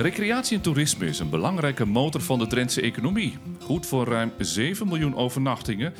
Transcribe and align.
Recreatie 0.00 0.56
en 0.56 0.62
toerisme 0.62 1.06
is 1.06 1.18
een 1.18 1.30
belangrijke 1.30 1.84
motor 1.84 2.20
van 2.20 2.38
de 2.38 2.46
Drentse 2.46 2.80
economie. 2.80 3.38
Goed 3.62 3.86
voor 3.86 4.06
ruim 4.06 4.32
7 4.38 4.88
miljoen 4.88 5.16
overnachtingen, 5.16 5.92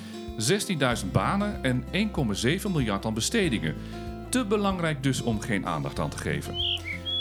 16.000 1.04 1.10
banen 1.12 1.62
en 1.62 1.84
1,7 1.84 2.70
miljard 2.72 3.04
aan 3.04 3.14
bestedingen. 3.14 3.74
Te 4.28 4.46
belangrijk 4.46 5.02
dus 5.02 5.22
om 5.22 5.40
geen 5.40 5.66
aandacht 5.66 5.98
aan 5.98 6.10
te 6.10 6.18
geven. 6.18 6.54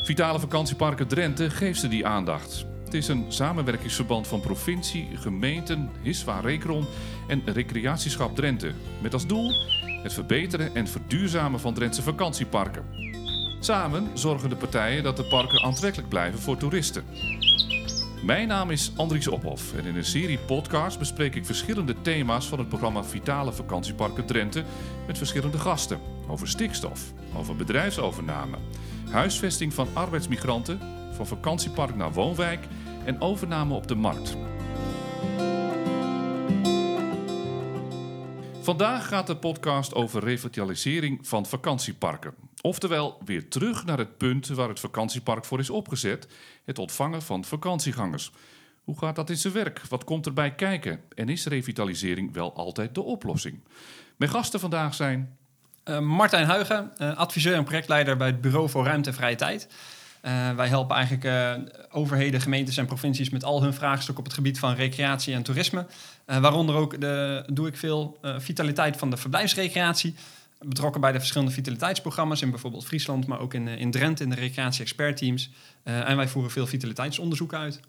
Vitale 0.04 0.40
Vakantieparken 0.40 1.08
Drenthe 1.08 1.50
geeft 1.50 1.80
ze 1.80 1.88
die 1.88 2.06
aandacht. 2.06 2.66
Het 2.84 2.94
is 2.94 3.08
een 3.08 3.26
samenwerkingsverband 3.28 4.28
van 4.28 4.40
provincie, 4.40 5.08
gemeenten, 5.14 5.90
Hiswa 6.02 6.40
Rekron 6.40 6.86
en 7.28 7.42
Recreatieschap 7.46 8.36
Drenthe. 8.36 8.72
Met 9.02 9.14
als 9.14 9.28
doel 9.28 9.52
het 10.04 10.14
verbeteren 10.14 10.76
en 10.76 10.88
verduurzamen 10.88 11.60
van 11.60 11.74
Drentse 11.74 12.02
vakantieparken. 12.02 13.09
Samen 13.62 14.10
zorgen 14.14 14.50
de 14.50 14.56
partijen 14.56 15.04
dat 15.04 15.18
de 15.18 15.24
parken 15.24 15.64
aantrekkelijk 15.64 16.10
blijven 16.10 16.40
voor 16.40 16.58
toeristen. 16.58 17.04
Mijn 18.24 18.48
naam 18.48 18.70
is 18.70 18.92
Andries 18.96 19.28
Ophoff 19.28 19.74
en 19.74 19.86
in 19.86 19.96
een 19.96 20.06
serie 20.06 20.38
podcasts 20.38 20.98
bespreek 20.98 21.36
ik 21.36 21.46
verschillende 21.46 22.02
thema's 22.02 22.48
van 22.48 22.60
het 22.60 22.70
programma 22.70 23.04
Vitale 23.04 23.52
Vakantieparken 23.52 24.26
Drenthe 24.26 24.64
met 25.08 25.18
verschillende 25.18 25.58
gasten. 25.58 26.00
Over 26.28 26.48
stikstof, 26.48 27.14
over 27.36 27.56
bedrijfsovername, 27.56 28.58
huisvesting 29.10 29.74
van 29.74 29.88
arbeidsmigranten, 29.94 30.80
van 31.12 31.28
vakantiepark 31.28 31.96
naar 31.96 32.14
woonwijk 32.14 32.68
en 33.06 33.22
overname 33.22 33.74
op 33.74 33.88
de 33.88 33.96
markt. 33.96 34.38
Vandaag 38.62 39.08
gaat 39.08 39.28
de 39.28 39.38
podcast 39.38 39.94
over 39.94 40.24
revitalisering 40.24 41.28
van 41.28 41.46
vakantieparken. 41.46 42.49
Oftewel 42.62 43.18
weer 43.26 43.50
terug 43.50 43.86
naar 43.86 43.98
het 43.98 44.18
punt 44.18 44.48
waar 44.48 44.70
het 44.70 44.80
vakantiepark 44.80 45.46
voor 45.46 45.60
is 45.60 45.70
opgezet: 45.70 46.28
het 46.66 46.80
ontvangen 46.80 47.22
van 47.22 47.46
vakantiegangers. 47.46 48.32
Hoe 48.84 48.98
gaat 48.98 49.16
dat 49.16 49.30
in 49.30 49.38
zijn 49.38 49.54
werk? 49.54 49.82
Wat 49.90 50.04
komt 50.04 50.26
erbij 50.26 50.56
kijken? 50.56 51.02
En 51.16 51.30
is 51.30 51.46
revitalisering 51.46 52.34
wel 52.34 52.56
altijd 52.56 52.96
de 52.96 53.02
oplossing? 53.02 53.60
Mijn 54.16 54.32
gasten 54.32 54.60
vandaag 54.60 54.94
zijn. 54.94 55.38
Uh, 55.86 56.00
Martijn 56.00 56.46
Huigen, 56.46 56.92
uh, 57.02 57.18
adviseur 57.18 57.56
en 57.56 57.64
projectleider 57.64 58.18
bij 58.18 58.28
het 58.28 58.42
Bureau 58.42 58.70
voor 58.70 58.86
Ruimte 58.86 59.10
en 59.10 59.16
Vrije 59.16 59.36
Tijd. 59.36 59.68
Uh, 60.26 60.56
wij 60.56 60.68
helpen 60.68 60.96
eigenlijk 60.96 61.56
overheden, 61.92 62.42
gemeentes 62.42 62.78
en 62.78 62.86
provincies 62.86 63.30
met 63.30 63.44
al 63.44 63.62
hun 63.62 63.74
vraagstukken 63.74 64.18
op 64.18 64.24
het 64.24 64.34
gebied 64.34 64.60
van 64.60 64.74
recreatie 64.74 65.34
en 65.34 65.44
toerisme. 65.44 65.86
waaronder 66.26 66.76
ook 66.76 67.02
de, 67.02 67.44
doe 67.54 67.68
ik 67.68 67.78
veel 67.78 68.20
vitaliteit 68.38 68.98
van 68.98 69.10
de 69.10 69.18
verblijfsrecreatie 69.18 70.16
betrokken 70.60 71.02
bij 71.02 71.12
de 71.12 71.18
verschillende 71.18 71.54
vitaliteitsprogramma's 71.54 72.42
in 72.42 72.50
bijvoorbeeld 72.50 72.86
Friesland, 72.86 73.28
maar 73.28 73.40
ook 73.40 73.54
in, 73.54 73.68
eh, 73.68 73.80
in 73.80 73.92
Drenthe 73.92 74.24
in 74.24 74.30
de 74.30 74.36
recreatie-expertteams. 74.36 75.50
Uh, 75.84 76.10
en 76.10 76.18
wij 76.18 76.28
voeren 76.28 76.52
veel 76.52 76.68
vitaliteitsonderzoek 76.68 77.54
uit. 77.54 77.80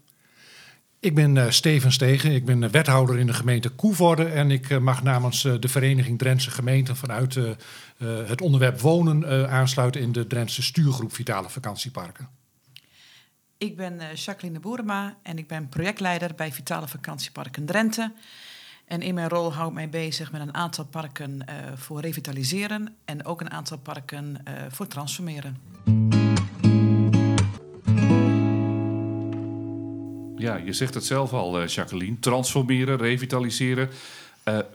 Ik 1.01 1.15
ben 1.15 1.37
uh, 1.37 1.51
Steven 1.51 1.93
Stegen, 1.93 2.33
ik 2.33 2.45
ben 2.45 2.71
wethouder 2.71 3.19
in 3.19 3.27
de 3.27 3.35
gemeente 3.35 3.69
Koevoorde 3.69 4.25
en 4.25 4.51
ik 4.51 4.81
mag 4.81 5.03
namens 5.03 5.43
de 5.43 5.69
Vereniging 5.69 6.19
Drentse 6.19 6.51
Gemeenten 6.51 6.97
vanuit 6.97 7.39
het 7.99 8.41
onderwerp 8.41 8.81
wonen 8.81 9.49
aansluiten 9.51 10.01
in 10.01 10.13
de 10.13 10.27
Drentse 10.27 10.63
stuurgroep 10.63 11.13
Vitale 11.13 11.51
Vakantieparken. 11.51 12.29
Ik 13.59 13.77
ben 13.77 14.01
Jacqueline 14.15 14.61
Boerema 14.61 15.19
en 15.23 15.39
ik 15.39 15.49
ben 15.49 15.69
projectleider 15.69 16.35
bij 16.35 16.53
Vitale 16.53 16.89
Vakantieparken 16.89 17.67
Drenthe. 17.67 18.13
En 18.91 19.03
in 19.03 19.15
mijn 19.15 19.29
rol 19.29 19.53
hou 19.53 19.69
ik 19.69 19.75
mij 19.75 19.89
bezig 19.89 20.33
met 20.33 20.41
een 20.41 20.55
aantal 20.55 20.85
parken 20.85 21.45
uh, 21.49 21.55
voor 21.75 22.01
revitaliseren 22.01 22.97
en 23.05 23.25
ook 23.25 23.41
een 23.41 23.51
aantal 23.51 23.79
parken 23.79 24.37
uh, 24.49 24.55
voor 24.69 24.87
transformeren. 24.87 25.57
Ja, 30.37 30.57
je 30.57 30.73
zegt 30.73 30.95
het 30.95 31.05
zelf 31.05 31.33
al, 31.33 31.63
uh, 31.63 31.67
Jacqueline. 31.67 32.19
Transformeren, 32.19 32.99
revitaliseren. 32.99 33.91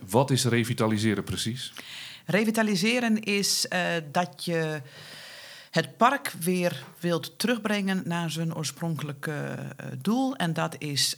wat 0.08 0.30
is 0.30 0.44
revitaliseren 0.44 1.24
precies? 1.24 1.72
Revitaliseren 2.26 3.22
is 3.22 3.68
dat 4.12 4.44
je 4.44 4.80
het 5.70 5.96
park 5.96 6.32
weer 6.40 6.84
wilt 7.00 7.38
terugbrengen 7.38 8.02
naar 8.04 8.30
zijn 8.30 8.54
oorspronkelijke 8.54 9.58
doel. 10.00 10.36
En 10.36 10.52
dat 10.52 10.76
is 10.78 11.16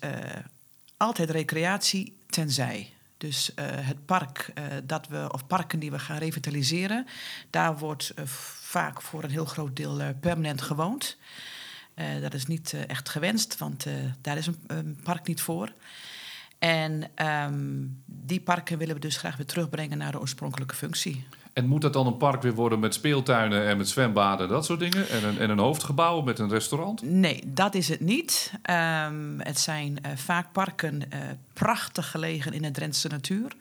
altijd 0.96 1.30
recreatie 1.30 2.17
tenzij. 2.38 2.92
Dus 3.16 3.50
uh, 3.50 3.64
het 3.68 4.06
park 4.06 4.52
uh, 4.54 4.64
dat 4.84 5.08
we, 5.08 5.28
of 5.32 5.46
parken 5.46 5.78
die 5.78 5.90
we 5.90 5.98
gaan 5.98 6.18
revitaliseren, 6.18 7.06
daar 7.50 7.78
wordt 7.78 8.12
uh, 8.18 8.24
vaak 8.26 9.02
voor 9.02 9.24
een 9.24 9.30
heel 9.30 9.44
groot 9.44 9.76
deel 9.76 10.14
permanent 10.20 10.62
gewoond. 10.62 11.16
dat 12.20 12.34
is 12.34 12.46
niet 12.46 12.76
echt 12.86 13.08
gewenst, 13.08 13.58
want 13.58 13.86
daar 14.20 14.36
is 14.36 14.46
een, 14.46 14.58
een, 14.66 15.00
park 15.02 15.26
niet 15.26 15.40
voor. 15.40 15.72
En 16.58 17.10
um, 17.26 18.02
die 18.04 18.40
parken 18.40 18.78
willen 18.78 18.94
we 18.94 19.00
dus 19.00 19.16
graag 19.16 19.36
weer 19.36 19.46
terugbrengen 19.46 19.98
naar 19.98 20.12
de 20.12 20.20
oorspronkelijke 20.20 20.74
functie. 20.74 21.26
En 21.58 21.66
moet 21.66 21.82
dat 21.82 21.92
dan 21.92 22.06
een 22.06 22.16
park 22.16 22.42
weer 22.42 22.54
worden 22.54 22.78
met 22.78 22.94
speeltuinen 22.94 23.66
en 23.66 23.76
met 23.76 23.88
zwembaden, 23.88 24.48
dat 24.48 24.64
soort 24.64 24.80
dingen? 24.80 25.08
En 25.08 25.24
een, 25.24 25.38
en 25.38 25.50
een 25.50 25.58
hoofdgebouw 25.58 26.20
met 26.20 26.38
een 26.38 26.48
restaurant? 26.48 27.02
Nee, 27.02 27.42
dat 27.46 27.74
is 27.74 27.88
het 27.88 28.00
niet. 28.00 28.52
Um, 28.70 29.40
het 29.40 29.58
zijn 29.58 29.98
uh, 30.06 30.12
vaak 30.16 30.52
parken 30.52 30.94
uh, 30.94 31.18
prachtig 31.52 32.10
gelegen 32.10 32.52
in 32.52 32.62
de 32.62 32.70
Drentse 32.70 33.08
natuur. 33.08 33.52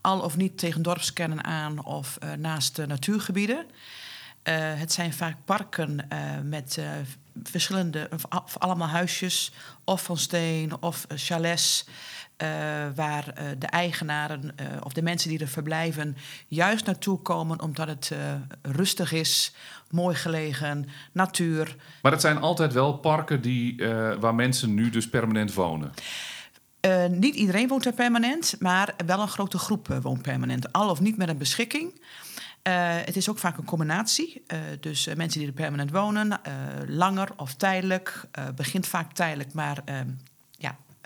Al 0.00 0.20
of 0.20 0.36
niet 0.36 0.58
tegen 0.58 0.82
dorpskernen 0.82 1.44
aan 1.44 1.84
of 1.84 2.18
uh, 2.24 2.32
naast 2.32 2.86
natuurgebieden. 2.86 3.66
het 4.52 4.92
zijn 4.92 5.12
vaak 5.12 5.36
parken 5.44 6.08
met 6.42 6.80
verschillende, 7.42 8.08
of 8.44 8.58
allemaal 8.58 8.88
huisjes, 8.88 9.52
of 9.84 10.02
van 10.02 10.16
steen 10.16 10.82
of 10.82 11.06
chalets. 11.08 11.86
Uh, 12.42 12.48
waar 12.94 13.24
uh, 13.28 13.44
de 13.58 13.66
eigenaren 13.66 14.42
uh, 14.44 14.66
of 14.82 14.92
de 14.92 15.02
mensen 15.02 15.30
die 15.30 15.38
er 15.38 15.48
verblijven 15.48 16.16
juist 16.48 16.86
naartoe 16.86 17.22
komen 17.22 17.60
omdat 17.60 17.88
het 17.88 18.12
rustig 18.62 19.12
is, 19.12 19.54
mooi 19.90 20.16
gelegen, 20.16 20.88
natuur. 21.12 21.76
Maar 22.02 22.12
het 22.12 22.20
zijn 22.20 22.38
altijd 22.38 22.72
wel 22.72 22.98
parken 22.98 23.40
die, 23.40 23.84
waar 24.20 24.34
mensen 24.34 24.74
nu 24.74 24.90
dus 24.90 25.08
permanent 25.08 25.54
wonen. 25.54 25.92
niet 27.10 27.34
iedereen 27.34 27.68
woont 27.68 27.86
er 27.86 27.92
permanent, 27.92 28.54
maar 28.58 28.94
wel 29.06 29.20
een 29.20 29.28
grote 29.28 29.58
groep 29.58 29.98
woont 30.02 30.22
permanent. 30.22 30.72
Al 30.72 30.90
of 30.90 31.00
niet 31.00 31.16
met 31.16 31.28
een 31.28 31.38
beschikking. 31.38 32.00
het 33.04 33.16
is 33.16 33.30
ook 33.30 33.38
vaak 33.38 33.58
een 33.58 33.64
combinatie. 33.64 34.42
dus 34.80 35.06
mensen 35.14 35.38
die 35.38 35.48
er 35.48 35.54
permanent 35.54 35.90
wonen, 35.90 36.40
langer 36.86 37.28
of 37.36 37.54
tijdelijk. 37.54 38.24
begint 38.54 38.86
vaak 38.86 39.12
tijdelijk, 39.12 39.52
maar 39.52 39.82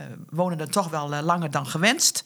uh, 0.00 0.06
wonen 0.30 0.60
er 0.60 0.70
toch 0.70 0.88
wel 0.88 1.12
uh, 1.12 1.20
langer 1.22 1.50
dan 1.50 1.66
gewenst. 1.66 2.24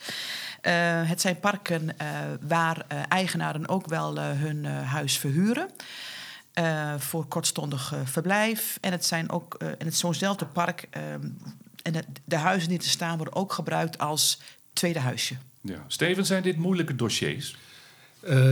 Uh, 0.63 0.73
het 1.09 1.21
zijn 1.21 1.41
parken 1.41 1.97
waar 2.41 2.87
eigenaren 3.09 3.69
ook 3.69 3.87
wel 3.87 4.19
hun 4.21 4.65
huis 4.67 5.19
verhuren. 5.19 5.69
voor 6.99 7.27
kortstondig 7.27 7.95
verblijf. 8.05 8.79
En 8.81 8.93
het 8.93 9.05
zijn 9.05 9.31
ook 9.31 9.57
in 9.79 9.87
het 9.87 9.97
zo'nzelfde 9.97 10.47
park. 10.47 10.89
en 11.83 11.93
de, 11.93 12.05
de, 12.25 12.37
huizen 12.37 12.69
die 12.69 12.79
er 12.79 12.85
staan 12.85 13.17
worden 13.17 13.35
ook 13.35 13.53
gebruikt 13.53 13.99
als 13.99 14.41
tweede 14.73 14.99
huisje. 14.99 15.37
Ja. 15.61 15.85
Steven, 15.87 16.27
zijn 16.27 16.43
dit 16.43 16.57
moeilijke 16.57 16.95
dossiers? 16.95 17.57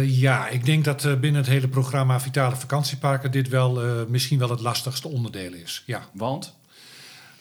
ja, 0.05 0.49
ik 0.49 0.65
denk 0.65 0.85
dat 0.85 1.03
binnen 1.03 1.41
het 1.41 1.51
hele 1.51 1.69
programma 1.69 2.21
Vitale 2.21 2.57
Vakantieparken 2.57 3.31
dit 3.31 3.49
wel 3.49 4.07
misschien 4.09 4.39
wel 4.39 4.51
het 4.51 4.61
lastigste 4.61 5.09
onderdeel 5.09 5.53
is. 5.53 5.83
Ja. 5.87 6.09
Want? 6.13 6.55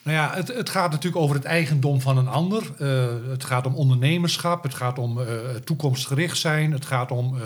Nou 0.04 0.18
ja, 0.18 0.34
het, 0.34 0.48
het, 0.48 0.70
gaat 0.70 0.92
natuurlijk 0.92 1.22
over 1.22 1.36
het 1.36 1.46
eigendom 1.46 2.02
van 2.02 2.18
een 2.18 2.28
ander. 2.28 2.64
Uh, 2.80 3.06
het 3.30 3.44
gaat 3.44 3.66
om 3.66 3.76
ondernemerschap, 3.76 4.64
het 4.64 4.74
gaat 4.74 5.00
om 5.00 5.20
uh, 5.20 5.26
toekomstgericht 5.64 6.38
zijn, 6.38 6.72
het 6.72 6.86
gaat 6.86 7.12
om 7.12 7.36
uh, 7.36 7.42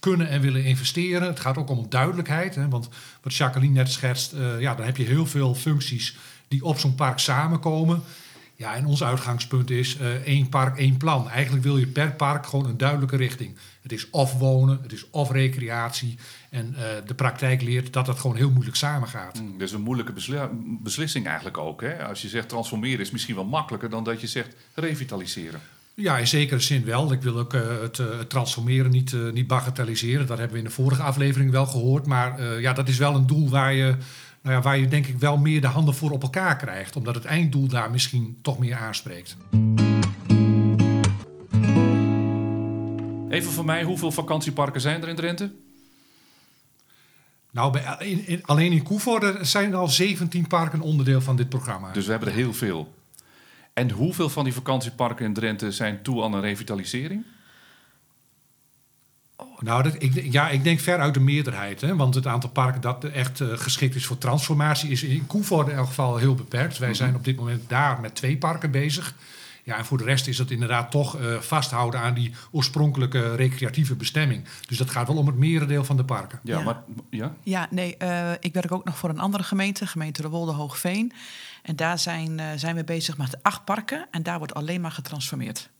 kunnen 0.00 0.28
en 0.28 0.40
willen 0.40 0.64
investeren. 0.64 1.28
Het 1.28 1.40
gaat 1.40 1.58
ook 1.58 1.70
om 1.70 1.86
duidelijkheid. 1.88 2.54
Hè, 2.54 2.68
want 2.68 2.88
wat 3.22 3.34
Jacqueline 3.34 3.74
net 3.74 3.92
schetst, 3.92 4.34
ja, 4.58 4.74
dan 4.74 4.86
heb 4.86 4.96
je 4.96 5.04
heel 5.04 5.26
veel 5.26 5.54
functies 5.54 6.16
die 6.48 6.64
op 6.64 6.78
zo'n 6.78 6.94
park 6.94 7.18
samenkomen. 7.18 8.02
Ja, 8.54 8.74
en 8.74 8.86
ons 8.86 9.02
uitgangspunt 9.02 9.70
is 9.70 9.96
één 10.24 10.48
park, 10.48 10.78
één 10.78 10.96
plan. 10.96 11.30
Eigenlijk 11.30 11.64
wil 11.64 11.76
je 11.76 11.86
per 11.86 12.12
park 12.12 12.46
gewoon 12.46 12.66
een 12.66 12.76
duidelijke 12.76 13.16
richting. 13.16 13.56
Het 13.82 13.92
is 13.92 14.10
of 14.10 14.38
wonen, 14.38 14.78
het 14.82 14.92
is 14.92 15.10
of 15.10 15.30
recreatie. 15.30 16.18
En 16.50 16.74
uh, 16.76 16.82
de 17.06 17.14
praktijk 17.14 17.62
leert 17.62 17.92
dat 17.92 18.06
dat 18.06 18.18
gewoon 18.18 18.36
heel 18.36 18.50
moeilijk 18.50 18.76
samengaat. 18.76 19.40
Mm, 19.40 19.52
dat 19.52 19.68
is 19.68 19.74
een 19.74 19.80
moeilijke 19.80 20.12
beslissing 20.82 21.26
eigenlijk 21.26 21.58
ook. 21.58 21.80
Hè? 21.80 22.04
Als 22.04 22.22
je 22.22 22.28
zegt 22.28 22.48
transformeren 22.48 23.00
is 23.00 23.10
misschien 23.10 23.34
wel 23.34 23.44
makkelijker 23.44 23.90
dan 23.90 24.04
dat 24.04 24.20
je 24.20 24.26
zegt 24.26 24.56
revitaliseren. 24.74 25.60
Ja, 25.94 26.18
in 26.18 26.26
zekere 26.26 26.60
zin 26.60 26.84
wel. 26.84 27.12
Ik 27.12 27.22
wil 27.22 27.38
ook 27.38 27.54
uh, 27.54 27.80
het, 27.80 27.98
uh, 27.98 28.18
het, 28.18 28.30
transformeren 28.30 28.90
niet, 28.90 29.16
niet 29.32 29.46
bagatelliseren. 29.46 30.26
Dat 30.26 30.38
hebben 30.38 30.56
we 30.56 30.62
in 30.62 30.68
de 30.68 30.74
vorige 30.74 31.02
aflevering 31.02 31.50
wel 31.50 31.66
gehoord. 31.66 32.06
Maar 32.06 32.60
ja, 32.60 32.72
dat 32.72 32.88
is 32.88 32.98
wel 32.98 33.14
een 33.14 33.26
doel 33.26 33.48
waar 33.48 33.72
je, 33.72 33.96
nou 34.42 34.56
ja, 34.56 34.62
waar 34.62 34.78
je 34.78 34.88
denk 34.88 35.06
ik 35.06 35.18
wel 35.18 35.36
meer 35.36 35.60
de 35.60 35.66
handen 35.66 35.94
voor 35.94 36.10
op 36.10 36.22
elkaar 36.22 36.56
krijgt. 36.56 36.96
Omdat 36.96 37.14
het 37.14 37.24
einddoel 37.24 37.66
daar 37.66 37.90
misschien 37.90 38.38
toch 38.42 38.58
meer 38.58 38.76
aanspreekt. 38.76 39.36
Even 43.30 43.52
voor 43.52 43.64
mij, 43.64 43.82
hoeveel 43.82 44.12
vakantieparken 44.12 44.80
zijn 44.80 45.02
er 45.02 45.08
in 45.08 45.16
Drenthe? 45.16 45.52
Nou, 47.50 47.72
bij, 47.72 47.96
in, 47.98 48.26
in- 48.26 48.44
alleen 48.44 48.72
in 48.72 48.82
Koevoorde 48.82 49.38
zijn 49.40 49.74
al 49.74 49.88
17 49.88 50.46
parken 50.46 50.80
onderdeel 50.80 51.20
van 51.20 51.36
dit 51.36 51.48
programma. 51.48 51.92
Dus 51.92 52.04
we 52.04 52.10
hebben 52.10 52.28
er 52.28 52.34
heel 52.34 52.54
veel. 52.54 52.94
En 53.72 53.90
hoeveel 53.90 54.28
van 54.28 54.44
die 54.44 54.52
vakantieparken 54.52 55.24
in 55.24 55.32
Drenthe 55.34 55.72
zijn 55.72 56.02
toe 56.02 56.22
aan 56.22 56.32
een 56.32 56.40
revitalisering? 56.40 57.24
Nou, 59.58 59.82
dat, 59.82 59.94
ik, 59.98 60.32
ja, 60.32 60.48
ik 60.48 60.64
denk 60.64 60.80
ver 60.80 60.98
uit 60.98 61.14
de 61.14 61.20
meerderheid. 61.20 61.80
Hè? 61.80 61.96
Want 61.96 62.14
het 62.14 62.26
aantal 62.26 62.50
parken 62.50 62.80
dat 62.80 63.04
echt 63.04 63.40
eh, 63.40 63.48
geschikt 63.52 63.94
is 63.94 64.06
voor 64.06 64.18
transformatie... 64.18 64.90
is 64.90 65.02
in 65.02 65.26
Koevoorde 65.26 65.70
in 65.70 65.76
elk 65.76 65.86
geval 65.86 66.16
heel 66.16 66.34
beperkt. 66.34 66.78
Wij 66.78 66.94
zijn 66.94 67.14
op 67.14 67.24
dit 67.24 67.36
moment 67.36 67.68
daar 67.68 68.00
met 68.00 68.14
twee 68.14 68.36
parken 68.36 68.70
bezig. 68.70 69.14
Ja, 69.70 69.76
en 69.78 69.84
voor 69.84 69.98
de 69.98 70.04
rest 70.04 70.26
is 70.26 70.38
het 70.38 70.50
inderdaad 70.50 70.90
toch 70.90 71.16
eh, 71.18 71.36
vasthouden 71.40 72.00
aan 72.00 72.14
die 72.14 72.32
oorspronkelijke 72.50 73.34
recreatieve 73.34 73.94
bestemming. 73.96 74.44
Dus 74.68 74.78
dat 74.78 74.90
gaat 74.90 75.06
wel 75.06 75.16
om 75.16 75.26
het 75.26 75.36
merendeel 75.36 75.84
van 75.84 75.96
de 75.96 76.04
parken. 76.04 76.40
Ja, 76.42 76.58
Ja. 76.58 76.64
maar 76.64 76.82
ja? 77.10 77.34
Ja, 77.42 77.66
nee, 77.70 77.96
eh, 77.96 78.30
ik 78.40 78.52
werk 78.54 78.72
ook 78.72 78.84
nog 78.84 78.96
voor 78.98 79.08
een 79.10 79.18
andere 79.18 79.42
gemeente, 79.42 79.86
gemeente 79.86 80.22
Rewolde 80.22 80.52
Hoogveen. 80.52 81.12
En 81.62 81.76
daar 81.76 81.98
zijn, 81.98 82.38
eh, 82.40 82.46
zijn 82.56 82.76
we 82.76 82.84
bezig 82.84 83.16
met 83.16 83.42
acht 83.42 83.64
parken 83.64 84.06
en 84.10 84.22
daar 84.22 84.38
wordt 84.38 84.54
alleen 84.54 84.80
maar 84.80 84.90
getransformeerd. 84.92 85.70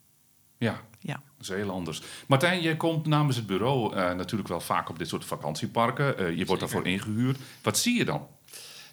Ja, 0.59 0.81
Ja. 1.01 1.13
dat 1.15 1.23
is 1.41 1.49
heel 1.49 1.71
anders. 1.71 2.03
Martijn, 2.27 2.61
jij 2.61 2.77
komt 2.77 3.07
namens 3.07 3.37
het 3.37 3.47
bureau 3.47 3.95
eh, 3.97 4.13
natuurlijk 4.15 4.49
wel 4.49 4.61
vaak 4.61 4.89
op 4.89 4.99
dit 4.99 5.09
soort 5.09 5.25
vakantieparken. 5.25 6.19
Eh, 6.19 6.37
je 6.37 6.45
wordt 6.45 6.61
daarvoor 6.61 6.87
ingehuurd. 6.87 7.39
Wat 7.63 7.79
zie 7.79 7.99
je 7.99 8.05
dan? 8.05 8.27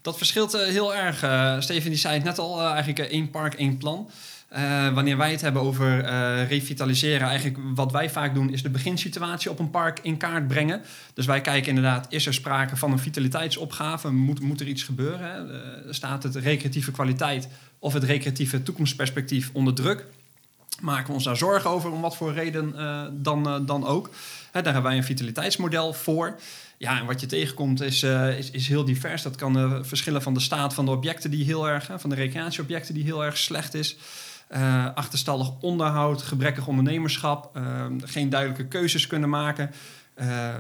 Dat 0.02 0.18
verschilt 0.18 0.54
eh, 0.54 0.68
heel 0.68 0.96
erg. 0.96 1.18
Steven 1.64 1.90
die 1.90 2.00
zei 2.00 2.14
het 2.16 2.24
net 2.24 2.40
al, 2.40 2.62
eigenlijk 2.62 3.00
één 3.00 3.30
park, 3.30 3.54
één 3.54 3.78
plan. 3.78 4.10
Eh, 4.48 4.94
wanneer 4.94 5.18
wij 5.18 5.32
het 5.32 5.42
hebben 5.42 5.62
over 5.62 6.04
eh, 6.04 6.48
revitaliseren, 6.48 7.28
eigenlijk 7.28 7.58
wat 7.76 7.92
wij 7.92 8.10
vaak 8.10 8.34
doen, 8.34 8.52
is 8.52 8.64
de 8.64 8.70
beginsituatie 8.70 9.52
op 9.52 9.60
een 9.60 9.70
park 9.70 10.00
in 10.02 10.18
kaart 10.18 10.48
brengen. 10.48 10.82
Dus 11.14 11.26
wij 11.26 11.42
kijken 11.42 11.70
inderdaad, 11.70 12.06
is 12.10 12.26
er 12.26 12.34
sprake 12.34 12.76
van 12.76 12.92
een 12.92 13.00
vitaliteitsopgave? 13.00 14.12
Moet, 14.12 14.40
moet 14.40 14.60
er 14.60 14.68
iets 14.68 14.84
gebeuren? 14.84 15.52
Eh, 15.52 15.92
staat 15.94 16.24
het 16.24 16.36
recreatieve 16.36 16.92
kwaliteit 16.92 17.48
of 17.80 17.94
het 17.94 18.04
recreatieve 18.04 18.64
toekomstperspectief 18.64 19.50
onder 19.54 19.74
druk? 19.74 20.06
Maken 20.82 21.08
we 21.08 21.14
ons 21.14 21.24
daar 21.24 21.38
zorgen 21.38 21.70
over, 21.70 21.92
om 21.92 22.02
wat 22.02 22.18
voor 22.18 22.34
reden 22.34 22.74
dan, 23.24 23.66
dan 23.66 23.86
ook. 23.86 24.10
Hè, 24.52 24.62
daar 24.62 24.74
hebben 24.74 24.92
wij 24.92 24.98
een 24.98 25.06
vitaliteitsmodel 25.06 25.94
voor. 25.94 26.40
Ja, 26.78 27.00
en 27.00 27.06
wat 27.06 27.20
je 27.22 27.28
tegenkomt 27.28 27.82
is, 27.82 28.04
is, 28.38 28.52
is 28.52 28.68
heel 28.68 28.86
divers. 28.86 29.22
Dat 29.22 29.36
kan 29.36 29.86
verschillen 29.86 30.22
van 30.22 30.34
de 30.34 30.40
staat 30.40 30.74
van 30.74 30.86
de 30.86 30.92
objecten 30.92 31.32
die 31.32 31.46
heel 31.46 31.68
erg, 31.68 31.90
van 31.96 32.10
de 32.10 32.16
recreatieobjecten 32.16 32.94
die 32.94 33.04
heel 33.04 33.26
erg 33.26 33.38
slecht 33.38 33.74
is. 33.74 33.98
Eh, 34.48 34.86
achterstallig 34.96 35.52
onderhoud, 35.62 36.22
gebrekkig 36.22 36.68
ondernemerschap, 36.68 37.56
eh, 37.56 37.86
geen 38.04 38.30
duidelijke 38.30 38.68
keuzes 38.68 39.08
kunnen 39.08 39.30
maken. 39.30 39.72
Eh, 40.14 40.56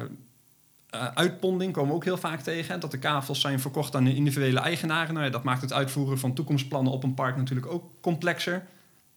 uitponding 1.14 1.74
komen 1.74 1.90
we 1.90 1.96
ook 1.96 2.04
heel 2.04 2.18
vaak 2.18 2.40
tegen. 2.40 2.80
Dat 2.80 2.92
de 2.92 3.00
kavels 3.00 3.42
zijn 3.42 3.60
verkocht 3.60 3.96
aan 3.96 4.04
de 4.04 4.16
individuele 4.16 4.60
eigenaren. 4.60 5.14
Nou 5.14 5.26
ja, 5.26 5.32
dat 5.32 5.44
maakt 5.44 5.62
het 5.62 5.74
uitvoeren 5.74 6.20
van 6.20 6.34
toekomstplannen 6.34 6.94
op 6.94 7.04
een 7.04 7.14
park 7.14 7.38
natuurlijk 7.38 7.68
ook 7.68 7.92
complexer. 8.02 8.64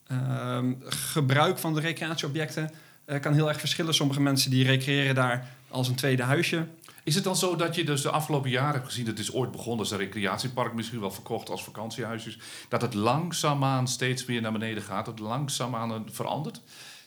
Ehm, 0.06 0.72
gebruik 0.84 1.58
van 1.58 1.75
de 1.75 1.81
recreatieobjecten 1.81 2.70
eh, 3.11 3.21
kan 3.21 3.35
heel 3.35 3.49
erg 3.49 3.61
verschillen. 3.61 3.95
Sommige 3.95 4.21
mensen 4.21 4.51
die 4.51 4.65
recreëren 4.65 5.15
daar 5.15 5.49
als 5.69 5.89
een 5.89 5.95
tweede 5.95 6.23
huisje. 6.23 6.67
Is 7.05 7.15
het 7.15 7.25
dan 7.25 7.37
zo 7.37 7.57
dat 7.57 7.75
je 7.75 7.85
dus 7.85 8.03
de 8.03 8.11
afgelopen 8.11 8.51
jaren 8.51 8.73
hebt 8.73 8.87
gezien... 8.87 9.07
het 9.07 9.19
is 9.19 9.33
ooit 9.33 9.51
begonnen 9.51 9.79
als 9.79 9.91
een 9.91 9.99
recreatiepark, 9.99 10.75
misschien 10.75 11.01
wel 11.01 11.11
verkocht 11.11 11.51
als 11.51 11.65
vakantiehuisjes... 11.65 12.39
dat 12.69 12.83
het 12.83 12.95
langzaamaan 12.95 13.89
steeds 13.89 14.25
meer 14.25 14.41
naar 14.41 14.53
beneden 14.53 14.83
gaat, 14.83 15.05
dat 15.05 15.19
het 15.19 15.29
langzaamaan 15.29 16.07
verandert? 16.11 16.61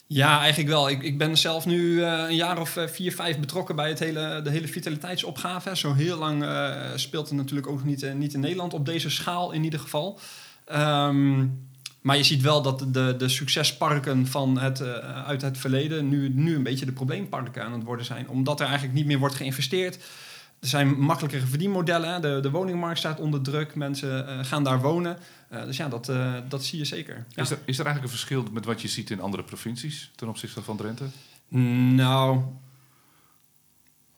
Ja, 0.08 0.40
eigenlijk 0.40 0.70
wel. 0.70 0.90
Ik, 0.90 1.04
ik 1.04 1.18
ben 1.18 1.38
zelf 1.38 1.66
nu 1.66 2.04
eh, 2.04 2.24
een 2.28 2.36
jaar 2.36 2.60
of 2.60 2.78
eh, 2.78 2.88
vier, 2.88 3.16
vijf 3.16 3.40
betrokken 3.40 3.76
bij 3.76 3.90
het 3.90 4.00
hele, 4.00 4.42
de 4.44 4.50
hele 4.50 4.68
vitaliteitsopgave. 4.68 5.78
Zo 5.78 5.94
heel 5.94 6.18
lang 6.18 6.44
eh, 6.44 6.82
speelt 6.96 7.28
het 7.28 7.38
natuurlijk 7.38 7.68
ook 7.68 7.84
niet, 7.84 8.14
niet 8.16 8.34
in 8.34 8.40
Nederland 8.40 8.74
op 8.74 8.86
deze 8.86 9.10
schaal 9.10 9.52
in 9.52 9.64
ieder 9.64 9.80
geval. 9.80 10.20
Ehm, 10.66 11.46
maar 12.04 12.18
je 12.18 12.24
ziet 12.24 12.42
wel 12.42 12.62
dat 12.62 12.86
de, 12.88 13.16
de 13.18 13.30
succesparken 13.30 14.28
van 14.28 14.60
het, 14.60 14.80
eh, 14.80 15.26
uit 15.26 15.42
het 15.42 15.58
verleden 15.58 16.10
nu, 16.10 16.30
nu 16.30 16.56
een 16.56 16.64
beetje 16.64 16.86
de 16.86 16.92
probleemparken 16.92 17.64
aan 17.64 17.74
het 17.74 17.84
worden 17.84 18.06
zijn. 18.06 18.30
Omdat 18.30 18.60
er 18.60 18.66
eigenlijk 18.66 18.96
niet 18.96 19.06
meer 19.06 19.20
wordt 19.20 19.36
geïnvesteerd. 19.36 19.96
Er 20.60 20.68
zijn 20.68 21.00
makkelijkere 21.00 21.46
verdienmodellen. 21.46 22.22
De, 22.22 22.40
de 22.42 22.50
woningmarkt 22.50 23.00
staat 23.00 23.20
onder 23.20 23.42
druk. 23.42 23.76
Mensen 23.76 24.28
eh, 24.28 24.46
gaan 24.46 24.64
daar 24.64 24.82
wonen. 24.82 25.18
Eh, 25.50 25.64
dus 25.64 25.78
ja, 25.78 25.88
dat, 25.88 26.12
dat 26.50 26.64
zie 26.64 26.80
je 26.80 26.86
zeker. 26.86 27.26
Ja. 27.30 27.42
Is, 27.42 27.50
er, 27.50 27.58
is 27.66 27.80
er 27.80 27.86
eigenlijk 27.86 28.14
een 28.14 28.20
verschil 28.20 28.48
met 28.52 28.66
wat 28.66 28.82
je 28.82 28.88
ziet 28.88 29.10
in 29.10 29.22
andere 29.22 29.44
provincies 29.44 30.12
ten 30.16 30.28
opzichte 30.28 30.62
van 30.62 30.78
Drenthe? 30.78 31.06
Nou, 31.96 32.42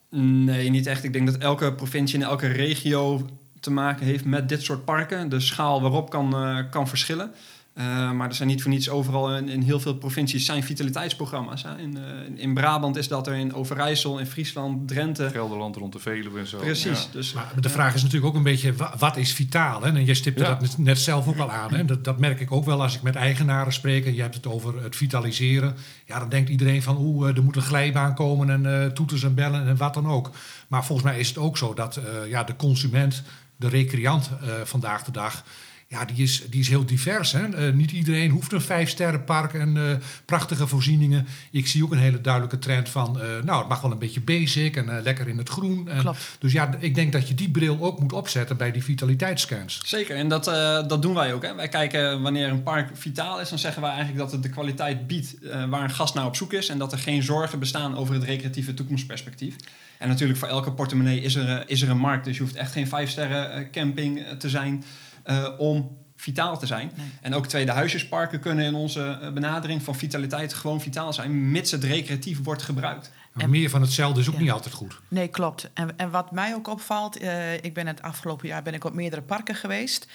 nee, 0.10 0.70
niet 0.70 0.88
echt. 0.88 1.04
Ik 1.04 1.14
denk 1.14 1.26
dat 1.26 1.38
elke 1.38 1.74
provincie 1.74 2.20
en 2.20 2.26
elke 2.26 2.48
regio 2.48 3.30
te 3.60 3.72
maken 3.72 4.06
heeft 4.06 4.26
met 4.26 4.50
dit 4.50 4.64
soort 4.64 4.86
parken. 4.86 5.30
De 5.30 5.40
schaal 5.40 5.82
waarop 5.82 6.10
kan, 6.10 6.68
kan 6.70 6.88
verschillen. 6.88 7.34
Eh, 7.76 8.12
maar 8.12 8.28
er 8.30 8.36
zijn 8.36 8.48
niet 8.48 8.62
voor 8.62 8.72
niets 8.72 8.90
overal 8.90 9.36
in, 9.36 9.50
in 9.50 9.62
heel 9.62 9.80
veel 9.80 9.96
provincies 9.96 10.46
zijn 10.46 10.64
vitaliteitsprogramma's. 10.64 11.64
Hè. 11.64 11.78
In, 11.78 11.98
eh, 11.98 12.04
in 12.44 12.54
Brabant 12.54 12.96
is 12.96 13.08
dat 13.08 13.28
er, 13.28 13.34
in 13.34 13.54
Overijssel, 13.54 14.20
in 14.20 14.26
Friesland, 14.26 14.88
Drenthe. 14.88 15.30
Gelderland 15.30 15.76
rond 15.76 15.94
de 15.94 16.00
Veluwe 16.00 16.40
en 16.40 16.48
zo. 16.48 16.58
Precies. 16.58 17.02
Ja. 17.04 17.08
Dus, 17.12 17.34
Maar 17.34 17.52
de 17.60 17.70
vraag 17.70 17.94
is 17.96 18.02
natuurlijk 18.04 18.32
ook 18.32 18.36
een 18.38 18.44
beetje, 18.44 18.74
wa- 18.74 18.94
wat 18.98 19.18
is 19.18 19.34
vitaal? 19.34 19.82
Hè? 19.84 19.88
En 19.96 20.06
jij 20.06 20.14
stipte 20.14 20.44
Ja. 20.44 20.56
dat 20.56 20.78
net- 20.78 21.00
zelf 21.00 21.28
ook 21.28 21.38
al 21.38 21.52
aan. 21.52 21.74
Hè? 21.74 21.86
Dat, 21.86 22.04
dat 22.04 22.20
merk 22.20 22.40
ik 22.40 22.52
ook 22.52 22.66
wel 22.66 22.82
als 22.82 22.96
ik 22.96 23.02
met 23.02 23.16
eigenaren 23.16 23.74
spreek. 23.74 24.06
En 24.06 24.16
je 24.16 24.22
hebt 24.22 24.36
het 24.36 24.48
over 24.48 24.84
het 24.84 24.96
vitaliseren. 24.96 25.76
Ja, 26.06 26.20
dan 26.20 26.30
denkt 26.30 26.50
iedereen 26.50 26.82
van, 26.84 26.98
oeh, 26.98 27.30
eh, 27.30 27.36
er 27.38 27.44
moet 27.44 27.56
een 27.56 27.62
glijbaan 27.62 28.16
komen 28.16 28.50
en 28.50 28.82
eh, 28.82 28.88
toeters 28.88 29.24
en 29.24 29.34
bellen 29.36 29.68
en 29.68 29.78
wat 29.78 29.94
dan 29.94 30.08
ook. 30.08 30.30
Maar 30.68 30.86
volgens 30.86 31.08
mij 31.08 31.20
is 31.20 31.28
het 31.28 31.38
ook 31.38 31.58
zo 31.58 31.74
dat 31.74 31.96
eh, 31.96 32.04
ja, 32.30 32.44
de 32.44 32.56
consument, 32.56 33.24
de 33.56 33.68
recreant 33.70 34.30
eh, 34.42 34.48
vandaag 34.64 35.04
de 35.04 35.12
dag... 35.12 35.44
Ja, 35.88 36.06
die 36.06 36.24
is, 36.24 36.44
die 36.50 36.60
is 36.60 36.70
heel 36.70 36.86
divers. 36.86 37.32
Hè? 37.32 37.48
Eh, 37.68 37.74
niet 37.74 37.92
iedereen 37.92 38.30
hoeft 38.32 38.52
een 38.52 38.62
vijfsterrenpark 38.62 39.54
en 39.54 39.78
eh, 39.78 39.84
prachtige 40.26 40.68
voorzieningen. 40.68 41.28
Ik 41.52 41.68
zie 41.68 41.84
ook 41.84 41.92
een 41.92 41.98
hele 41.98 42.22
duidelijke 42.22 42.60
trend 42.60 42.90
van... 42.90 43.22
eh, 43.22 43.28
nou, 43.44 43.60
het 43.60 43.68
mag 43.68 43.82
wel 43.82 43.92
een 43.92 43.98
beetje 44.00 44.22
basic 44.22 44.76
en 44.76 44.98
eh, 44.98 45.04
lekker 45.04 45.28
in 45.28 45.38
het 45.38 45.50
groen. 45.50 45.90
En, 45.90 46.00
Klopt. 46.00 46.38
dus 46.40 46.52
ja, 46.52 46.76
ik 46.80 46.96
denk 46.96 47.12
dat 47.12 47.28
je 47.28 47.34
die 47.34 47.50
bril 47.50 47.78
ook 47.82 48.00
moet 48.00 48.14
opzetten 48.14 48.58
bij 48.58 48.72
die 48.72 48.84
vitaliteitsscans. 48.84 49.80
Zeker, 49.86 50.16
en 50.16 50.28
dat, 50.28 50.48
eh, 50.48 50.88
dat 50.88 51.02
doen 51.02 51.14
wij 51.14 51.34
ook. 51.34 51.44
Hè. 51.44 51.56
Wij 51.56 51.68
kijken 51.70 52.22
wanneer 52.22 52.50
een 52.50 52.64
park 52.64 52.90
vitaal 52.94 53.40
is, 53.40 53.50
dan 53.50 53.60
zeggen 53.60 53.82
wij 53.82 53.92
eigenlijk 53.92 54.20
dat 54.20 54.32
het 54.32 54.44
de 54.44 54.50
kwaliteit 54.50 55.08
biedt 55.08 55.40
eh, 55.44 55.66
waar 55.70 55.84
een 55.84 55.90
gast 55.90 56.14
naar 56.14 56.26
op 56.26 56.36
zoek 56.36 56.54
is. 56.54 56.70
En 56.70 56.78
dat 56.78 56.92
er 56.92 57.00
geen 57.00 57.24
zorgen 57.24 57.60
bestaan 57.60 57.98
over 57.98 58.14
het 58.14 58.24
recreatieve 58.24 58.74
toekomstperspectief. 58.74 59.56
En 59.98 60.08
natuurlijk 60.08 60.40
voor 60.40 60.48
elke 60.48 60.72
portemonnee 60.72 61.22
is 61.22 61.36
er, 61.36 61.64
is 61.70 61.82
er 61.82 61.90
een 61.90 61.98
markt. 61.98 62.26
Dus 62.26 62.38
je 62.38 62.44
hoeft 62.44 62.56
echt 62.56 62.72
geen 62.72 62.88
vijf 62.88 63.10
sterren 63.10 63.52
eh, 63.54 63.66
camping 63.72 64.26
te 64.38 64.50
zijn 64.50 64.84
eh, 65.26 65.48
om 65.58 65.98
vitaal 66.16 66.60
te 66.60 66.66
zijn. 66.66 66.92
Nee. 66.96 67.06
En 67.22 67.34
ook 67.34 67.48
tweede 67.48 67.72
huisjesparken 67.72 68.40
kunnen 68.40 68.66
in 68.66 68.74
onze 68.74 69.18
eh, 69.22 69.32
benadering 69.34 69.84
van 69.84 69.96
vitaliteit 69.96 70.54
gewoon 70.54 70.82
vitaal 70.82 71.14
zijn, 71.14 71.52
mits 71.52 71.72
het 71.72 71.84
recreatief 71.84 72.44
wordt 72.44 72.62
gebruikt. 72.62 73.12
Maar 73.34 73.44
En- 73.44 73.50
meer 73.50 73.70
van 73.70 73.82
hetzelfde 73.82 74.20
is 74.20 74.28
ook 74.28 74.34
Ja. 74.34 74.40
niet 74.42 74.52
altijd 74.52 74.74
goed. 74.74 75.00
Nee, 75.08 75.28
klopt. 75.28 75.70
En, 75.74 75.98
en 75.98 76.10
wat 76.10 76.32
mij 76.32 76.54
ook 76.54 76.68
opvalt, 76.68 77.18
eh, 77.18 77.54
ik 77.54 77.74
ben 77.74 77.88
het 77.88 78.02
afgelopen 78.02 78.48
jaar 78.48 78.62
ben 78.64 78.74
ik 78.74 78.84
op 78.84 78.94
meerdere 78.94 79.22
parken 79.22 79.56
geweest. 79.56 80.08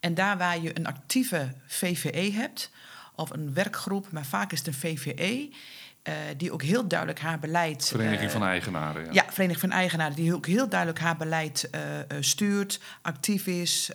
En 0.00 0.14
daar 0.14 0.38
waar 0.38 0.60
je 0.62 0.78
een 0.78 0.86
actieve 0.86 1.52
VVE 1.66 2.32
hebt, 2.32 2.70
of 3.14 3.30
een 3.30 3.54
werkgroep, 3.54 4.06
maar 4.10 4.26
vaak 4.26 4.52
is 4.52 4.58
het 4.58 4.66
een 4.66 4.74
VVE, 4.74 5.50
eh, 6.02 6.14
die 6.36 6.52
ook 6.52 6.62
heel 6.62 6.88
duidelijk 6.88 7.20
haar 7.20 7.38
beleid. 7.38 7.86
Vereniging 7.88 8.26
eh, 8.26 8.32
van 8.32 8.42
Eigenaren. 8.44 9.04
Ja. 9.04 9.10
Ja, 9.12 9.24
Vereniging 9.32 9.60
van 9.60 9.70
Eigenaren, 9.70 10.14
die 10.16 10.34
ook 10.34 10.46
heel 10.46 10.68
duidelijk 10.68 11.00
haar 11.00 11.16
beleid 11.16 11.70
eh, 11.70 11.80
stuurt, 12.20 12.80
actief 13.02 13.46
is. 13.46 13.90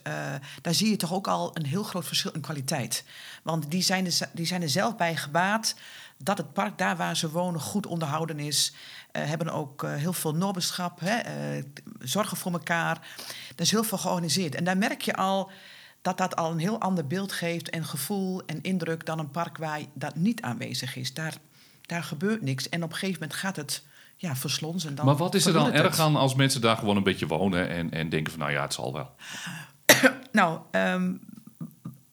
daar 0.61 0.73
zie 0.73 0.89
je 0.89 0.95
toch 0.95 1.13
ook 1.13 1.27
al 1.27 1.49
een 1.53 1.65
heel 1.65 1.83
groot 1.83 2.05
verschil 2.05 2.31
in 2.31 2.41
kwaliteit. 2.41 3.03
Want 3.43 3.71
die 3.71 3.81
zijn, 3.81 4.05
er, 4.05 4.11
z- 4.11 4.21
die 4.33 4.45
zijn 4.45 4.61
er 4.61 4.69
zelf 4.69 4.95
bij 4.95 5.15
gebaat 5.15 5.75
dat 6.17 6.37
het 6.37 6.53
park 6.53 6.77
daar 6.77 6.95
waar 6.97 7.17
ze 7.17 7.29
wonen 7.31 7.61
goed 7.61 7.85
onderhouden 7.87 8.39
is. 8.39 8.73
Hebben 9.11 9.49
ook 9.49 9.85
heel 9.87 10.13
veel 10.13 10.35
noberschap, 10.35 10.99
hè, 10.99 11.19
zorgen 11.99 12.37
voor 12.37 12.51
elkaar. 12.51 12.97
Er 13.55 13.61
is 13.61 13.71
heel 13.71 13.83
veel 13.83 13.97
georganiseerd. 13.97 14.55
En 14.55 14.63
daar 14.63 14.77
merk 14.77 15.01
je 15.01 15.15
al 15.15 15.51
dat 16.01 16.17
dat 16.17 16.35
al 16.35 16.51
een 16.51 16.59
heel 16.59 16.79
ander 16.79 17.07
beeld 17.07 17.31
geeft 17.31 17.69
en 17.69 17.85
gevoel 17.85 18.41
en 18.45 18.61
indruk 18.61 19.05
dan 19.05 19.19
een 19.19 19.31
park 19.31 19.57
waar 19.57 19.79
dat 19.93 20.15
niet 20.15 20.41
aanwezig 20.41 20.95
is. 20.95 21.13
Daar, 21.13 21.33
daar 21.87 22.03
gebeurt 22.03 22.41
niks. 22.41 22.69
En 22.69 22.83
op 22.83 22.89
een 22.91 22.95
gegeven 22.97 23.21
moment 23.21 23.39
gaat 23.39 23.55
het 23.55 23.83
ja, 24.15 24.35
verslonzen. 24.35 24.95
Dan 24.95 25.05
Maar 25.05 25.15
wat 25.15 25.35
is 25.35 25.45
er 25.45 25.53
dan 25.53 25.71
erg 25.71 25.91
het. 25.91 25.99
aan 25.99 26.15
als 26.15 26.35
mensen 26.35 26.61
daar 26.61 26.77
gewoon 26.77 26.97
een 26.97 27.03
beetje 27.03 27.27
wonen 27.27 27.69
en, 27.69 27.91
en 27.91 28.09
denken 28.09 28.31
van 28.31 28.41
nou 28.41 28.51
ja, 28.51 28.61
het 28.61 28.73
zal 28.73 28.93
wel. 28.93 29.15
Nou, 30.31 30.59
ehm, 30.71 31.13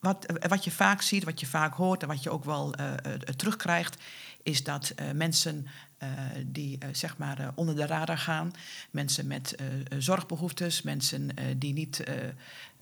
wat, 0.01 0.27
wat 0.49 0.65
je 0.65 0.71
vaak 0.71 1.03
ziet, 1.03 1.25
wat 1.25 1.41
je 1.41 1.47
vaak 1.47 1.75
hoort 1.75 2.03
en 2.03 2.09
wat 2.09 2.23
je 2.23 2.31
ook 2.31 2.45
wel 2.45 2.75
eh, 2.75 2.93
eh, 2.93 3.13
terugkrijgt, 3.37 3.97
is 4.43 4.65
dat 4.65 4.93
eh, 4.97 5.11
mensen 5.15 5.67
eh, 5.99 6.09
die 6.47 6.79
eh, 6.79 6.89
zeg 6.93 7.17
maar 7.17 7.39
eh, 7.39 7.49
onder 7.55 7.77
de 7.77 7.87
radar 7.87 8.19
gaan, 8.19 8.53
mensen 8.91 9.27
met 9.27 9.55
eh, 9.55 9.67
eh, 9.67 9.83
zorgbehoeftes, 9.99 10.83
mensen 10.83 11.37
eh, 11.37 11.45
die 11.57 11.73
niet. 11.73 12.01
eh, 12.05 12.15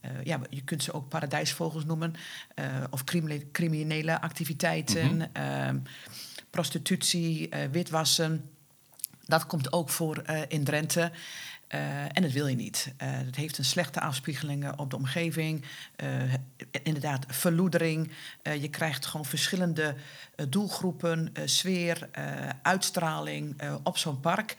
eh, 0.01 0.11
ja, 0.25 0.41
je 0.51 0.63
kunt 0.63 0.83
ze 0.83 0.93
ook 0.93 1.09
paradijsvogels 1.09 1.85
noemen, 1.85 2.15
eh, 2.55 2.65
of 2.91 3.05
criminele, 3.05 3.51
criminele 3.53 4.21
activiteiten, 4.21 5.35
ehm, 5.35 5.79
prostitutie, 6.53 7.49
eh, 7.49 7.69
witwassen. 7.71 8.51
Dat 9.27 9.47
komt 9.47 9.73
ook 9.73 9.91
voor 9.91 10.17
eh, 10.17 10.41
in 10.49 10.65
Drenthe. 10.65 11.11
Uh, 11.75 12.03
en 12.03 12.23
dat 12.23 12.31
wil 12.31 12.47
je 12.47 12.57
niet. 12.57 12.93
Uh, 13.03 13.09
het 13.11 13.37
heeft 13.37 13.59
een 13.59 13.65
slechte 13.65 14.01
afspiegeling 14.01 14.79
op 14.79 14.91
de 14.91 14.97
omgeving. 14.97 15.65
Uh, 16.03 16.35
inderdaad, 16.83 17.25
verloedering. 17.29 18.11
je 18.43 18.69
krijgt 18.69 19.07
gewoon 19.07 19.27
verschillende 19.27 19.95
doelgroepen, 20.49 21.33
sfeer, 21.45 22.09
uitstraling 22.63 23.63
op 23.83 23.99
zo'n 23.99 24.21
park. 24.21 24.57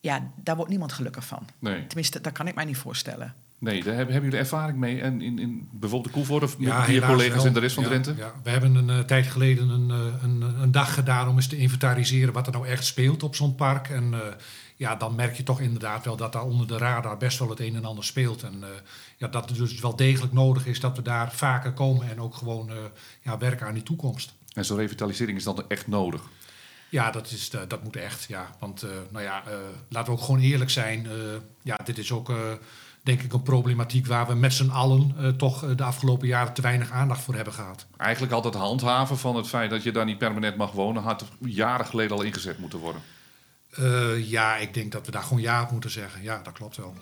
Ja, 0.00 0.30
daar 0.36 0.56
wordt 0.56 0.70
niemand 0.70 0.92
gelukkig 0.92 1.26
van. 1.26 1.48
Nee. 1.58 1.86
Tenminste, 1.86 2.20
dat 2.20 2.32
kan 2.32 2.46
ik 2.46 2.54
mij 2.54 2.64
niet 2.64 2.76
voorstellen. 2.76 3.34
Nee, 3.58 3.82
daar 3.82 3.94
hebben, 3.94 4.22
jullie 4.22 4.38
ervaring 4.38 4.78
mee. 4.78 5.00
En 5.00 5.20
in, 5.20 5.38
in 5.38 5.68
bijvoorbeeld 5.72 6.14
de 6.14 6.18
Koevoort 6.18 6.42
of 6.42 6.56
ja, 6.58 6.86
je 6.86 7.00
collega's 7.00 7.44
in 7.44 7.52
de 7.52 7.60
rest 7.60 7.74
van 7.74 7.84
Drenthe? 7.84 8.14
Ja, 8.16 8.32
we 8.42 8.50
hebben 8.50 8.74
een 8.74 9.06
tijd 9.06 9.26
geleden 9.26 9.68
een, 9.68 9.90
een, 10.22 10.42
een, 10.62 10.72
dag 10.72 10.94
gedaan 10.94 11.28
om 11.28 11.36
eens 11.36 11.46
te 11.46 11.56
inventariseren 11.56 12.32
wat 12.32 12.46
er 12.46 12.52
nou 12.52 12.66
echt 12.66 12.84
speelt 12.84 13.22
op 13.22 13.34
zo'n 13.34 13.54
park. 13.54 13.88
En 13.88 14.14
ja, 14.76 14.96
dan 14.96 15.14
merk 15.14 15.36
je 15.36 15.42
toch 15.42 15.60
inderdaad 15.60 16.04
wel 16.04 16.16
dat 16.16 16.32
daar 16.32 16.44
onder 16.44 16.66
de 16.66 16.78
radar 16.78 17.16
best 17.16 17.38
wel 17.38 17.48
het 17.48 17.60
een 17.60 17.76
en 17.76 17.84
ander 17.84 18.04
speelt. 18.04 18.42
En 18.42 18.64
ja, 19.16 19.28
dat 19.28 19.48
het 19.48 19.58
dus 19.58 19.80
wel 19.80 19.96
degelijk 19.96 20.32
nodig 20.32 20.66
is 20.66 20.80
dat 20.80 20.96
we 20.96 21.02
daar 21.02 21.32
vaker 21.32 21.72
komen 21.72 22.10
en 22.10 22.20
ook 22.20 22.34
gewoon 22.34 22.70
ja, 23.22 23.38
werken 23.38 23.66
aan 23.66 23.74
die 23.74 23.82
toekomst. 23.82 24.34
En 24.52 24.64
zo'n 24.64 24.78
revitalisering 24.78 25.38
is 25.38 25.44
dan 25.44 25.64
echt 25.68 25.86
nodig? 25.86 26.22
Ja, 26.88 27.10
dat, 27.10 27.30
is, 27.30 27.50
dat 27.50 27.84
moet 27.84 27.96
echt. 27.96 28.24
Ja. 28.28 28.56
Want 28.58 28.86
nou 29.10 29.24
ja, 29.24 29.42
laten 29.88 30.12
we 30.12 30.18
ook 30.18 30.24
gewoon 30.24 30.40
eerlijk 30.40 30.70
zijn. 30.70 31.06
ja, 31.62 31.76
dit 31.84 31.98
is 31.98 32.12
ook 32.12 32.32
denk 33.06 33.22
ik 33.22 33.32
een 33.32 33.42
problematiek 33.42 34.06
waar 34.06 34.26
we 34.26 34.34
met 34.34 34.52
z'n 34.52 34.70
allen 34.70 35.34
toch 35.36 35.74
de 35.74 35.82
afgelopen 35.82 36.26
jaren 36.26 36.52
te 36.52 36.62
weinig 36.62 36.90
aandacht 36.90 37.22
voor 37.22 37.34
hebben 37.34 37.52
gehad. 37.52 37.86
Eigenlijk 37.96 38.32
altijd 38.32 38.54
handhaven 38.54 39.18
van 39.18 39.36
het 39.36 39.48
feit 39.48 39.70
dat 39.70 39.82
je 39.82 39.92
daar 39.92 40.04
niet 40.04 40.18
permanent 40.18 40.56
mag 40.56 40.72
wonen, 40.72 41.02
had 41.02 41.24
jaren 41.38 41.86
geleden 41.86 42.16
al 42.16 42.22
ingezet 42.22 42.58
moeten 42.58 42.78
worden. 42.78 43.02
Uh, 43.80 44.30
ja, 44.30 44.56
ik 44.56 44.74
denk 44.74 44.92
dat 44.92 45.06
we 45.06 45.12
daar 45.12 45.22
gewoon 45.22 45.42
ja 45.42 45.62
op 45.62 45.70
moeten 45.70 45.90
zeggen. 45.90 46.22
Ja, 46.22 46.40
dat 46.42 46.52
klopt 46.52 46.76
wel. 46.76 46.94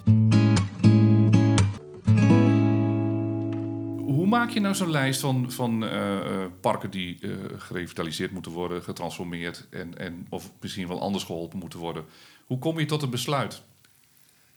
Hoe 3.96 4.26
maak 4.26 4.50
je 4.50 4.60
nou 4.60 4.74
zo'n 4.74 4.90
lijst 4.90 5.20
van, 5.20 5.52
van 5.52 5.84
uh, 5.84 6.44
parken 6.60 6.90
die 6.90 7.18
uh, 7.20 7.34
gerevitaliseerd 7.58 8.32
moeten 8.32 8.52
worden, 8.52 8.82
getransformeerd 8.82 9.66
en, 9.70 9.98
en 9.98 10.26
of 10.28 10.50
misschien 10.60 10.88
wel 10.88 11.00
anders 11.00 11.24
geholpen 11.24 11.58
moeten 11.58 11.78
worden? 11.78 12.04
Hoe 12.44 12.58
kom 12.58 12.78
je 12.78 12.86
tot 12.86 13.02
een 13.02 13.10
besluit? 13.10 13.62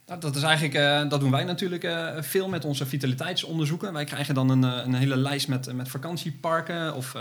Nou, 0.07 0.19
dat, 0.19 0.35
is 0.35 0.41
eigenlijk, 0.41 1.09
dat 1.09 1.19
doen 1.19 1.31
wij 1.31 1.43
natuurlijk 1.43 1.87
veel 2.19 2.47
met 2.49 2.65
onze 2.65 2.85
vitaliteitsonderzoeken. 2.85 3.93
Wij 3.93 4.03
krijgen 4.03 4.33
dan 4.33 4.49
een, 4.49 4.63
een 4.63 4.93
hele 4.93 5.17
lijst 5.17 5.47
met, 5.47 5.73
met 5.73 5.89
vakantieparken. 5.89 6.95
Of 6.95 7.11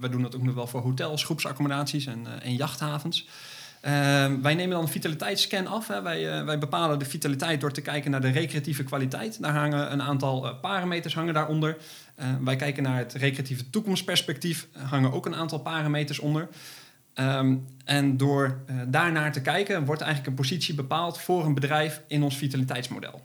we 0.00 0.08
doen 0.08 0.22
dat 0.22 0.36
ook 0.36 0.42
nog 0.42 0.54
wel 0.54 0.66
voor 0.66 0.80
hotels, 0.80 1.24
groepsaccommodaties 1.24 2.06
en, 2.06 2.26
en 2.42 2.54
jachthavens. 2.54 3.26
Ehm, 3.80 4.40
wij 4.42 4.54
nemen 4.54 4.70
dan 4.70 4.82
een 4.82 4.88
vitaliteitsscan 4.88 5.66
af. 5.66 5.88
Hè. 5.88 6.02
Wij, 6.02 6.44
wij, 6.44 6.58
bepalen 6.58 6.98
de 6.98 7.04
vitaliteit 7.04 7.60
door 7.60 7.72
te 7.72 7.80
kijken 7.80 8.10
naar 8.10 8.20
de 8.20 8.30
recreatieve 8.30 8.84
kwaliteit. 8.84 9.42
Daar 9.42 9.54
hangen 9.54 9.92
een 9.92 10.02
aantal 10.02 10.54
parameters 10.60 11.14
hangen 11.14 11.34
daaronder. 11.34 11.76
Uh, 12.20 12.26
wij 12.40 12.56
kijken 12.56 12.82
naar 12.82 12.98
het 12.98 13.12
recreatieve 13.12 13.70
toekomstperspectief. 13.70 14.68
hangen 14.72 15.12
ook 15.12 15.26
een 15.26 15.34
aantal 15.34 15.58
parameters 15.58 16.18
onder. 16.18 16.48
Um, 17.20 17.66
en 17.84 18.16
door 18.16 18.60
uh, 18.70 18.76
daarnaar 18.88 19.32
te 19.32 19.42
kijken, 19.42 19.84
wordt 19.84 20.00
eigenlijk 20.00 20.30
een 20.30 20.42
positie 20.42 20.74
bepaald 20.74 21.18
voor 21.18 21.44
een 21.44 21.54
bedrijf 21.54 22.02
in 22.06 22.22
ons 22.22 22.36
vitaliteitsmodel 22.36 23.24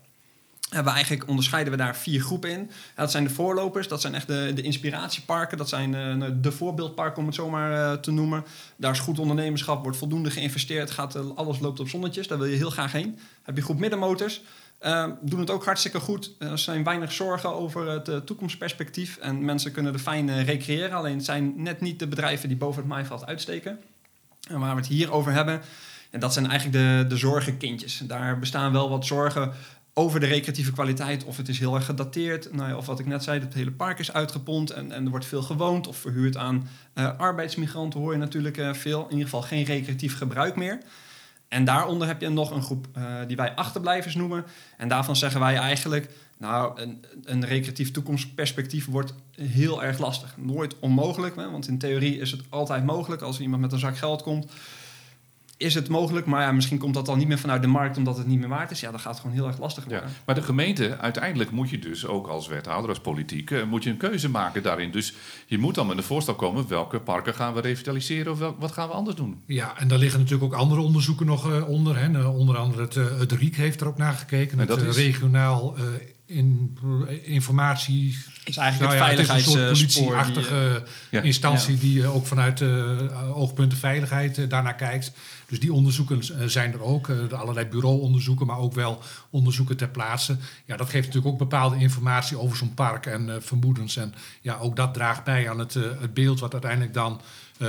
hebben 0.72 0.92
we 0.92 0.98
eigenlijk 1.00 1.30
onderscheiden 1.30 1.72
we 1.72 1.78
daar 1.78 1.96
vier 1.96 2.22
groepen 2.22 2.50
in. 2.50 2.72
dat 2.96 3.12
zijn 3.12 3.24
de 3.24 3.30
voorlopers, 3.30 3.88
dat 3.88 4.02
zijn 4.02 4.16
echt 4.16 4.28
de, 4.28 4.52
de 4.56 4.62
inspiratieparken, 4.62 5.58
dat 5.58 5.70
zijn 5.70 5.94
uh, 5.94 6.26
de 6.42 6.52
voorbeeldparken 6.52 7.20
om 7.20 7.26
het 7.26 7.36
zomaar 7.36 7.72
uh, 7.72 8.00
te 8.00 8.12
noemen. 8.12 8.44
Daar 8.76 8.92
is 8.92 9.00
goed 9.00 9.20
ondernemerschap, 9.20 9.84
wordt 9.84 9.98
voldoende 9.98 10.32
geïnvesteerd, 10.32 10.92
gaat, 10.92 11.16
uh, 11.16 11.22
alles 11.36 11.60
loopt 11.60 11.80
op 11.80 11.90
zonnetjes, 11.90 12.28
daar 12.28 12.38
wil 12.38 12.48
je 12.48 12.56
heel 12.56 12.70
graag 12.70 12.92
heen. 12.92 13.20
Heb 13.44 13.56
je 13.56 13.62
groep 13.64 13.80
middenmotors, 13.80 14.42
doen 15.22 15.40
het 15.40 15.50
ook 15.50 15.66
hartstikke 15.66 16.00
goed. 16.00 16.36
Er 16.40 16.58
zijn 16.58 16.84
weinig 16.84 17.12
zorgen 17.12 17.56
over 17.56 17.90
het 17.90 18.26
toekomstperspectief 18.26 19.18
en 19.18 19.46
mensen 19.46 19.72
kunnen 19.72 19.94
er 19.94 20.00
fijn 20.00 20.44
recreëren. 20.44 20.98
Alleen 20.98 21.16
het 21.16 21.26
zijn 21.26 21.54
net 21.56 21.82
niet 21.82 22.00
de 22.00 22.08
bedrijven 22.08 22.48
die 22.48 22.58
boven 22.58 22.82
het 22.82 22.92
maaiveld 22.92 23.26
uitsteken. 23.26 23.80
En 24.50 24.60
waar 24.60 24.76
we 24.76 24.82
het 24.82 24.90
hier 24.90 25.12
over 25.12 25.32
hebben, 25.32 25.62
en 26.12 26.20
dat 26.20 26.34
zijn 26.34 26.48
eigenlijk 26.48 26.78
de, 26.78 27.06
de 27.08 27.18
zorgenkindjes. 27.18 27.98
Daar 27.98 28.40
bestaan 28.40 28.72
wel 28.72 28.90
wat 28.90 29.06
zorgen 29.06 29.54
over 29.94 30.20
de 30.20 30.26
recreatieve 30.26 30.72
kwaliteit. 30.72 31.24
Of 31.24 31.38
het 31.38 31.50
is 31.50 31.60
heel 31.60 31.76
erg 31.76 31.86
gedateerd. 31.86 32.54
Nou 32.54 32.70
ja, 32.70 32.78
of 32.78 32.86
wat 32.86 33.00
ik 33.00 33.06
net 33.06 33.24
zei, 33.24 33.40
het 33.40 33.54
hele 33.54 33.72
park 33.72 34.00
is 34.00 34.14
uitgepompt 34.14 34.70
en, 34.70 34.92
en 34.92 35.04
er 35.04 35.10
wordt 35.10 35.26
veel 35.26 35.42
gewoond 35.42 35.88
of 35.88 35.98
verhuurd 35.98 36.38
aan 36.38 36.68
uh, 36.96 37.18
arbeidsmigranten. 37.18 38.00
Hoor 38.00 38.12
je 38.12 38.18
natuurlijk 38.18 38.58
uh, 38.58 38.74
veel. 38.74 39.04
In 39.04 39.12
ieder 39.12 39.24
geval 39.24 39.42
geen 39.42 39.64
recreatief 39.64 40.18
gebruik 40.18 40.56
meer. 40.56 40.78
En 41.48 41.66
daaronder 41.66 42.08
heb 42.08 42.22
je 42.22 42.30
nog 42.30 42.52
een 42.52 42.64
groep 42.64 42.88
uh, 42.98 43.04
die 43.28 43.36
wij 43.36 43.56
achterblijvers 43.56 44.16
noemen. 44.16 44.46
En 44.78 44.88
daarvan 44.88 45.16
zeggen 45.16 45.40
wij 45.40 45.58
eigenlijk, 45.58 46.10
nou, 46.38 46.82
een, 46.82 47.06
een 47.24 47.46
recreatief 47.46 47.92
toekomstperspectief 47.92 48.86
wordt 48.86 49.14
heel 49.36 49.84
erg 49.84 49.98
lastig. 49.98 50.36
Nooit 50.38 50.80
onmogelijk, 50.80 51.36
hè, 51.36 51.52
want 51.52 51.68
in 51.68 51.78
theorie 51.78 52.20
is 52.20 52.32
het 52.32 52.42
altijd 52.50 52.86
mogelijk 52.86 53.22
als 53.22 53.40
iemand 53.40 53.62
met 53.62 53.72
een 53.72 53.80
zak 53.80 53.98
geld 53.98 54.22
komt 54.22 54.52
is 55.62 55.74
het 55.74 55.90
mogelijk, 55.90 56.26
maar 56.26 56.42
ja, 56.42 56.52
misschien 56.52 56.78
komt 56.78 56.94
dat 56.94 57.06
dan 57.06 57.18
niet 57.18 57.28
meer 57.28 57.40
vanuit 57.40 57.62
de 57.62 57.68
markt 57.68 57.98
omdat 57.98 58.18
het 58.18 58.28
niet 58.28 58.40
meer 58.40 58.50
waard 58.50 58.72
is. 58.72 58.80
Ja, 58.80 58.92
dan 58.92 59.00
gaat 59.00 59.12
het 59.12 59.22
gewoon 59.22 59.36
heel 59.36 59.48
erg 59.48 59.60
lastig 59.60 59.84
worden. 59.84 60.04
Ja, 60.04 60.14
maar 60.26 60.36
de 60.36 60.42
gemeente, 60.42 60.98
uiteindelijk 60.98 61.52
moet 61.52 61.70
je 61.70 61.80
dus 61.80 62.06
ook 62.06 62.28
als 62.28 62.48
wethouder, 62.48 62.90
als 62.90 63.00
politiek, 63.00 63.50
uh, 63.50 63.64
moet 63.64 63.84
je 63.84 63.90
een 63.90 63.98
keuze 63.98 64.30
maken 64.30 64.64
daarin. 64.64 64.92
Dus 64.92 65.14
je 65.46 65.58
moet 65.58 65.76
dan 65.76 65.88
met 65.88 65.98
een 65.98 66.04
voorstel 66.04 66.36
komen, 66.36 66.68
welke 66.68 67.00
parken 67.00 67.34
gaan 67.34 67.54
we 67.54 67.62
revitaliseren 67.62 68.32
of 68.32 68.40
wat 68.60 68.72
gaan 68.72 68.88
we 68.88 68.94
anders 68.94 69.16
doen? 69.16 69.42
Ja, 69.46 69.78
en 69.78 69.88
daar 69.88 69.98
liggen 69.98 70.20
natuurlijk 70.20 70.54
ook 70.54 70.60
andere 70.60 70.82
onderzoeken 70.82 71.26
nog 71.26 71.50
uh, 71.50 71.70
onder. 71.70 71.98
Hè. 71.98 72.08
Nou, 72.08 72.38
onder 72.38 72.58
andere 72.58 72.82
het, 72.82 72.96
uh, 72.96 73.20
het 73.20 73.32
RIEK 73.32 73.56
heeft 73.56 73.82
er 73.82 73.88
ook 73.88 73.98
naar 73.98 74.14
gekeken. 74.14 74.60
En 74.60 74.68
het 74.68 74.96
regionaal 74.96 75.76
in, 76.32 76.78
informatie. 77.24 78.18
Is 78.44 78.58
eigenlijk 78.58 78.92
nou 78.92 79.04
ja, 79.04 79.10
het, 79.10 79.20
is 79.20 79.30
een 79.30 79.42
soort 79.42 79.66
politieachtige 79.66 80.84
instantie 81.10 81.78
die 81.78 82.08
ook 82.08 82.26
vanuit 82.26 82.62
oogpunten 83.34 83.78
veiligheid 83.78 84.50
daarnaar 84.50 84.76
kijkt. 84.76 85.12
Dus 85.52 85.60
die 85.60 85.74
onderzoeken 85.74 86.50
zijn 86.50 86.74
er 86.74 86.82
ook, 86.82 87.08
uh, 87.08 87.32
allerlei 87.32 87.66
bureauonderzoeken, 87.66 88.46
maar 88.46 88.58
ook 88.58 88.74
wel 88.74 89.02
onderzoeken 89.30 89.78
ter 89.78 89.90
plaatse. 89.90 90.38
Ja, 90.66 90.78
dat 90.78 90.90
geeft 90.90 91.06
natuurlijk 91.06 91.34
ook 91.34 91.40
bepaalde 91.40 91.78
informatie 91.78 92.40
over 92.40 92.58
zo'n 92.58 92.74
park 92.74 93.06
en 93.06 93.28
uh, 93.28 93.36
vermoedens. 93.40 93.98
En 93.98 94.14
ja, 94.42 94.58
ook 94.58 94.76
dat 94.76 94.94
draagt 94.94 95.24
bij 95.24 95.50
aan 95.50 95.60
het, 95.60 95.74
het 95.74 96.14
beeld 96.14 96.40
wat 96.40 96.54
uiteindelijk 96.54 96.94
dan 96.94 97.22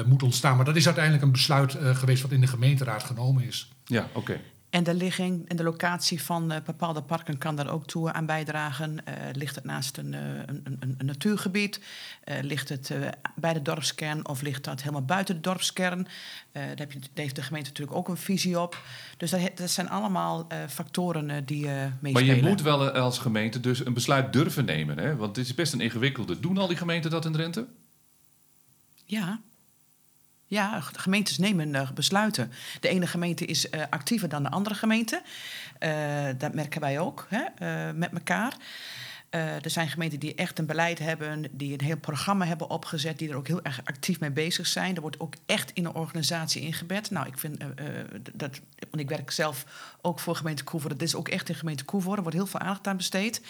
moet 0.07 0.23
ontstaan. 0.23 0.57
Maar 0.57 0.64
dat 0.64 0.76
is 0.76 0.85
uiteindelijk 0.85 1.25
een 1.25 1.33
besluit 1.33 1.76
geweest 1.92 2.23
wat 2.23 2.31
in 2.31 2.40
de 2.40 2.47
gemeenteraad 2.47 3.02
genomen 3.02 3.45
is. 3.45 3.69
Ja, 3.85 4.09
oké. 4.12 4.40
En 4.73 4.85
de 4.85 4.95
ligging 4.95 5.49
en 5.49 5.57
de 5.57 5.62
locatie 5.62 6.23
van 6.23 6.52
uh, 6.52 6.59
bepaalde 6.64 7.02
parken 7.02 7.38
kan 7.38 7.57
daar 7.57 7.71
ook 7.71 7.87
toe 7.87 8.12
aan 8.12 8.26
bijdragen. 8.26 8.91
Uh, 8.91 9.14
ligt 9.33 9.55
het 9.55 9.64
naast 9.64 9.97
een, 9.97 10.12
een, 10.12 10.61
een, 10.64 10.95
een 10.99 11.07
natuurgebied? 11.07 11.81
Ligt 12.41 12.69
het 12.69 12.93
bij 13.35 13.52
de 13.52 13.62
dorpskern 13.62 14.29
of 14.29 14.43
ligt 14.43 14.64
dat 14.64 14.81
helemaal 14.81 15.05
buiten 15.05 15.35
de 15.35 15.41
dorpskern? 15.41 16.07
daar, 16.52 16.69
heb 16.75 16.93
je, 16.93 16.99
daar 16.99 17.09
heeft 17.14 17.35
de 17.37 17.43
gemeente 17.43 17.69
natuurlijk 17.69 17.97
ook 17.97 18.09
een 18.09 18.17
visie 18.17 18.61
op. 18.61 18.83
Dus 19.17 19.31
dat, 19.31 19.41
dat 19.55 19.71
zijn 19.71 19.88
allemaal 19.88 20.47
factoren 20.69 21.45
die 21.45 21.67
meespelen. 21.67 22.12
Maar 22.12 22.25
je 22.25 22.43
moet 22.43 22.62
wel 22.62 22.91
als 22.91 23.19
gemeente 23.19 23.61
dus 23.61 23.87
een 23.87 23.95
besluit 23.95 24.33
durven 24.33 24.64
nemen. 24.64 24.99
Hè? 24.99 25.17
Want 25.17 25.35
dit 25.35 25.45
is 25.45 25.55
best 25.55 25.73
een 25.73 25.81
ingewikkelde. 25.81 26.41
Doen 26.41 26.59
al 26.59 26.67
die 26.67 26.76
gemeenten 26.76 27.11
dat 27.11 27.25
in 27.25 27.33
Drenthe? 27.33 27.67
Ja, 29.05 29.41
ja, 30.52 30.80
gemeentes 30.80 31.38
nemen 31.38 31.75
uh, 31.75 31.90
besluiten. 31.90 32.52
De 32.80 32.88
ene 32.88 33.06
gemeente 33.06 33.44
is 33.44 33.66
uh, 33.71 33.82
actiever 33.90 34.28
dan 34.28 34.42
de 34.42 34.50
andere 34.50 34.75
gemeente. 34.75 35.23
Uh, 35.80 35.90
dat 36.38 36.54
merken 36.54 36.80
wij 36.80 36.99
ook 36.99 37.26
hè, 37.28 37.92
met 37.92 38.12
elkaar. 38.12 38.56
er 39.30 39.71
zijn 39.71 39.88
gemeenten 39.88 40.18
die 40.18 40.35
echt 40.35 40.59
een 40.59 40.66
beleid 40.66 40.99
hebben, 40.99 41.44
die 41.50 41.73
een 41.73 41.85
heel 41.85 41.97
programma 41.97 42.47
hebben 42.47 42.71
opgezet, 42.71 43.18
die 43.18 43.30
er 43.30 43.37
ook 43.37 43.47
heel 43.47 43.62
erg 43.62 43.80
actief 43.85 44.21
mee 44.21 44.30
bezig 44.30 44.66
zijn. 44.66 44.94
Er 44.94 45.00
wordt 45.00 45.21
ook 45.21 45.35
echt 45.47 45.71
in 45.71 45.85
een 45.85 45.94
organisatie 45.94 46.62
ingebed. 46.62 47.11
Nou, 47.11 47.26
ik 47.26 47.38
vind 47.38 47.59
dat, 48.32 48.61
want 48.90 49.02
ik 49.02 49.09
werk 49.09 49.30
zelf 49.30 49.64
ook 50.02 50.21
voor 50.21 50.37
gemeente 50.37 50.64
Koevoorde. 50.64 50.97
Dat 50.97 51.09
is 51.09 51.14
ook 51.14 51.28
echt 51.28 51.49
in 51.49 51.54
gemeente 51.54 51.85
Koevoorde. 51.85 52.16
Er 52.16 52.23
wordt 52.23 52.37
heel 52.37 52.47
veel 52.47 52.61
aandacht 52.61 52.87
aan 52.87 52.97
besteed. 52.97 53.40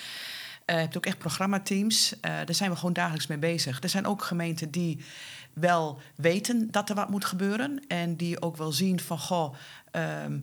je 0.66 0.72
hebt 0.72 0.96
ook 0.96 1.06
echt 1.06 1.18
programmateams. 1.18 2.14
daar 2.20 2.54
zijn 2.54 2.70
we 2.70 2.76
gewoon 2.76 2.92
dagelijks 2.92 3.26
mee 3.26 3.38
bezig. 3.38 3.82
Er 3.82 3.88
zijn 3.88 4.06
ook 4.06 4.22
gemeenten 4.22 4.70
die 4.70 5.04
wel 5.52 6.00
weten 6.14 6.68
dat 6.70 6.88
er 6.88 6.94
wat 6.94 7.10
moet 7.10 7.24
gebeuren. 7.24 7.82
En 7.88 8.16
die 8.16 8.42
ook 8.42 8.56
wel 8.56 8.72
zien 8.72 9.00
van, 9.00 9.18
goh, 9.18 9.54
ehm, 9.90 10.38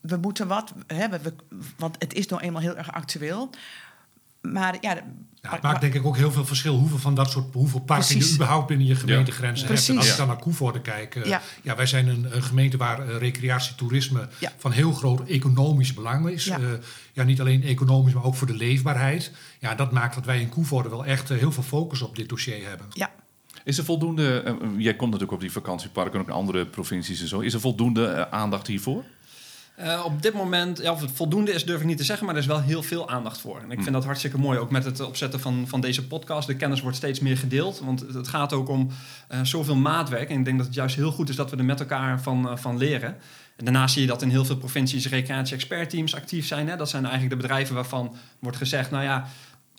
we 0.00 0.16
moeten 0.16 0.48
wat 0.48 0.72
hebben. 0.86 1.22
Want 1.76 1.96
het 1.98 2.14
is 2.14 2.26
nou 2.26 2.42
eenmaal 2.42 2.62
heel 2.62 2.76
erg 2.76 2.92
actueel. 2.92 3.50
Maar 4.40 4.76
ja, 4.80 5.02
ja, 5.42 5.50
het 5.50 5.62
maakt 5.62 5.80
denk 5.80 5.94
ik 5.94 6.06
ook 6.06 6.16
heel 6.16 6.32
veel 6.32 6.44
verschil 6.44 6.76
hoeveel 6.76 6.98
van 6.98 7.14
dat 7.14 7.30
soort 7.30 7.54
hoeveel 7.54 7.80
parken 7.80 8.18
je 8.18 8.32
überhaupt 8.34 8.66
binnen 8.66 8.86
je 8.86 8.94
gemeentegrenzen 8.94 9.68
ja. 9.68 9.74
hebt. 9.74 9.88
En 9.88 9.96
als 9.96 10.10
ik 10.10 10.16
dan 10.16 10.26
naar 10.26 10.36
Koevoorde 10.36 10.80
kijk, 10.80 11.14
uh, 11.14 11.36
ja. 11.62 11.76
wij 11.76 11.86
zijn 11.86 12.08
een, 12.08 12.36
een 12.36 12.42
gemeente 12.42 12.76
waar 12.76 13.08
uh, 13.08 13.16
recreatietoerisme 13.16 14.28
van 14.56 14.72
heel 14.72 14.92
groot 14.92 15.28
economisch 15.28 15.94
belang 15.94 16.28
is. 16.28 16.44
Ja. 16.44 16.58
Uh, 16.58 16.68
ja, 17.12 17.22
niet 17.22 17.40
alleen 17.40 17.62
economisch, 17.62 18.12
maar 18.12 18.24
ook 18.24 18.34
voor 18.34 18.46
de 18.46 18.54
leefbaarheid. 18.54 19.32
Ja, 19.58 19.74
dat 19.74 19.92
maakt 19.92 20.14
dat 20.14 20.24
wij 20.24 20.40
in 20.40 20.48
Koevoorde 20.48 20.88
wel 20.88 21.04
echt 21.04 21.28
heel 21.28 21.52
veel 21.52 21.62
focus 21.62 22.02
op 22.02 22.16
dit 22.16 22.28
dossier 22.28 22.68
hebben. 22.68 22.86
Ja, 22.90 23.10
Is 23.64 23.78
er 23.78 23.84
voldoende, 23.84 24.42
uh, 24.46 24.52
jij 24.78 24.94
komt 24.94 25.10
natuurlijk 25.10 25.32
op 25.32 25.40
die 25.40 25.52
vakantieparken 25.52 26.14
en 26.14 26.20
ook 26.20 26.30
andere 26.30 26.66
provincies 26.66 27.20
en 27.20 27.28
zo. 27.28 27.40
Is 27.40 27.54
er 27.54 27.60
voldoende 27.60 28.06
uh, 28.06 28.20
aandacht 28.20 28.66
hiervoor? 28.66 29.04
Uh, 29.84 30.02
op 30.04 30.22
dit 30.22 30.32
moment, 30.32 30.78
ja, 30.82 30.92
of 30.92 31.00
het 31.00 31.10
voldoende 31.10 31.52
is, 31.52 31.64
durf 31.64 31.80
ik 31.80 31.86
niet 31.86 31.96
te 31.96 32.04
zeggen, 32.04 32.26
maar 32.26 32.34
er 32.34 32.40
is 32.40 32.46
wel 32.46 32.60
heel 32.60 32.82
veel 32.82 33.08
aandacht 33.08 33.40
voor. 33.40 33.60
En 33.60 33.70
ik 33.70 33.82
vind 33.82 33.94
dat 33.94 34.04
hartstikke 34.04 34.38
mooi, 34.38 34.58
ook 34.58 34.70
met 34.70 34.84
het 34.84 35.00
opzetten 35.00 35.40
van, 35.40 35.64
van 35.68 35.80
deze 35.80 36.06
podcast. 36.06 36.46
De 36.46 36.56
kennis 36.56 36.80
wordt 36.80 36.96
steeds 36.96 37.20
meer 37.20 37.36
gedeeld, 37.36 37.80
want 37.84 38.00
het 38.00 38.28
gaat 38.28 38.52
ook 38.52 38.68
om 38.68 38.90
uh, 39.32 39.40
zoveel 39.42 39.76
maatwerk. 39.76 40.30
En 40.30 40.38
ik 40.38 40.44
denk 40.44 40.56
dat 40.56 40.66
het 40.66 40.74
juist 40.74 40.96
heel 40.96 41.12
goed 41.12 41.28
is 41.28 41.36
dat 41.36 41.50
we 41.50 41.56
er 41.56 41.64
met 41.64 41.80
elkaar 41.80 42.22
van, 42.22 42.46
uh, 42.46 42.56
van 42.56 42.78
leren. 42.78 43.16
En 43.56 43.64
daarnaast 43.64 43.92
zie 43.92 44.02
je 44.02 44.08
dat 44.08 44.22
in 44.22 44.30
heel 44.30 44.44
veel 44.44 44.56
provincies 44.56 45.08
recreatie-expertteams 45.08 46.14
actief 46.14 46.46
zijn. 46.46 46.68
Hè? 46.68 46.76
Dat 46.76 46.88
zijn 46.88 47.04
eigenlijk 47.04 47.34
de 47.34 47.40
bedrijven 47.40 47.74
waarvan 47.74 48.16
wordt 48.38 48.56
gezegd, 48.56 48.90
nou 48.90 49.04
ja, 49.04 49.28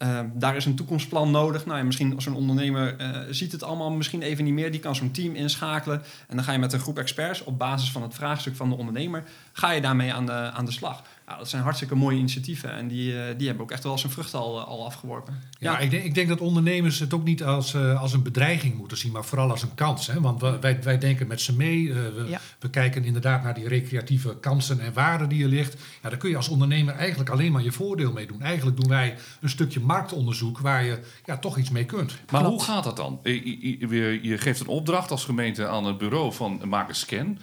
uh, 0.04 0.20
daar 0.34 0.56
is 0.56 0.66
een 0.66 0.76
toekomstplan 0.76 1.32
nodig. 1.32 1.66
Nou 1.66 1.78
ja, 1.78 1.84
misschien 1.84 2.16
als 2.16 2.26
een 2.26 2.34
ondernemer 2.34 3.02
uh, 3.02 3.18
ziet 3.30 3.52
het 3.52 3.64
allemaal 3.64 3.92
misschien 3.92 4.22
even 4.22 4.44
niet 4.44 4.54
meer. 4.54 4.72
Die 4.72 4.80
kan 4.80 4.96
zo'n 4.96 5.12
team 5.12 5.36
inschakelen. 5.36 6.02
En 6.28 6.36
dan 6.36 6.46
ga 6.46 6.52
je 6.52 6.60
met 6.60 6.74
een 6.74 6.80
groep 6.80 6.98
experts 6.98 7.44
op 7.44 7.58
basis 7.58 7.92
van 7.92 8.02
het 8.02 8.14
vraagstuk 8.14 8.56
van 8.56 8.70
de 8.70 8.76
ondernemer... 8.76 9.24
ga 9.54 9.72
je 9.72 9.82
daarmee 9.82 10.14
aan 10.14 10.26
de, 10.26 10.32
aan 10.32 10.66
de 10.66 10.72
slag. 10.72 11.04
Nou, 11.32 11.44
dat 11.44 11.52
zijn 11.52 11.64
hartstikke 11.64 11.96
mooie 11.96 12.18
initiatieven. 12.18 12.74
En 12.74 12.88
die, 12.88 13.14
uh, 13.14 13.24
die 13.38 13.48
hebben 13.48 13.66
ook 13.66 13.72
echt 13.72 13.84
wel 13.84 13.98
zijn 13.98 14.12
vruchten 14.12 14.40
al, 14.40 14.62
al 14.62 14.86
afgeworpen. 14.86 15.42
Ja, 15.60 15.72
ja. 15.72 15.80
Ik, 15.80 15.92
denk, 15.92 16.04
ik, 16.04 16.16
denk, 16.16 16.28
dat 16.28 16.40
ondernemers 16.40 17.00
het 17.00 17.14
ook 17.14 17.24
niet 17.24 17.44
als, 17.44 17.76
als 17.76 18.14
een 18.14 18.24
bedreiging 18.24 18.78
moeten 18.78 18.98
zien... 18.98 19.12
maar 19.12 19.26
vooral 19.26 19.50
als 19.50 19.62
een 19.62 19.74
kans. 19.76 20.08
Hè? 20.08 20.22
Want 20.22 20.42
wij, 20.42 20.84
wij 20.84 20.98
denken 20.98 21.28
met 21.28 21.42
ze 21.42 21.56
mee. 21.56 21.94
We, 21.94 22.26
ja. 22.28 22.40
we, 22.60 22.70
kijken 22.70 23.04
inderdaad 23.04 23.44
naar 23.44 23.54
die 23.54 23.68
recreatieve 23.68 24.38
kansen 24.40 24.80
en 24.80 24.94
waarden 24.94 25.30
die 25.30 25.44
er 25.44 25.50
ligt. 25.50 25.76
Ja, 26.02 26.10
daar 26.10 26.18
kun 26.18 26.30
je 26.30 26.36
als 26.36 26.50
ondernemer 26.50 26.94
eigenlijk 26.94 27.30
alleen 27.30 27.52
maar 27.52 27.64
je 27.64 27.72
voordeel 27.72 28.12
mee 28.12 28.28
doen. 28.28 28.42
Eigenlijk 28.42 28.78
doen 28.78 28.90
wij 28.90 29.16
een 29.42 29.50
stukje 29.50 29.80
marktonderzoek... 29.80 30.60
waar 30.60 30.84
je 30.84 31.00
ja, 31.26 31.38
toch 31.38 31.58
iets 31.58 31.70
mee 31.70 31.86
kunt. 31.86 32.14
Maar 32.32 32.42
Klopt. 32.42 32.56
hoe 32.56 32.74
gaat 32.74 32.84
dat 32.84 32.96
dan? 32.96 33.20
Je, 33.24 33.88
je, 33.90 34.20
je, 34.22 34.38
geeft 34.38 34.60
een 34.60 34.68
opdracht 34.68 35.12
als 35.12 35.26
gemeente 35.26 35.68
aan 35.68 35.86
het 35.86 35.98
bureau 35.98 36.34
van 36.34 36.62
maak 36.66 36.90
een 36.90 36.96
scan... 36.96 37.40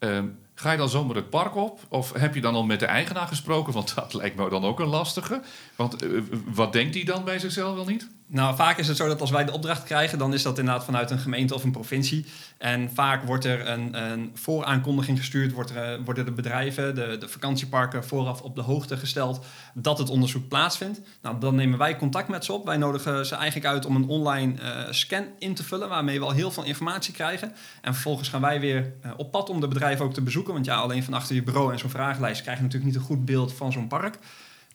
Uh, 0.00 0.18
Ga 0.58 0.70
je 0.72 0.78
dan 0.78 0.88
zomaar 0.88 1.16
het 1.16 1.30
park 1.30 1.56
op? 1.56 1.80
Of 1.88 2.12
heb 2.12 2.34
je 2.34 2.40
dan 2.40 2.54
al 2.54 2.64
met 2.64 2.80
de 2.80 2.86
eigenaar 2.86 3.26
gesproken? 3.26 3.72
Want 3.72 3.94
dat 3.94 4.14
lijkt 4.20 4.36
me 4.36 4.48
dan 4.48 4.64
ook 4.64 4.80
een 4.80 4.86
lastige. 4.86 5.40
Want 5.76 6.04
uh, 6.04 6.22
wat 6.44 6.72
denkt 6.72 6.94
hij 6.94 7.04
dan 7.04 7.24
bij 7.24 7.38
zichzelf 7.38 7.74
wel 7.74 7.84
niet? 7.84 8.08
Nou, 8.30 8.56
vaak 8.56 8.78
is 8.78 8.88
het 8.88 8.96
zo 8.96 9.06
dat 9.06 9.20
als 9.20 9.30
wij 9.30 9.44
de 9.44 9.52
opdracht 9.52 9.84
krijgen, 9.84 10.18
dan 10.18 10.34
is 10.34 10.42
dat 10.42 10.58
inderdaad 10.58 10.84
vanuit 10.84 11.10
een 11.10 11.18
gemeente 11.18 11.54
of 11.54 11.64
een 11.64 11.70
provincie. 11.70 12.26
En 12.58 12.90
vaak 12.94 13.24
wordt 13.24 13.44
er 13.44 13.68
een, 13.68 14.10
een 14.10 14.30
vooraankondiging 14.34 15.18
gestuurd, 15.18 15.52
wordt 15.52 15.70
er, 15.74 16.02
worden 16.04 16.24
de 16.24 16.32
bedrijven, 16.32 16.94
de, 16.94 17.16
de 17.18 17.28
vakantieparken 17.28 18.04
vooraf 18.04 18.40
op 18.40 18.54
de 18.54 18.60
hoogte 18.60 18.96
gesteld 18.96 19.44
dat 19.74 19.98
het 19.98 20.10
onderzoek 20.10 20.48
plaatsvindt. 20.48 21.00
Nou, 21.22 21.40
dan 21.40 21.54
nemen 21.54 21.78
wij 21.78 21.96
contact 21.96 22.28
met 22.28 22.44
ze 22.44 22.52
op. 22.52 22.64
Wij 22.64 22.76
nodigen 22.76 23.26
ze 23.26 23.34
eigenlijk 23.34 23.66
uit 23.66 23.86
om 23.86 23.96
een 23.96 24.08
online 24.08 24.54
uh, 24.60 24.86
scan 24.90 25.24
in 25.38 25.54
te 25.54 25.64
vullen, 25.64 25.88
waarmee 25.88 26.18
we 26.18 26.24
al 26.24 26.32
heel 26.32 26.50
veel 26.50 26.64
informatie 26.64 27.14
krijgen. 27.14 27.52
En 27.82 27.92
vervolgens 27.92 28.28
gaan 28.28 28.40
wij 28.40 28.60
weer 28.60 28.92
uh, 29.04 29.12
op 29.16 29.30
pad 29.30 29.50
om 29.50 29.60
de 29.60 29.68
bedrijven 29.68 30.04
ook 30.04 30.14
te 30.14 30.22
bezoeken. 30.22 30.52
Want 30.52 30.64
ja, 30.64 30.76
alleen 30.76 31.04
van 31.04 31.14
achter 31.14 31.34
je 31.34 31.42
bureau 31.42 31.72
en 31.72 31.78
zo'n 31.78 31.90
vragenlijst 31.90 32.42
krijg 32.42 32.56
je 32.56 32.64
natuurlijk 32.64 32.92
niet 32.92 33.00
een 33.00 33.08
goed 33.08 33.24
beeld 33.24 33.52
van 33.52 33.72
zo'n 33.72 33.88
park. 33.88 34.18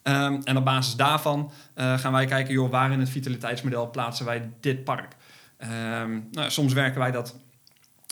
Um, 0.03 0.41
en 0.43 0.57
op 0.57 0.65
basis 0.65 0.95
daarvan 0.95 1.51
uh, 1.75 1.97
gaan 1.97 2.11
wij 2.11 2.25
kijken, 2.25 2.53
joh, 2.53 2.71
waar 2.71 2.91
in 2.91 2.99
het 2.99 3.09
vitaliteitsmodel 3.09 3.89
plaatsen 3.89 4.25
wij 4.25 4.51
dit 4.59 4.83
park. 4.83 5.15
Um, 6.01 6.27
nou, 6.31 6.49
soms 6.49 6.73
werken 6.73 6.99
wij 6.99 7.11
dat 7.11 7.42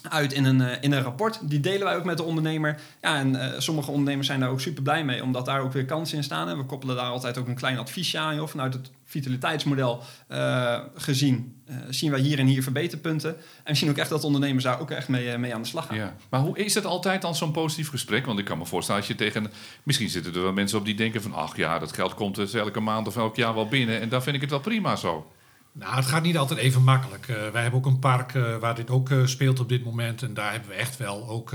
uit 0.09 0.33
in 0.33 0.45
een, 0.45 0.59
uh, 0.59 0.71
in 0.81 0.91
een 0.91 1.01
rapport. 1.01 1.39
Die 1.49 1.59
delen 1.59 1.83
wij 1.83 1.95
ook 1.95 2.03
met 2.03 2.17
de 2.17 2.23
ondernemer. 2.23 2.79
Ja, 3.01 3.15
en 3.15 3.33
uh, 3.33 3.45
sommige 3.57 3.91
ondernemers 3.91 4.27
zijn 4.27 4.39
daar 4.39 4.49
ook 4.49 4.61
super 4.61 4.83
blij 4.83 5.03
mee, 5.03 5.23
omdat 5.23 5.45
daar 5.45 5.61
ook 5.61 5.73
weer 5.73 5.85
kansen 5.85 6.17
in 6.17 6.23
staan. 6.23 6.49
En 6.49 6.57
we 6.57 6.63
koppelen 6.63 6.95
daar 6.95 7.09
altijd 7.09 7.37
ook 7.37 7.47
een 7.47 7.55
klein 7.55 7.77
adviesje 7.77 8.17
aan, 8.17 8.35
joh, 8.35 8.47
vanuit 8.47 8.73
het 8.73 8.91
vitaliteitsmodel 9.05 10.03
uh, 10.31 10.79
gezien 10.95 11.61
zien 11.89 12.11
wij 12.11 12.19
hier 12.19 12.39
en 12.39 12.45
hier 12.45 12.63
verbeterpunten. 12.63 13.35
En 13.63 13.73
we 13.73 13.75
zien 13.75 13.89
ook 13.89 13.97
echt 13.97 14.09
dat 14.09 14.23
ondernemers 14.23 14.63
daar 14.63 14.79
ook 14.79 14.91
echt 14.91 15.07
mee, 15.07 15.37
mee 15.37 15.53
aan 15.53 15.61
de 15.61 15.67
slag 15.67 15.87
gaan. 15.87 15.97
Ja. 15.97 16.15
Maar 16.29 16.39
hoe 16.39 16.57
is 16.57 16.73
het 16.73 16.85
altijd 16.85 17.21
dan 17.21 17.35
zo'n 17.35 17.51
positief 17.51 17.89
gesprek? 17.89 18.25
Want 18.25 18.39
ik 18.39 18.45
kan 18.45 18.57
me 18.57 18.65
voorstellen 18.65 19.01
als 19.01 19.09
je 19.09 19.15
tegen... 19.15 19.51
Misschien 19.83 20.09
zitten 20.09 20.33
er 20.33 20.41
wel 20.41 20.53
mensen 20.53 20.77
op 20.77 20.85
die 20.85 20.95
denken 20.95 21.21
van... 21.21 21.33
ach 21.33 21.57
ja, 21.57 21.79
dat 21.79 21.93
geld 21.93 22.13
komt 22.13 22.35
dus 22.35 22.53
elke 22.53 22.79
maand 22.79 23.07
of 23.07 23.17
elk 23.17 23.35
jaar 23.35 23.53
wel 23.53 23.67
binnen... 23.67 24.01
en 24.01 24.09
dan 24.09 24.23
vind 24.23 24.35
ik 24.35 24.41
het 24.41 24.49
wel 24.49 24.59
prima 24.59 24.95
zo. 24.95 25.31
Nou, 25.73 25.95
het 25.95 26.05
gaat 26.05 26.23
niet 26.23 26.37
altijd 26.37 26.59
even 26.59 26.83
makkelijk. 26.83 27.27
Uh, 27.27 27.35
wij 27.49 27.61
hebben 27.61 27.79
ook 27.79 27.85
een 27.85 27.99
park 27.99 28.33
uh, 28.33 28.57
waar 28.57 28.75
dit 28.75 28.89
ook 28.89 29.09
uh, 29.09 29.25
speelt 29.25 29.59
op 29.59 29.69
dit 29.69 29.83
moment. 29.83 30.21
En 30.21 30.33
daar 30.33 30.51
hebben 30.51 30.69
we 30.69 30.75
echt 30.75 30.97
wel 30.97 31.27
ook, 31.27 31.53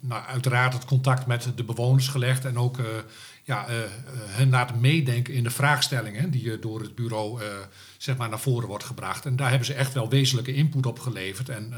nou, 0.00 0.24
uiteraard 0.26 0.72
het 0.72 0.84
contact 0.84 1.26
met 1.26 1.52
de 1.54 1.64
bewoners 1.64 2.08
gelegd. 2.08 2.44
En 2.44 2.58
ook 2.58 2.78
ja, 3.44 3.66
hen 4.28 4.50
laten 4.50 4.80
meedenken 4.80 5.34
in 5.34 5.42
de 5.42 5.50
vraagstellingen 5.50 6.30
die 6.30 6.58
door 6.58 6.80
het 6.80 6.94
bureau 6.94 7.42
zeg 7.98 8.16
maar 8.16 8.28
naar 8.28 8.40
voren 8.40 8.68
wordt 8.68 8.84
gebracht. 8.84 9.26
En 9.26 9.36
daar 9.36 9.48
hebben 9.48 9.66
ze 9.66 9.74
echt 9.74 9.94
wel 9.94 10.08
wezenlijke 10.08 10.54
input 10.54 10.86
op 10.86 10.98
geleverd. 10.98 11.48
En 11.48 11.72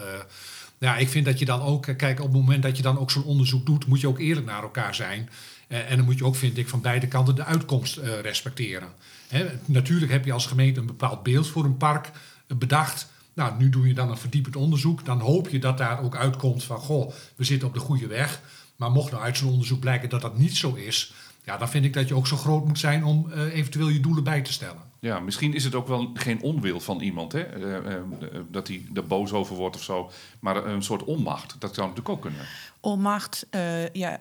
ja, 0.79 0.97
ik 0.97 1.09
vind 1.09 1.25
dat 1.25 1.39
je 1.39 1.45
dan 1.45 1.63
ook, 1.63 1.87
kijk, 1.97 2.19
op 2.19 2.27
het 2.33 2.41
moment 2.41 2.63
dat 2.63 2.77
je 2.77 2.83
dan 2.83 2.99
ook 2.99 3.11
zo'n 3.11 3.25
onderzoek 3.25 3.67
doet, 3.67 3.87
moet 3.87 4.01
je 4.01 4.09
ook 4.09 4.19
eerlijk 4.19 4.47
naar 4.47 4.63
elkaar 4.63 4.95
zijn. 4.95 5.31
en 5.69 5.97
dan 5.97 6.05
moet 6.05 6.19
je 6.19 6.25
ook, 6.25 6.37
vind 6.37 6.59
ik, 6.59 6.69
van 6.69 6.81
beide 6.81 7.09
kanten 7.09 7.35
de 7.35 7.45
uitkomst 7.45 7.97
respecteren. 8.23 8.89
He, 9.31 9.49
natuurlijk 9.65 10.13
heb 10.13 10.25
je 10.25 10.33
als 10.33 10.47
gemeente 10.47 10.81
een 10.81 10.87
bepaald 10.87 11.23
beeld 11.23 11.49
voor 11.49 11.65
een 11.65 11.77
park 11.77 12.11
bedacht. 12.47 13.09
Nou, 13.35 13.59
nu 13.59 13.69
doe 13.69 13.89
je 13.89 13.95
dan 13.95 14.11
een 14.11 14.17
verdiepend 14.17 14.57
onderzoek. 14.57 15.05
Dan 15.05 15.21
hoop 15.21 15.49
je 15.49 15.59
dat 15.59 15.79
daar 15.79 16.03
ook 16.03 16.17
uitkomt 16.17 16.65
van, 16.65 16.79
goh, 16.79 17.13
we 17.37 17.45
zitten 17.45 17.69
op 17.69 17.75
de 17.75 17.81
goede 17.81 18.07
weg. 18.07 18.41
Maar 18.77 18.91
mocht 18.91 19.11
nou 19.11 19.23
uit 19.23 19.37
zo'n 19.37 19.51
onderzoek 19.51 19.81
blijken 19.81 20.09
dat 20.09 20.21
dat 20.21 20.39
niet 20.39 20.57
zo 20.57 20.75
is, 20.75 21.13
ja, 21.45 21.57
dan 21.57 21.69
vind 21.69 21.85
ik 21.85 21.93
dat 21.93 22.09
je 22.09 22.15
ook 22.15 22.27
zo 22.27 22.37
groot 22.37 22.67
moet 22.67 22.79
zijn 22.79 23.05
om 23.05 23.27
uh, 23.29 23.55
eventueel 23.55 23.89
je 23.89 24.01
doelen 24.01 24.25
bij 24.25 24.43
te 24.43 24.53
stellen. 24.53 24.83
Ja, 24.99 25.21
misschien 25.21 25.55
is 25.55 25.65
het 25.65 25.75
ook 25.75 25.89
wel 25.89 26.11
geen 26.15 26.43
onwil 26.43 26.81
van 26.81 27.01
iemand, 27.01 27.33
hè? 27.33 27.57
Uh, 27.59 27.93
uh, 27.93 28.41
dat 28.51 28.69
hij 28.69 28.83
er 28.95 29.07
boos 29.07 29.33
over 29.33 29.57
wordt 29.57 29.77
of 29.77 29.83
zo, 29.83 30.11
maar 30.39 30.67
een 30.67 30.83
soort 30.83 31.05
onmacht. 31.05 31.57
Dat 31.59 31.75
zou 31.75 31.89
natuurlijk 31.89 32.17
ook 32.17 32.23
kunnen. 32.23 32.47
Onmacht, 32.81 33.47
ja, 33.93 34.21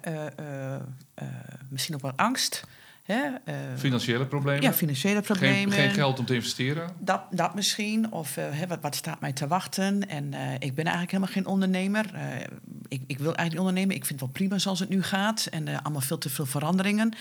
misschien 1.70 1.96
ook 1.96 2.02
wel 2.02 2.14
angst. 2.16 2.64
Hè, 3.14 3.28
uh, 3.28 3.56
financiële 3.78 4.26
problemen? 4.26 4.62
Ja, 4.62 4.74
financiële 4.74 5.22
problemen. 5.22 5.72
Geen, 5.72 5.72
geen 5.72 5.94
geld 5.94 6.20
om 6.20 6.26
te 6.26 6.34
investeren? 6.34 6.90
Dat, 7.00 7.22
dat 7.32 7.56
misschien. 7.56 8.12
Of 8.12 8.38
uh, 8.38 8.44
hè, 8.50 8.68
wat, 8.68 8.78
wat 8.82 8.96
staat 8.96 9.20
mij 9.20 9.34
te 9.34 9.48
wachten? 9.48 10.10
En 10.10 10.34
uh, 10.34 10.54
ik 10.54 10.76
ben 10.76 10.86
eigenlijk 10.86 11.12
helemaal 11.12 11.34
geen 11.34 11.46
ondernemer. 11.46 12.06
ik, 12.88 13.02
ik 13.08 13.18
wil 13.18 13.36
eigenlijk 13.36 13.50
niet 13.50 13.60
ondernemen. 13.60 13.96
Ik 13.96 14.06
vind 14.06 14.20
het 14.20 14.30
wel 14.30 14.30
prima 14.30 14.58
zoals 14.58 14.80
het 14.80 14.90
nu 14.90 15.04
gaat. 15.04 15.48
En 15.52 15.82
allemaal 15.84 16.02
veel 16.02 16.18
te 16.18 16.30
veel 16.30 16.46
veranderingen. 16.46 17.14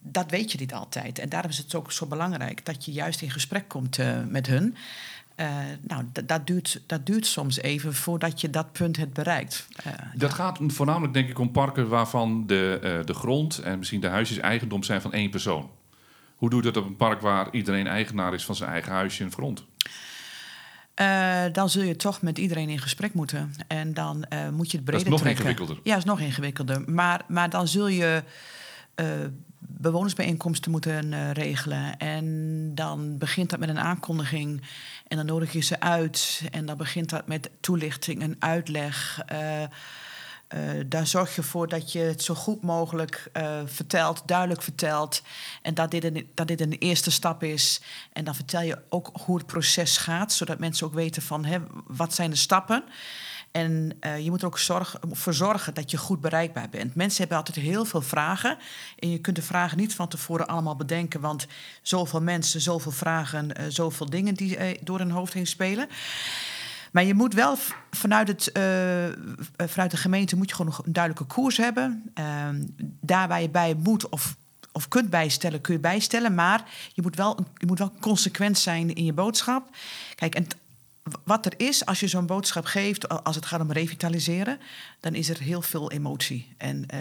Dat 0.00 0.30
weet 0.30 0.52
je 0.52 0.58
niet 0.58 0.74
altijd. 0.74 1.18
En 1.18 1.28
daarom 1.28 1.50
is 1.50 1.58
het 1.58 1.74
ook 1.74 1.92
zo 1.92 2.06
belangrijk 2.06 2.64
dat 2.64 2.84
je 2.84 2.92
juist 2.92 3.22
in 3.22 3.30
gesprek 3.30 3.68
komt 3.68 3.98
met 4.28 4.46
hun. 4.46 4.76
Uh, 5.36 5.46
nou, 5.80 6.04
dat 6.24 6.46
duurt, 6.46 6.82
dat 6.86 7.06
duurt 7.06 7.26
soms 7.26 7.60
even 7.60 7.94
voordat 7.94 8.40
je 8.40 8.50
dat 8.50 8.72
punt 8.72 8.96
hebt 8.96 9.12
bereikt. 9.12 9.66
Uh, 9.86 9.92
dat 10.14 10.30
ja. 10.30 10.36
gaat 10.36 10.58
voornamelijk, 10.66 11.12
denk 11.14 11.28
ik, 11.28 11.38
om 11.38 11.50
parken 11.50 11.88
waarvan 11.88 12.46
de, 12.46 12.80
uh, 12.84 13.06
de 13.06 13.14
grond 13.14 13.58
en 13.58 13.78
misschien 13.78 14.00
de 14.00 14.08
huisjes 14.08 14.38
eigendom 14.38 14.82
zijn 14.82 15.00
van 15.00 15.12
één 15.12 15.30
persoon. 15.30 15.70
Hoe 16.36 16.50
doe 16.50 16.62
je 16.62 16.72
dat 16.72 16.82
op 16.82 16.88
een 16.88 16.96
park 16.96 17.20
waar 17.20 17.48
iedereen 17.50 17.86
eigenaar 17.86 18.34
is 18.34 18.44
van 18.44 18.54
zijn 18.54 18.70
eigen 18.70 18.92
huisje 18.92 19.24
en 19.24 19.32
grond? 19.32 19.64
dan 21.52 21.68
zul 21.68 21.82
je 21.82 21.96
toch 21.96 22.22
met 22.22 22.38
iedereen 22.38 22.68
in 22.68 22.78
gesprek 22.78 23.14
moeten. 23.14 23.54
En 23.66 23.94
dan 23.94 24.26
moet 24.52 24.70
je 24.70 24.76
het 24.76 24.84
breder 24.84 24.84
trekken. 24.84 24.86
Dat 24.86 25.04
is 25.04 25.08
nog 25.08 25.20
trekken. 25.20 25.44
ingewikkelder. 25.44 25.76
Ja, 25.82 25.90
dat 25.90 25.98
is 25.98 26.10
nog 26.10 26.20
ingewikkelder. 26.20 26.90
Maar, 26.90 27.24
maar 27.28 27.50
dan 27.50 27.68
zul 27.68 27.88
je 27.88 28.22
bewonersbijeenkomsten 29.58 30.70
moeten 30.70 31.32
regelen. 31.32 31.96
En 31.98 32.70
dan 32.74 33.18
begint 33.18 33.50
dat 33.50 33.58
met 33.58 33.68
een 33.68 33.78
aankondiging. 33.78 34.62
En 35.06 35.16
dan 35.16 35.26
nodig 35.26 35.52
je 35.52 35.60
ze 35.60 35.80
uit. 35.80 36.42
En 36.50 36.66
dan 36.66 36.76
begint 36.76 37.10
dat 37.10 37.26
met 37.26 37.50
toelichting 37.60 38.22
en 38.22 38.36
uitleg. 38.38 39.22
Uh, 39.32 39.60
uh, 39.60 39.68
daar 40.86 41.06
zorg 41.06 41.34
je 41.34 41.42
voor 41.42 41.68
dat 41.68 41.92
je 41.92 41.98
het 41.98 42.22
zo 42.22 42.34
goed 42.34 42.62
mogelijk 42.62 43.30
vertelt, 43.64 44.22
duidelijk 44.26 44.62
vertelt. 44.62 45.22
En 45.62 45.74
dat 45.74 45.90
dit, 45.90 46.04
een, 46.04 46.30
dat 46.34 46.48
dit 46.48 46.60
een 46.60 46.72
eerste 46.72 47.10
stap 47.10 47.42
is. 47.42 47.80
En 48.12 48.24
dan 48.24 48.34
vertel 48.34 48.62
je 48.62 48.78
ook 48.88 49.10
hoe 49.24 49.36
het 49.36 49.46
proces 49.46 49.96
gaat, 49.96 50.32
zodat 50.32 50.58
mensen 50.58 50.86
ook 50.86 50.94
weten 50.94 51.22
van 51.22 51.44
hè, 51.44 51.58
wat 51.86 52.14
zijn 52.14 52.30
de 52.30 52.36
stappen. 52.36 52.84
En 53.54 53.96
uh, 54.00 54.18
je 54.18 54.30
moet 54.30 54.40
er 54.40 54.46
ook 54.46 54.58
zorg, 54.58 54.96
voor 55.10 55.34
zorgen 55.34 55.74
dat 55.74 55.90
je 55.90 55.96
goed 55.96 56.20
bereikbaar 56.20 56.68
bent. 56.68 56.94
Mensen 56.94 57.18
hebben 57.18 57.36
altijd 57.36 57.56
heel 57.56 57.84
veel 57.84 58.02
vragen. 58.02 58.58
En 58.98 59.10
je 59.10 59.18
kunt 59.18 59.36
de 59.36 59.42
vragen 59.42 59.78
niet 59.78 59.94
van 59.94 60.08
tevoren 60.08 60.46
allemaal 60.46 60.76
bedenken. 60.76 61.20
Want 61.20 61.46
zoveel 61.82 62.20
mensen, 62.20 62.60
zoveel 62.60 62.92
vragen, 62.92 63.60
uh, 63.60 63.66
zoveel 63.68 64.10
dingen 64.10 64.34
die 64.34 64.58
uh, 64.58 64.78
door 64.82 64.98
hun 64.98 65.10
hoofd 65.10 65.32
heen 65.32 65.46
spelen. 65.46 65.88
Maar 66.92 67.04
je 67.04 67.14
moet 67.14 67.34
wel 67.34 67.56
vanuit, 67.90 68.28
het, 68.28 68.50
vanuit 69.56 69.90
de 69.90 69.96
gemeente 69.96 70.36
moet 70.36 70.48
je 70.48 70.54
gewoon 70.54 70.74
een 70.84 70.92
duidelijke 70.92 71.34
koers 71.34 71.56
hebben. 71.56 72.10
Ehm, 72.14 72.62
daar 73.00 73.28
waar 73.28 73.42
je 73.42 73.50
bij 73.50 73.74
moet 73.74 74.08
of 74.08 74.36
of 74.72 74.88
kunt 74.88 75.10
bijstellen, 75.10 75.60
kun 75.60 75.74
je 75.74 75.80
bijstellen. 75.80 76.34
Maar 76.34 76.64
je 76.92 77.02
moet 77.02 77.16
wel, 77.16 77.46
je 77.54 77.66
moet 77.66 77.78
wel 77.78 77.92
consequent 78.00 78.58
zijn 78.58 78.94
in 78.94 79.04
je 79.04 79.12
boodschap. 79.12 79.68
Kijk, 80.14 80.34
en 80.34 80.46
wat 81.24 81.46
er 81.46 81.52
is, 81.56 81.86
als 81.86 82.00
je 82.00 82.08
zo'n 82.08 82.26
boodschap 82.26 82.64
geeft, 82.64 83.24
als 83.24 83.36
het 83.36 83.46
gaat 83.46 83.60
om 83.60 83.72
revitaliseren, 83.72 84.58
dan 85.00 85.14
is 85.14 85.28
er 85.28 85.38
heel 85.38 85.62
veel 85.62 85.90
emotie. 85.90 86.54
En, 86.56 86.86
uh, 86.94 87.00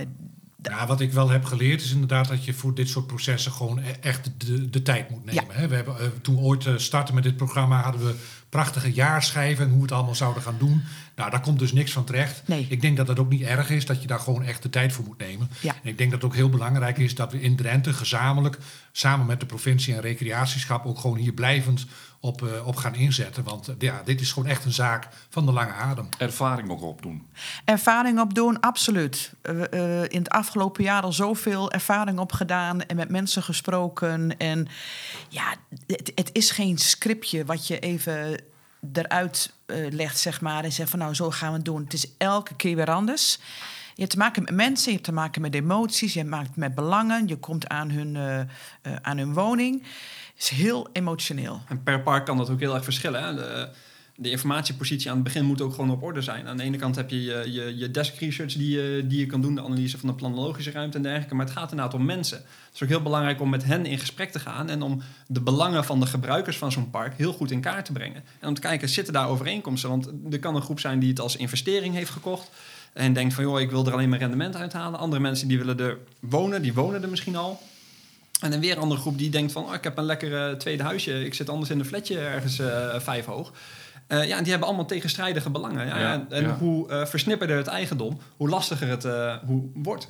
ja, 0.62 0.88
wat 0.88 1.02
ik 1.02 1.12
wel 1.12 1.30
heb 1.30 1.46
geleerd 1.46 1.82
is 1.82 1.92
inderdaad 1.92 2.28
dat 2.28 2.46
je 2.46 2.54
voor 2.54 2.74
dit 2.74 2.90
soort 2.90 3.08
processen 3.08 3.52
gewoon 3.52 3.78
e-, 3.78 3.92
echt 4.02 4.32
de, 4.38 4.70
de 4.70 4.82
tijd 4.82 5.10
moet 5.10 5.26
nemen. 5.26 5.46
Ja. 5.62 5.68
We 5.68 5.76
hebben, 5.76 5.96
uh, 6.00 6.08
toen 6.22 6.36
we 6.36 6.42
ooit 6.42 6.66
uh, 6.66 6.78
startten 6.78 7.16
met 7.16 7.24
dit 7.24 7.38
programma, 7.38 7.82
hadden 7.82 8.06
we 8.06 8.16
prachtige 8.54 8.94
jaarschijven 8.94 9.64
en 9.64 9.70
hoe 9.70 9.78
we 9.78 9.86
het 9.86 9.92
allemaal 9.92 10.16
zouden 10.16 10.44
gaan 10.44 10.56
doen. 10.60 10.84
Nou, 11.16 11.32
daar 11.32 11.42
komt 11.42 11.60
dus 11.60 11.74
niks 11.74 11.92
van 11.92 12.04
terecht. 12.04 12.42
Nee. 12.46 12.66
Ik 12.70 12.82
denk 12.82 12.98
dat 12.98 13.08
dat 13.08 13.20
ook 13.20 13.30
niet 13.30 13.42
erg 13.42 13.70
is, 13.70 13.86
dat 13.86 14.02
je 14.02 14.08
daar 14.08 14.20
gewoon 14.20 14.44
echt 14.44 14.64
de 14.64 14.70
tijd 14.70 14.94
voor 14.94 15.06
moet 15.06 15.18
nemen. 15.18 15.50
Ja. 15.60 15.74
En 15.84 15.90
ik 15.90 15.98
denk 15.98 16.12
dat 16.12 16.22
het 16.22 16.32
ook 16.32 16.36
heel 16.36 16.50
belangrijk 16.50 16.98
is 16.98 17.16
dat 17.16 17.32
we 17.32 17.42
in 17.42 17.56
Drenthe 17.56 17.94
gezamenlijk, 17.94 18.58
samen 18.92 19.26
met 19.26 19.40
de 19.40 19.46
provincie 19.46 19.94
en 19.94 20.02
recreatieschap, 20.02 20.86
ook 20.86 21.00
gewoon 21.00 21.18
hier 21.18 21.34
blijvend 21.34 21.86
op, 22.24 22.42
eh, 22.42 22.68
op 22.68 22.76
gaan 22.76 22.96
inzetten. 22.96 23.44
Want 23.44 23.68
eh, 23.68 23.76
ja, 23.80 24.02
dit 24.06 24.22
is 24.22 24.32
gewoon 24.32 24.50
echt 24.50 24.66
een 24.66 24.72
zaak 24.72 25.08
van 25.30 25.46
de 25.46 25.52
lange 25.52 25.72
adem. 25.72 26.10
Ervaring 26.18 26.70
ook 26.70 26.82
opdoen. 26.82 27.28
Ervaring 27.66 28.20
opdoen, 28.20 28.60
absoluut. 28.60 29.34
Eh, 29.42 30.02
in 30.04 30.20
het 30.20 30.30
afgelopen 30.30 30.84
jaar 30.84 31.02
al 31.02 31.14
zoveel 31.14 31.72
ervaring 31.72 32.20
opgedaan 32.20 32.82
en 32.82 32.96
met 32.96 33.10
mensen 33.10 33.44
gesproken. 33.44 34.38
En 34.38 34.68
ja, 35.30 35.56
het, 35.88 36.12
het 36.16 36.30
is 36.32 36.52
geen 36.52 36.78
scriptje 36.78 37.46
wat 37.46 37.68
je 37.68 37.80
even 37.80 38.43
eruit 38.94 39.54
eh, 39.66 39.92
legt, 39.92 40.20
zeg 40.20 40.42
maar. 40.42 40.64
En 40.64 40.72
zegt 40.72 40.90
van 40.90 41.00
nou, 41.00 41.14
zo 41.14 41.32
gaan 41.32 41.50
we 41.50 41.56
het 41.56 41.66
doen. 41.66 41.84
Het 41.84 41.94
is 41.94 42.08
elke 42.18 42.56
keer 42.56 42.76
weer 42.76 42.92
anders. 42.92 43.40
Je 43.94 44.02
hebt 44.02 44.12
te 44.12 44.18
maken 44.18 44.44
met 44.44 44.54
mensen, 44.54 44.86
je 44.86 44.92
hebt 44.92 45.04
te 45.04 45.14
maken 45.14 45.42
met 45.42 45.56
emoties, 45.56 46.14
je 46.14 46.24
maken 46.24 46.52
met 46.56 46.76
belangen. 46.76 47.28
Je 47.28 47.38
komt 47.38 47.68
aan 47.68 47.90
hun, 47.90 48.16
eh, 48.16 48.40
eh, 48.40 48.48
aan 49.02 49.18
hun 49.18 49.34
woning. 49.34 49.82
Het 50.34 50.44
is 50.44 50.50
heel 50.50 50.90
emotioneel. 50.94 51.62
En 51.68 51.84
per 51.84 52.02
park 52.02 52.26
kan 52.26 52.38
dat 52.38 52.50
ook 52.50 52.60
heel 52.60 52.76
erg 52.76 52.84
verschillen. 52.84 53.24
Hè? 53.24 53.36
De, 53.36 53.70
de 54.16 54.30
informatiepositie 54.30 55.10
aan 55.10 55.16
het 55.16 55.24
begin 55.24 55.46
moet 55.46 55.62
ook 55.62 55.74
gewoon 55.74 55.92
op 55.92 56.04
orde 56.04 56.22
zijn. 56.22 56.48
Aan 56.48 56.58
de 56.58 56.64
ene 56.64 56.78
kant 56.78 56.96
heb 56.96 57.10
je 57.10 57.22
je, 57.22 57.78
je, 57.78 57.92
desk 57.92 58.16
research 58.16 58.54
die 58.54 58.70
je, 58.70 59.04
die 59.08 59.20
je 59.20 59.26
kan 59.26 59.42
doen, 59.42 59.56
de 59.56 59.64
analyse 59.64 59.98
van 59.98 60.10
de 60.10 60.16
planologische 60.16 60.72
ruimte 60.72 60.98
en 60.98 61.04
dergelijke. 61.04 61.36
Maar 61.36 61.46
het 61.46 61.56
gaat 61.56 61.72
inderdaad 61.72 61.94
om 61.94 62.06
mensen. 62.06 62.38
Het 62.38 62.74
is 62.74 62.84
ook 62.84 62.90
heel 62.90 63.02
belangrijk 63.02 63.42
om 63.42 63.50
met 63.50 63.64
hen 63.64 63.86
in 63.86 64.00
gesprek 64.00 64.32
te 64.32 64.40
gaan 64.40 64.70
en 64.70 64.82
om 64.82 65.02
de 65.28 65.42
belangen 65.42 65.86
van 65.86 66.00
de 66.00 66.06
gebruikers 66.06 66.58
van 66.58 66.72
zo'n 66.72 66.90
park 66.90 67.18
heel 67.18 67.34
goed 67.34 67.52
in 67.52 67.62
kaart 67.62 67.86
te 67.86 67.92
brengen. 67.92 68.24
En 68.40 68.48
om 68.48 68.54
te 68.54 68.62
kijken, 68.62 68.90
zitten 68.90 69.14
daar 69.14 69.28
overeenkomsten? 69.28 69.90
Want 69.90 70.10
er 70.32 70.40
kan 70.40 70.56
een 70.56 70.62
groep 70.62 70.80
zijn 70.80 71.00
die 71.00 71.10
het 71.10 71.20
als 71.20 71.36
investering 71.36 71.94
heeft 71.94 72.10
gekocht. 72.10 72.50
En 72.94 73.14
denkt 73.14 73.34
van, 73.34 73.44
joh, 73.44 73.60
ik 73.60 73.70
wil 73.70 73.86
er 73.86 73.94
alleen 73.94 74.10
maar 74.10 74.20
rendement 74.20 74.56
uithalen. 74.56 75.00
Andere 75.00 75.22
mensen 75.22 75.48
die 75.48 75.58
willen 75.58 75.80
er 75.80 75.98
wonen, 76.20 76.62
die 76.62 76.74
wonen 76.74 77.04
er 77.04 77.10
misschien 77.10 77.36
al. 77.36 77.62
En 78.40 78.52
dan 78.52 78.60
weer 78.60 78.72
een 78.72 78.82
andere 78.82 79.02
groep 79.02 79.18
die 79.18 79.30
denkt 79.30 79.52
van... 79.52 79.64
Oh, 79.64 79.74
ik 79.74 79.84
heb 79.84 79.98
een 79.98 80.04
lekker 80.04 80.50
eh, 80.50 80.56
tweede 80.56 80.84
huisje. 80.84 81.26
Ik 81.26 81.34
zit 81.34 81.50
anders 81.50 81.70
in 81.70 81.80
een 81.80 81.86
flatje 81.86 82.20
ergens 82.20 82.60
eh, 82.60 83.00
vijf 83.00 83.26
hoog. 83.26 83.52
Eh, 84.08 84.28
ja, 84.28 84.38
en 84.38 84.42
die 84.42 84.52
hebben 84.52 84.68
allemaal 84.68 84.86
tegenstrijdige 84.86 85.50
belangen. 85.50 85.88
Ja, 85.88 86.00
Ja, 86.00 86.14
en 86.14 86.26
en 86.30 86.44
ja. 86.44 86.58
hoe 86.58 86.90
eh, 86.90 87.06
versnipperder 87.06 87.58
het 87.58 87.68
eigendom... 87.68 88.20
hoe 88.38 88.50
lastiger 88.50 88.88
het 88.88 89.06
eh, 89.06 89.36
hoe 89.46 89.70
wordt. 89.74 90.10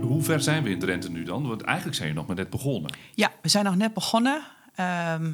Hoe 0.00 0.22
ver 0.22 0.40
zijn 0.40 0.62
we 0.62 0.70
in 0.70 0.78
Drenthe 0.78 1.10
nu 1.10 1.22
dan? 1.22 1.48
Want 1.48 1.62
eigenlijk 1.62 1.96
zijn 1.96 2.08
je 2.08 2.14
nog 2.14 2.26
maar 2.26 2.36
net 2.36 2.50
begonnen. 2.50 2.92
Ja, 3.14 3.32
we 3.42 3.48
zijn 3.48 3.64
nog 3.64 3.76
net 3.76 3.94
begonnen. 3.94 4.42
Ehm, 4.74 5.32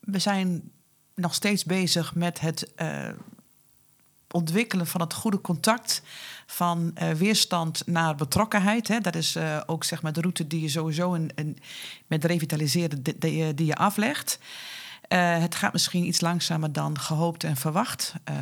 we 0.00 0.18
zijn 0.18 0.70
nog 1.14 1.34
steeds 1.34 1.64
bezig 1.64 2.14
met 2.14 2.40
het 2.40 2.74
eh, 2.74 3.08
ontwikkelen 4.30 4.86
van 4.86 5.00
het 5.00 5.14
goede 5.14 5.40
contact 5.40 6.02
van 6.46 6.90
eh, 6.94 7.10
weerstand 7.10 7.82
naar 7.86 8.14
betrokkenheid. 8.14 8.88
Hè. 8.88 9.00
Dat 9.00 9.14
is 9.14 9.36
eh, 9.36 9.60
ook 9.66 9.84
zeg 9.84 10.02
maar, 10.02 10.12
de 10.12 10.20
route 10.20 10.46
die 10.46 10.60
je 10.60 10.68
sowieso 10.68 11.12
in, 11.14 11.30
in- 11.34 11.58
met 12.06 12.24
revitaliseren 12.24 13.02
die, 13.02 13.14
die, 13.18 13.36
je- 13.36 13.54
die 13.54 13.66
je 13.66 13.76
aflegt. 13.76 14.38
Eh, 15.08 15.38
het 15.38 15.54
gaat 15.54 15.72
misschien 15.72 16.04
iets 16.06 16.20
langzamer 16.20 16.72
dan 16.72 16.98
gehoopt 16.98 17.44
en 17.44 17.56
verwacht, 17.56 18.14
eh, 18.24 18.34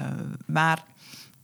maar 0.47 0.85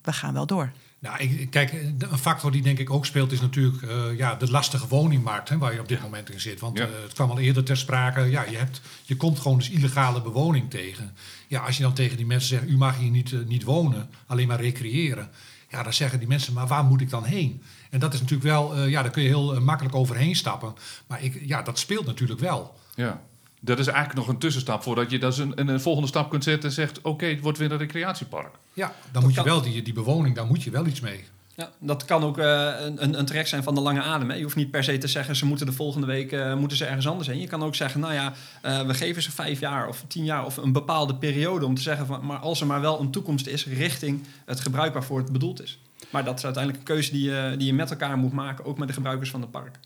we 0.03 0.13
gaan 0.13 0.35
wel 0.35 0.47
door. 0.47 0.73
Nou, 1.01 1.19
ik, 1.19 1.51
kijk, 1.51 1.73
een 1.99 2.19
factor 2.19 2.51
die 2.53 2.63
denk 2.63 2.79
ik 2.79 2.91
ook 2.91 3.07
speelt 3.07 3.33
is 3.33 3.41
natuurlijk 3.41 3.83
eh, 3.83 4.17
ja, 4.17 4.35
de 4.35 4.51
lastige 4.51 4.89
woningmarkt 4.89 5.49
hè, 5.49 5.59
waar 5.59 5.73
je 5.75 5.81
op 5.81 5.89
dit 5.89 6.03
moment 6.03 6.31
in 6.31 6.41
zit. 6.41 6.61
Want 6.61 6.79
Ja. 6.79 6.85
eh, 6.85 6.91
het 7.03 7.13
kwam 7.13 7.31
al 7.31 7.39
eerder 7.39 7.65
ter 7.65 7.77
sprake, 7.77 8.21
ja, 8.21 8.43
je, 8.45 8.57
hebt, 8.57 8.81
je 9.05 9.17
komt 9.17 9.39
gewoon 9.39 9.59
dus 9.59 9.71
illegale 9.71 10.23
bewoning 10.23 10.71
tegen. 10.71 11.15
Ja, 11.49 11.61
als 11.61 11.77
je 11.77 11.83
dan 11.83 11.93
tegen 11.95 12.17
die 12.17 12.27
mensen 12.27 12.49
zegt, 12.49 12.69
u 12.71 12.77
mag 12.77 12.99
hier 12.99 13.11
niet, 13.11 13.33
eh, 13.33 13.39
niet 13.47 13.63
wonen, 13.63 14.11
alleen 14.27 14.49
maar 14.49 14.61
recreëren. 14.61 15.29
Ja, 15.69 15.83
dan 15.83 15.93
zeggen 15.93 16.19
die 16.19 16.29
mensen, 16.29 16.53
maar 16.53 16.67
waar 16.67 16.85
moet 16.85 17.01
ik 17.01 17.11
dan 17.11 17.25
heen? 17.25 17.63
En 17.91 18.01
dat 18.01 18.15
is 18.15 18.21
natuurlijk 18.21 18.49
wel, 18.49 18.75
eh, 18.75 18.89
ja, 18.89 19.03
daar 19.03 19.11
kun 19.11 19.23
je 19.23 19.29
heel 19.29 19.55
eh, 19.55 19.61
makkelijk 19.61 19.95
overheen 19.95 20.37
stappen. 20.37 20.75
Maar 21.07 21.23
ik, 21.23 21.43
ja, 21.47 21.63
dat 21.63 21.79
speelt 21.79 22.07
natuurlijk 22.07 22.41
wel. 22.41 22.79
Ja. 22.95 23.23
Dat 23.61 23.79
is 23.79 23.87
eigenlijk 23.87 24.19
nog 24.19 24.29
een 24.29 24.39
tussenstap 24.39 24.83
voordat 24.83 25.11
je 25.11 25.19
dus 25.19 25.39
een, 25.39 25.53
een, 25.61 25.69
een 25.69 25.81
volgende 25.81 26.09
stap 26.09 26.31
kunt 26.31 26.45
zetten 26.45 26.69
en 26.69 26.75
zegt: 26.75 27.01
Oké, 27.01 27.27
het 27.27 27.41
wordt 27.41 27.59
weer 27.59 27.73
een 27.73 27.79
recreatiepark. 27.79 28.55
Ja, 28.73 28.95
dan 29.13 29.23
moet 29.23 29.35
je 29.35 29.43
wel 29.43 29.63
die, 29.63 29.83
die 29.83 29.93
bewoning, 29.93 30.35
daar 30.35 30.47
moet 30.47 30.63
je 30.63 30.71
wel 30.71 30.87
iets 30.87 31.01
mee. 31.01 31.25
Ja, 31.59 31.71
dat 31.79 32.05
kan 32.05 32.23
ook 32.23 32.39
eh, 32.39 32.73
een, 32.79 33.03
een, 33.03 33.19
een 33.19 33.25
trek 33.25 33.47
zijn 33.47 33.63
van 33.63 33.75
de 33.75 33.81
lange 33.81 34.03
adem. 34.03 34.31
Hè. 34.31 34.37
Je 34.37 34.43
hoeft 34.43 34.57
niet 34.57 34.71
per 34.71 34.85
se 34.85 34.99
te 34.99 35.09
zeggen, 35.09 35.37
ze 35.37 35.47
moeten 35.47 35.67
de 35.67 35.73
volgende 35.73 36.07
week 36.07 36.33
eh, 36.33 36.55
moeten 36.55 36.77
ze 36.77 36.85
ergens 36.85 37.09
anders 37.09 37.29
heen. 37.29 37.41
Je 37.41 37.47
kan 37.47 37.63
ook 37.63 37.75
zeggen, 37.75 38.01
nou 38.01 38.13
ja, 38.13 38.33
eh, 38.63 38.81
we 38.87 38.95
geven 38.95 39.23
ze 39.23 39.31
vijf 39.31 39.61
jaar 39.61 39.89
of 39.89 40.05
tien 40.09 40.25
jaar 40.25 40.45
of 40.45 40.57
een 40.57 40.73
bepaalde 40.73 41.15
periode 41.15 41.67
om 41.67 41.75
te 41.75 41.83
zeggen, 41.83 42.07
van, 42.07 42.27
maar 42.27 42.39
als 42.39 42.61
er 42.61 42.67
maar 42.67 42.81
wel 42.81 43.01
een 43.01 43.11
toekomst 43.11 43.47
is 43.47 43.67
richting 43.67 44.27
het 44.45 44.61
gebruik 44.61 44.93
waarvoor 44.93 45.19
het 45.19 45.33
bedoeld 45.33 45.63
is. 45.63 45.79
Maar 46.11 46.25
dat 46.25 46.39
is 46.39 46.45
uiteindelijk 46.45 46.83
een 46.83 46.95
keuze 46.95 47.13
die 47.13 47.31
je, 47.31 47.55
die 47.57 47.67
je 47.67 47.75
met 47.75 47.91
elkaar 47.91 48.19
moet 48.19 48.33
maken, 48.33 48.65
ook 48.65 48.79
met 48.79 48.89
de 48.89 48.95
gebruikers 48.95 49.31
van 49.31 49.41
het 49.41 49.51
park. 49.51 49.79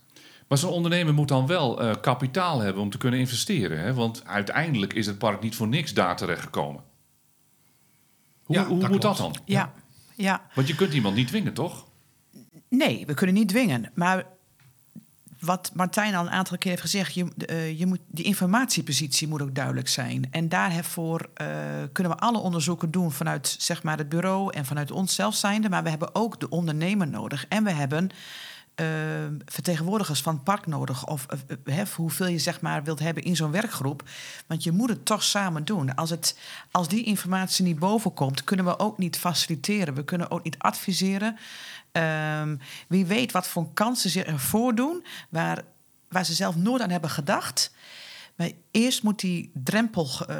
Maar 0.48 0.58
zo'n 0.58 0.70
ondernemer 0.70 1.14
moet 1.14 1.28
dan 1.28 1.46
wel 1.46 1.80
eh, 1.80 1.94
kapitaal 2.00 2.61
hebben 2.61 2.82
om 2.82 2.90
te 2.90 2.98
kunnen 2.98 3.20
investeren. 3.20 3.80
Hè? 3.80 3.94
Want 3.94 4.26
uiteindelijk 4.26 4.92
is 4.92 5.06
het 5.06 5.18
park 5.18 5.42
niet 5.42 5.56
voor 5.56 5.68
niks 5.68 5.94
daar 5.94 6.16
terechtgekomen. 6.16 6.82
Hoe, 8.42 8.56
Ja, 8.56 8.66
hoe 8.66 8.80
dat 8.80 8.90
moet 8.90 9.02
dat 9.02 9.16
dan? 9.16 9.37
Ja, 9.44 9.72
ja. 10.16 10.42
Want 10.55 10.68
je 10.68 10.75
kunt 10.75 10.92
iemand 10.92 11.14
niet 11.14 11.29
dwingen, 11.29 11.55
toch? 11.55 11.87
Nee, 12.68 13.07
we 13.07 13.14
kunnen 13.14 13.35
niet 13.35 13.48
dwingen. 13.48 13.90
Maar 13.94 14.25
wat 15.38 15.70
Martijn 15.75 16.14
al 16.14 16.25
een 16.25 16.31
aantal 16.31 16.59
keer 16.59 16.70
heeft 16.70 16.83
gezegd, 16.83 17.14
je, 17.14 17.27
eh, 17.46 17.79
je 17.79 17.87
moet, 17.87 18.01
die 18.07 18.25
informatiepositie 18.25 19.29
moet 19.29 19.42
ook 19.42 19.55
duidelijk 19.55 19.88
zijn. 19.88 20.27
En 20.31 20.48
daarvoor 20.48 21.31
eh 21.35 21.46
kunnen 21.92 22.12
we 22.12 22.18
alle 22.18 22.38
onderzoeken 22.38 22.90
doen 22.90 23.12
vanuit 23.12 23.57
zeg 23.59 23.83
maar, 23.83 23.98
het 23.98 24.09
bureau 24.09 24.53
en 24.53 24.64
vanuit 24.64 24.90
onszelf 24.90 25.35
zijnde. 25.35 25.68
Maar 25.68 25.83
we 25.83 25.88
hebben 25.88 26.14
ook 26.14 26.40
de 26.40 26.48
ondernemer 26.48 27.09
nodig. 27.09 27.46
En 27.48 27.64
we 27.64 27.70
hebben 27.70 28.11
eh, 28.74 28.87
vertegenwoordigers 29.44 30.20
van 30.20 30.35
het 30.35 30.44
park 30.44 30.66
nodig. 30.66 31.06
Of 31.06 31.26
eh, 31.26 31.38
eh, 31.46 31.76
hè, 31.76 31.85
hoeveel 31.96 32.26
je 32.26 32.38
zeg 32.38 32.61
maar, 32.61 32.85
wilt 32.85 32.98
hebben 32.98 33.22
in 33.22 33.37
zo'n 33.37 33.50
werkgroep. 33.50 34.02
Want 34.46 34.62
je 34.62 34.72
moet 34.72 34.88
het 34.88 35.04
toch 35.04 35.22
samen 35.22 35.64
doen. 35.64 35.94
Als, 35.94 36.11
het, 36.11 36.38
als 36.70 36.88
die 36.88 37.04
informatie 37.04 37.64
niet 37.64 37.78
bovenkomt, 37.78 38.44
kunnen 38.44 38.66
we 38.66 38.78
ook 38.78 38.98
niet 38.98 39.18
faciliteren. 39.18 39.94
We 39.94 40.04
kunnen 40.04 40.30
ook 40.30 40.42
niet 40.42 40.58
adviseren. 40.58 41.37
Ehm, 41.92 42.56
wie 42.88 43.06
weet 43.06 43.32
wat 43.32 43.46
voor 43.46 43.72
kansen 43.74 44.11
zich 44.11 44.26
er 44.26 44.38
voordoen 44.38 45.04
waar, 45.28 45.64
waar 46.08 46.24
ze 46.24 46.35
zelf 46.35 46.56
nooit 46.56 46.82
aan 46.82 46.90
hebben 46.90 47.11
gedacht. 47.11 47.72
Maar 48.35 48.50
eerst 48.70 49.02
moet 49.02 49.20
die 49.20 49.50
drempel 49.54 50.08
eh, 50.28 50.37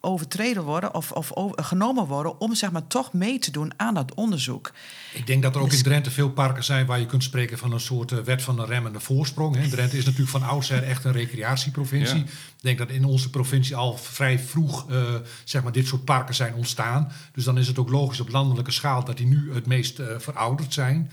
overtreden 0.00 0.62
worden 0.62 0.94
of, 0.94 1.12
of 1.12 1.32
over- 1.32 1.64
genomen 1.64 2.06
worden 2.06 2.40
om 2.40 2.54
zeg 2.54 2.70
maar, 2.70 2.86
toch 2.86 3.12
mee 3.12 3.38
te 3.38 3.50
doen 3.50 3.72
aan 3.76 3.94
dat 3.94 4.14
onderzoek. 4.14 4.72
Ik 5.12 5.26
denk 5.26 5.42
dat 5.42 5.54
er 5.54 5.60
ook 5.60 5.68
Dus- 5.70 5.78
in 5.78 5.84
Drenthe 5.84 6.10
veel 6.10 6.30
parken 6.30 6.64
zijn 6.64 6.86
waar 6.86 6.98
je 7.00 7.06
kunt 7.06 7.22
spreken 7.22 7.58
van 7.58 7.72
een 7.72 7.80
soort 7.80 8.12
eh, 8.12 8.18
wet 8.18 8.42
van 8.42 8.56
de 8.56 8.64
remmende 8.64 9.00
voorsprong. 9.00 9.56
hè. 9.56 9.68
Drenthe 9.68 9.96
is 9.98 10.04
natuurlijk 10.04 10.30
van 10.30 10.42
oudsher 10.42 10.82
echt 10.82 11.04
een 11.04 11.12
recreatieprovincie. 11.12 12.18
Ja. 12.18 12.22
Ik 12.24 12.66
denk 12.66 12.78
dat 12.78 12.88
in 12.90 13.04
onze 13.04 13.30
provincie 13.30 13.76
al 13.76 13.96
vrij 13.96 14.38
vroeg 14.38 14.90
eh, 14.90 15.14
zeg 15.44 15.62
maar 15.62 15.72
dit 15.72 15.86
soort 15.86 16.04
parken 16.04 16.34
zijn 16.34 16.54
ontstaan. 16.54 17.12
Dus 17.32 17.44
dan 17.44 17.58
is 17.58 17.66
het 17.66 17.78
ook 17.78 17.90
logisch 17.90 18.20
op 18.20 18.28
landelijke 18.28 18.70
schaal 18.70 19.04
dat 19.04 19.16
die 19.16 19.26
nu 19.26 19.54
het 19.54 19.66
meest 19.66 19.98
eh, 19.98 20.06
verouderd 20.18 20.72
zijn. 20.74 21.10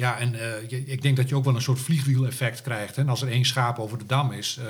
Ja, 0.00 0.18
en 0.18 0.34
eh, 0.34 0.88
ik 0.92 1.02
denk 1.02 1.16
dat 1.16 1.28
je 1.28 1.34
ook 1.34 1.44
wel 1.44 1.54
een 1.54 1.62
soort 1.62 1.80
vliegwiel-effect 1.80 2.62
krijgt. 2.62 2.96
En 2.96 3.08
als 3.08 3.22
er 3.22 3.28
één 3.28 3.44
schaap 3.44 3.78
over 3.78 3.98
de 3.98 4.06
dam 4.06 4.32
is, 4.32 4.58
eh, 4.60 4.66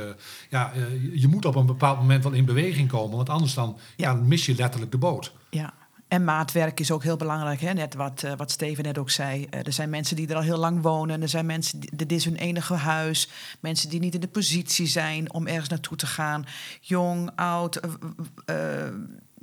ja, 0.49 0.73
eh, 0.73 0.81
je 1.21 1.29
moet 1.29 1.45
op 1.45 1.55
een 1.55 1.67
bepaald 1.67 1.99
moment 1.99 2.25
wel 2.25 2.33
in 2.33 2.45
beweging 2.45 2.89
komen. 2.89 3.17
Want 3.17 3.29
anders 3.29 3.55
dan, 3.55 3.79
ja. 3.97 4.15
Dan 4.15 4.29
mis 4.29 4.47
je 4.47 4.55
letterlijk 4.55 4.93
de 4.93 4.99
boot. 4.99 5.33
Ja. 5.51 5.75
En 6.09 6.25
maatwerk 6.25 6.81
is 6.81 6.91
ook 6.91 7.03
heel 7.03 7.17
belangrijk. 7.17 7.61
Hè? 7.61 7.73
Net 7.73 7.95
wat, 7.95 8.25
wat 8.37 8.51
Steven 8.51 8.85
net 8.85 8.99
ook 8.99 9.11
zei. 9.11 9.47
Er 9.51 9.73
zijn 9.73 9.91
mensen 9.91 10.17
die 10.17 10.29
er 10.29 10.37
al 10.37 10.43
heel 10.43 10.59
lang 10.59 10.83
wonen. 10.83 11.23
Er 11.23 11.29
zijn 11.29 11.47
mensen, 11.47 11.81
die, 11.81 11.91
dit 11.97 12.13
is 12.13 12.25
hun 12.25 12.37
enige 12.37 12.75
huis. 12.75 13.29
Mensen 13.61 13.91
die 13.91 14.01
niet 14.01 14.15
in 14.15 14.21
de 14.21 14.29
positie 14.29 14.87
zijn 14.87 15.33
om 15.33 15.47
ergens 15.47 15.69
naartoe 15.69 15.97
te 15.97 16.07
gaan. 16.07 16.47
Jong, 16.81 17.31
oud, 17.35 17.81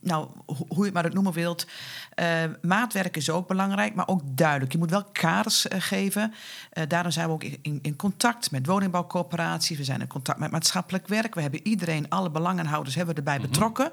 nou, 0.08 0.28
ho- 0.46 0.66
hoe 0.68 0.78
je 0.78 0.84
het 0.84 0.94
maar 0.94 1.04
het 1.04 1.14
noemen 1.14 1.34
wilt. 1.34 1.68
Eh, 2.14 2.44
maatwerk 2.62 3.18
is 3.18 3.30
ook 3.30 3.48
belangrijk, 3.48 3.96
maar 3.96 4.08
ook 4.08 4.22
duidelijk. 4.26 4.72
Je 4.72 4.78
moet 4.78 4.90
wel 4.90 5.04
kaders 5.04 5.68
eh, 5.68 5.82
geven. 5.82 6.34
Eh, 6.72 6.84
daarom 6.88 7.12
zijn 7.12 7.28
we 7.28 7.34
ook 7.34 7.44
in, 7.44 7.80
in, 7.82 7.96
contact 7.96 8.52
met 8.52 8.66
woningbouwcoöperaties. 8.66 9.78
We 9.78 9.84
zijn 9.84 10.02
in 10.02 10.08
contact 10.08 10.40
met 10.40 10.52
maatschappelijk 10.52 11.08
werk. 11.08 11.36
We 11.36 11.42
hebben 11.42 11.68
iedereen, 11.68 12.10
alle 12.10 12.30
belangenhouders, 12.30 12.96
hebben 12.96 13.16
we 13.16 13.22
erbij 13.22 13.40
betrokken. 13.48 13.92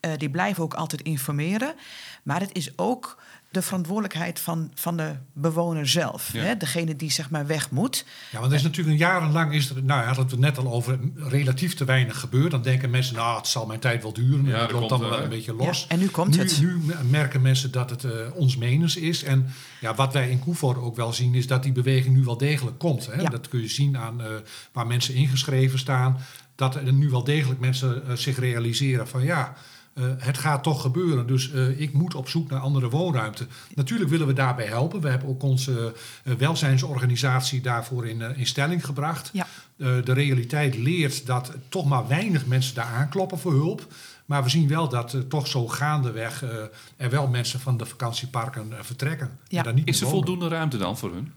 Eh, 0.00 0.10
die 0.16 0.30
blijven 0.30 0.62
ook 0.62 0.74
altijd 0.74 1.02
informeren. 1.02 1.74
Maar 2.22 2.40
het 2.40 2.50
is 2.54 2.78
ook 2.78 3.22
de 3.56 3.62
verantwoordelijkheid 3.62 4.40
van, 4.40 4.70
van 4.74 4.96
de 4.96 5.14
bewoner 5.32 5.88
zelf. 5.88 6.32
Ja. 6.32 6.42
Hè? 6.42 6.56
Degene 6.56 6.96
die 6.96 7.10
zeg 7.10 7.30
maar 7.30 7.46
weg 7.46 7.70
moet. 7.70 8.04
Ja, 8.32 8.38
want 8.38 8.50
er 8.50 8.58
is 8.58 8.62
natuurlijk 8.62 8.90
een 8.90 9.06
jarenlang 9.06 9.54
is 9.54 9.70
er, 9.70 9.82
nou 9.82 10.00
ja, 10.00 10.06
hadden 10.06 10.24
we 10.24 10.30
het 10.30 10.40
net 10.40 10.58
al 10.58 10.72
over, 10.72 10.98
relatief 11.14 11.74
te 11.74 11.84
weinig 11.84 12.20
gebeurd. 12.20 12.50
Dan 12.50 12.62
denken 12.62 12.90
mensen, 12.90 13.14
nou, 13.14 13.36
het 13.36 13.46
zal 13.46 13.66
mijn 13.66 13.80
tijd 13.80 14.02
wel 14.02 14.12
duren. 14.12 14.44
Ja, 14.44 14.52
en 14.52 14.58
dat 14.58 14.60
het 14.60 14.70
loopt 14.70 14.88
dan 14.88 15.00
wel, 15.00 15.22
een 15.22 15.28
beetje 15.28 15.54
los. 15.54 15.80
Ja, 15.80 15.88
en 15.88 15.98
nu 15.98 16.08
komt 16.08 16.36
nu, 16.36 16.42
het. 16.42 16.60
Nu 16.60 16.80
merken 17.10 17.42
mensen 17.42 17.70
dat 17.70 17.90
het 17.90 18.04
eh, 18.04 18.12
ons 18.34 18.56
menens 18.56 18.96
is. 18.96 19.22
En 19.22 19.46
ja, 19.80 19.94
wat 19.94 20.12
wij 20.12 20.30
in 20.30 20.38
Koevoorde 20.38 20.80
ook 20.80 20.96
wel 20.96 21.12
zien, 21.12 21.34
is 21.34 21.46
dat 21.46 21.62
die 21.62 21.72
beweging 21.72 22.16
nu 22.16 22.24
wel 22.24 22.36
degelijk 22.36 22.78
komt. 22.78 23.06
Hè? 23.06 23.20
Ja. 23.20 23.28
Dat 23.28 23.48
kun 23.48 23.60
je 23.60 23.68
zien 23.68 23.96
aan 23.96 24.22
eh, 24.22 24.28
waar 24.72 24.86
mensen 24.86 25.14
ingeschreven 25.14 25.78
staan. 25.78 26.18
dat 26.54 26.74
er 26.74 26.92
nu 26.92 27.10
wel 27.10 27.24
degelijk 27.24 27.60
mensen 27.60 28.08
eh, 28.08 28.16
zich 28.16 28.38
realiseren 28.38 29.08
van 29.08 29.22
ja, 29.22 29.54
eh, 29.96 30.04
het 30.18 30.38
gaat 30.38 30.62
toch 30.62 30.80
gebeuren. 30.80 31.26
Dus 31.26 31.52
eh, 31.52 31.80
ik 31.80 31.92
moet 31.92 32.14
op 32.14 32.28
zoek 32.28 32.50
naar 32.50 32.60
andere 32.60 32.88
woonruimte. 32.88 33.46
Natuurlijk 33.74 34.10
willen 34.10 34.26
we 34.26 34.32
daarbij 34.32 34.66
helpen. 34.66 35.00
We 35.00 35.08
hebben 35.08 35.28
ook 35.28 35.42
onze 35.42 35.92
eh, 36.24 36.34
welzijnsorganisatie 36.34 37.60
daarvoor 37.60 38.06
in, 38.06 38.22
eh, 38.22 38.38
in 38.38 38.46
stelling 38.46 38.84
gebracht. 38.84 39.30
Ja. 39.32 39.46
Eh, 39.76 39.86
de 40.04 40.12
realiteit 40.12 40.76
leert 40.76 41.26
dat 41.26 41.52
toch 41.68 41.86
maar 41.86 42.08
weinig 42.08 42.46
mensen 42.46 42.74
daar 42.74 42.86
aankloppen 42.86 43.38
voor 43.38 43.52
hulp. 43.52 43.86
Maar 44.26 44.42
we 44.42 44.48
zien 44.48 44.68
wel 44.68 44.88
dat 44.88 45.16
toch 45.28 45.46
zo 45.46 45.68
gaandeweg 45.68 46.42
eh, 46.42 46.50
er 46.96 47.10
wel 47.10 47.26
mensen 47.26 47.60
van 47.60 47.76
de 47.76 47.86
vakantieparken 47.86 48.72
vertrekken. 48.80 49.38
Ja. 49.48 49.58
en 49.58 49.64
daar 49.64 49.74
niet 49.74 49.88
Is 49.88 50.00
er 50.00 50.08
voldoende 50.08 50.48
ruimte 50.48 50.76
dan 50.76 50.98
voor 50.98 51.12
hun? 51.12 51.32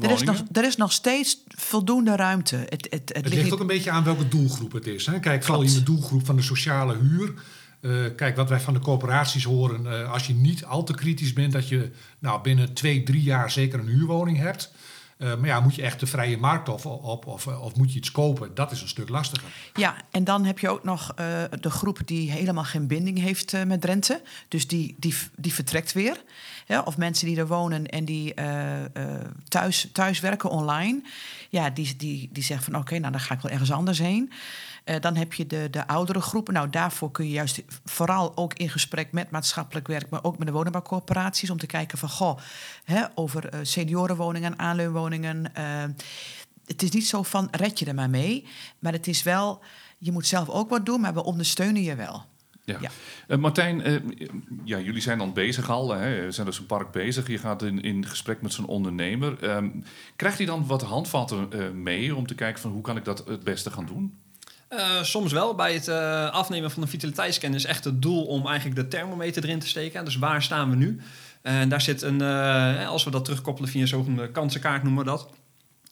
Er 0.00 0.10
is, 0.10 0.22
nog, 0.22 0.42
er 0.52 0.64
is 0.64 0.76
nog 0.76 0.92
steeds 0.92 1.38
voldoende 1.46 2.16
ruimte. 2.16 2.56
Het, 2.56 2.70
het, 2.70 2.90
het, 2.90 3.14
Het 3.16 3.28
ligt 3.28 3.52
ook 3.52 3.60
een 3.60 3.66
beetje 3.66 3.90
aan 3.90 4.04
welke 4.04 4.28
doelgroep 4.28 4.72
het 4.72 4.86
is. 4.86 5.06
Hè. 5.06 5.20
Kijk, 5.20 5.44
val 5.44 5.62
je 5.62 5.68
in 5.68 5.74
de 5.74 5.82
doelgroep 5.82 6.26
van 6.26 6.36
de 6.36 6.42
sociale 6.42 6.96
huur. 6.96 7.34
Eh, 7.84 7.90
kijk, 8.16 8.36
wat 8.36 8.48
wij 8.48 8.60
van 8.60 8.74
de 8.74 8.80
corporaties 8.80 9.44
horen, 9.44 9.86
eh, 9.86 10.12
als 10.12 10.26
je 10.26 10.34
niet 10.34 10.64
al 10.64 10.84
te 10.84 10.94
kritisch 10.94 11.32
bent, 11.32 11.52
dat 11.52 11.68
je 11.68 11.90
nou, 12.18 12.42
binnen 12.42 12.72
twee, 12.72 13.02
drie 13.02 13.22
jaar 13.22 13.50
zeker 13.50 13.78
een 13.78 13.88
huurwoning 13.88 14.38
hebt. 14.38 14.72
Eh, 15.16 15.36
maar 15.36 15.46
ja, 15.46 15.60
moet 15.60 15.74
je 15.74 15.82
echt 15.82 16.00
de 16.00 16.06
vrije 16.06 16.36
markt 16.36 16.68
op, 16.68 16.84
of, 17.26 17.46
of 17.46 17.76
moet 17.76 17.92
je 17.92 17.98
iets 17.98 18.10
kopen? 18.10 18.54
Dat 18.54 18.72
is 18.72 18.82
een 18.82 18.88
stuk 18.88 19.08
lastiger. 19.08 19.48
Ja, 19.74 19.94
en 20.10 20.24
dan 20.24 20.44
heb 20.44 20.58
je 20.58 20.68
ook 20.68 20.84
nog 20.84 21.14
de 21.60 21.70
groep 21.70 21.98
die 22.04 22.30
helemaal 22.30 22.64
geen 22.64 22.86
binding 22.86 23.18
heeft 23.18 23.64
met 23.66 23.80
Drenthe. 23.80 24.22
Dus 24.48 24.68
die, 24.68 24.96
die, 24.98 25.14
die 25.36 25.54
vertrekt 25.54 25.92
weer. 25.92 26.22
Ja, 26.66 26.82
of 26.82 26.96
mensen 26.96 27.26
die 27.26 27.36
er 27.36 27.46
wonen 27.46 27.86
en 27.86 28.04
die 28.04 28.34
thuis, 29.48 29.88
thuis 29.92 30.20
werken 30.20 30.50
online. 30.50 31.02
Ja, 31.54 31.70
die, 31.70 31.96
die, 31.96 32.28
die 32.32 32.42
zeggen 32.42 32.72
van 32.72 32.80
oké, 32.80 32.98
nou 32.98 33.12
dan 33.12 33.20
ga 33.20 33.34
ik 33.34 33.40
wel 33.40 33.52
ergens 33.52 33.72
anders 33.72 33.98
heen. 33.98 34.32
Eh, 34.84 35.00
dan 35.00 35.16
heb 35.16 35.32
je 35.32 35.46
de, 35.46 35.68
de 35.70 35.86
oudere 35.86 36.20
groepen. 36.20 36.54
Nou, 36.54 36.70
daarvoor 36.70 37.10
kun 37.10 37.24
je 37.24 37.32
juist 37.32 37.62
vooral 37.84 38.36
ook 38.36 38.54
in 38.54 38.68
gesprek 38.68 39.12
met 39.12 39.30
maatschappelijk 39.30 39.86
werk, 39.86 40.10
maar 40.10 40.24
ook 40.24 40.38
met 40.38 40.46
de 40.46 40.52
woningbouwcorporaties 40.52 41.50
om 41.50 41.58
te 41.58 41.66
kijken 41.66 41.98
van 41.98 42.08
goh, 42.08 42.38
hè, 42.84 43.04
over 43.14 43.48
eh, 43.48 43.60
seniorenwoningen, 43.62 44.58
aanleunwoningen. 44.58 45.54
eh, 45.54 45.84
het 46.64 46.82
is 46.82 46.90
niet 46.90 47.06
zo 47.06 47.22
van 47.22 47.48
red 47.50 47.78
je 47.78 47.86
er 47.86 47.94
maar 47.94 48.10
mee, 48.10 48.46
maar 48.78 48.92
het 48.92 49.06
is 49.06 49.22
wel, 49.22 49.60
je 49.98 50.12
moet 50.12 50.26
zelf 50.26 50.48
ook 50.48 50.70
wat 50.70 50.86
doen, 50.86 51.00
maar 51.00 51.14
we 51.14 51.24
ondersteunen 51.24 51.82
je 51.82 51.94
wel. 51.94 52.24
Ja. 52.64 52.78
Ja. 52.80 52.90
Eh, 53.28 53.38
Martijn, 53.38 53.82
eh, 53.82 53.94
ja, 54.64 54.78
jullie 54.78 55.00
zijn 55.00 55.18
dan 55.18 55.32
bezig 55.32 55.70
al, 55.70 55.94
hè, 55.94 56.30
zijn 56.30 56.46
dus 56.46 56.58
een 56.58 56.66
park 56.66 56.90
bezig. 56.90 57.28
Je 57.28 57.38
gaat 57.38 57.62
in, 57.62 57.82
in 57.82 58.06
gesprek 58.06 58.42
met 58.42 58.52
zo'n 58.52 58.66
ondernemer. 58.66 59.42
Ehm, 59.42 59.68
krijgt 60.16 60.36
hij 60.36 60.46
dan 60.46 60.66
wat 60.66 60.82
handvatten 60.82 61.52
eh, 61.52 61.70
mee 61.70 62.14
om 62.14 62.26
te 62.26 62.34
kijken 62.34 62.60
van 62.60 62.70
hoe 62.70 62.82
kan 62.82 62.96
ik 62.96 63.04
dat 63.04 63.24
het 63.26 63.44
beste 63.44 63.70
gaan 63.70 63.86
doen? 63.86 64.14
Eh, 64.76 65.02
soms 65.02 65.32
wel. 65.32 65.54
Bij 65.54 65.74
het 65.74 65.88
eh, 65.88 66.30
afnemen 66.30 66.70
van 66.70 66.82
de 66.82 66.88
vitaliteitsscan 66.88 67.54
is 67.54 67.64
echt 67.64 67.84
het 67.84 68.02
doel 68.02 68.26
om 68.26 68.46
eigenlijk 68.46 68.76
de 68.76 68.88
thermometer 68.88 69.44
erin 69.44 69.58
te 69.58 69.68
steken. 69.68 70.04
Dus 70.04 70.16
waar 70.16 70.42
staan 70.42 70.70
we 70.70 70.76
nu? 70.76 71.00
En 71.42 71.68
daar 71.68 71.80
zit 71.80 72.02
een, 72.02 72.20
eh, 72.20 72.88
als 72.88 73.04
we 73.04 73.10
dat 73.10 73.24
terugkoppelen 73.24 73.70
via 73.70 73.80
een 73.80 73.88
zogenoemde 73.88 74.30
kansenkaart 74.30 74.82
noemen 74.82 75.04
we 75.04 75.10
dat, 75.10 75.28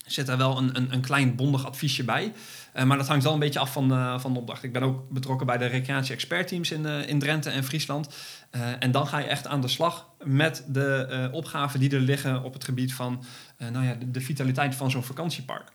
zit 0.06 0.26
daar 0.26 0.36
wel 0.36 0.58
een, 0.58 0.76
een, 0.76 0.92
een 0.92 1.00
klein 1.00 1.34
bondig 1.36 1.66
adviesje 1.66 2.04
bij. 2.04 2.32
Eh, 2.72 2.84
maar 2.84 2.96
dat 2.96 3.08
hangt 3.08 3.24
wel 3.24 3.32
een 3.32 3.38
beetje 3.38 3.58
af 3.58 3.72
van, 3.72 3.92
eh, 3.92 4.18
van 4.18 4.32
de 4.32 4.38
opdracht. 4.38 4.62
Ik 4.62 4.72
ben 4.72 4.82
ook 4.82 5.10
betrokken 5.10 5.46
bij 5.46 5.58
de 5.58 5.66
recreatie-expertteams 5.66 6.70
in, 6.70 6.86
eh, 6.86 7.08
in 7.08 7.18
Drenthe 7.18 7.50
en 7.50 7.64
Friesland. 7.64 8.08
En 8.78 8.90
dan 8.90 9.06
ga 9.06 9.18
je 9.18 9.26
echt 9.26 9.46
aan 9.46 9.60
de 9.60 9.68
slag 9.68 10.06
met 10.24 10.64
de 10.68 11.28
opgaven 11.32 11.80
die 11.80 11.90
er 11.90 12.00
liggen 12.00 12.42
op 12.42 12.52
het 12.52 12.64
gebied 12.64 12.94
van 12.94 13.24
nou 13.72 13.84
ja, 13.84 13.94
de, 13.94 14.10
de 14.10 14.20
vitaliteit 14.20 14.74
van 14.74 14.90
zo'n 14.90 15.02
vakantiepark. 15.02 15.72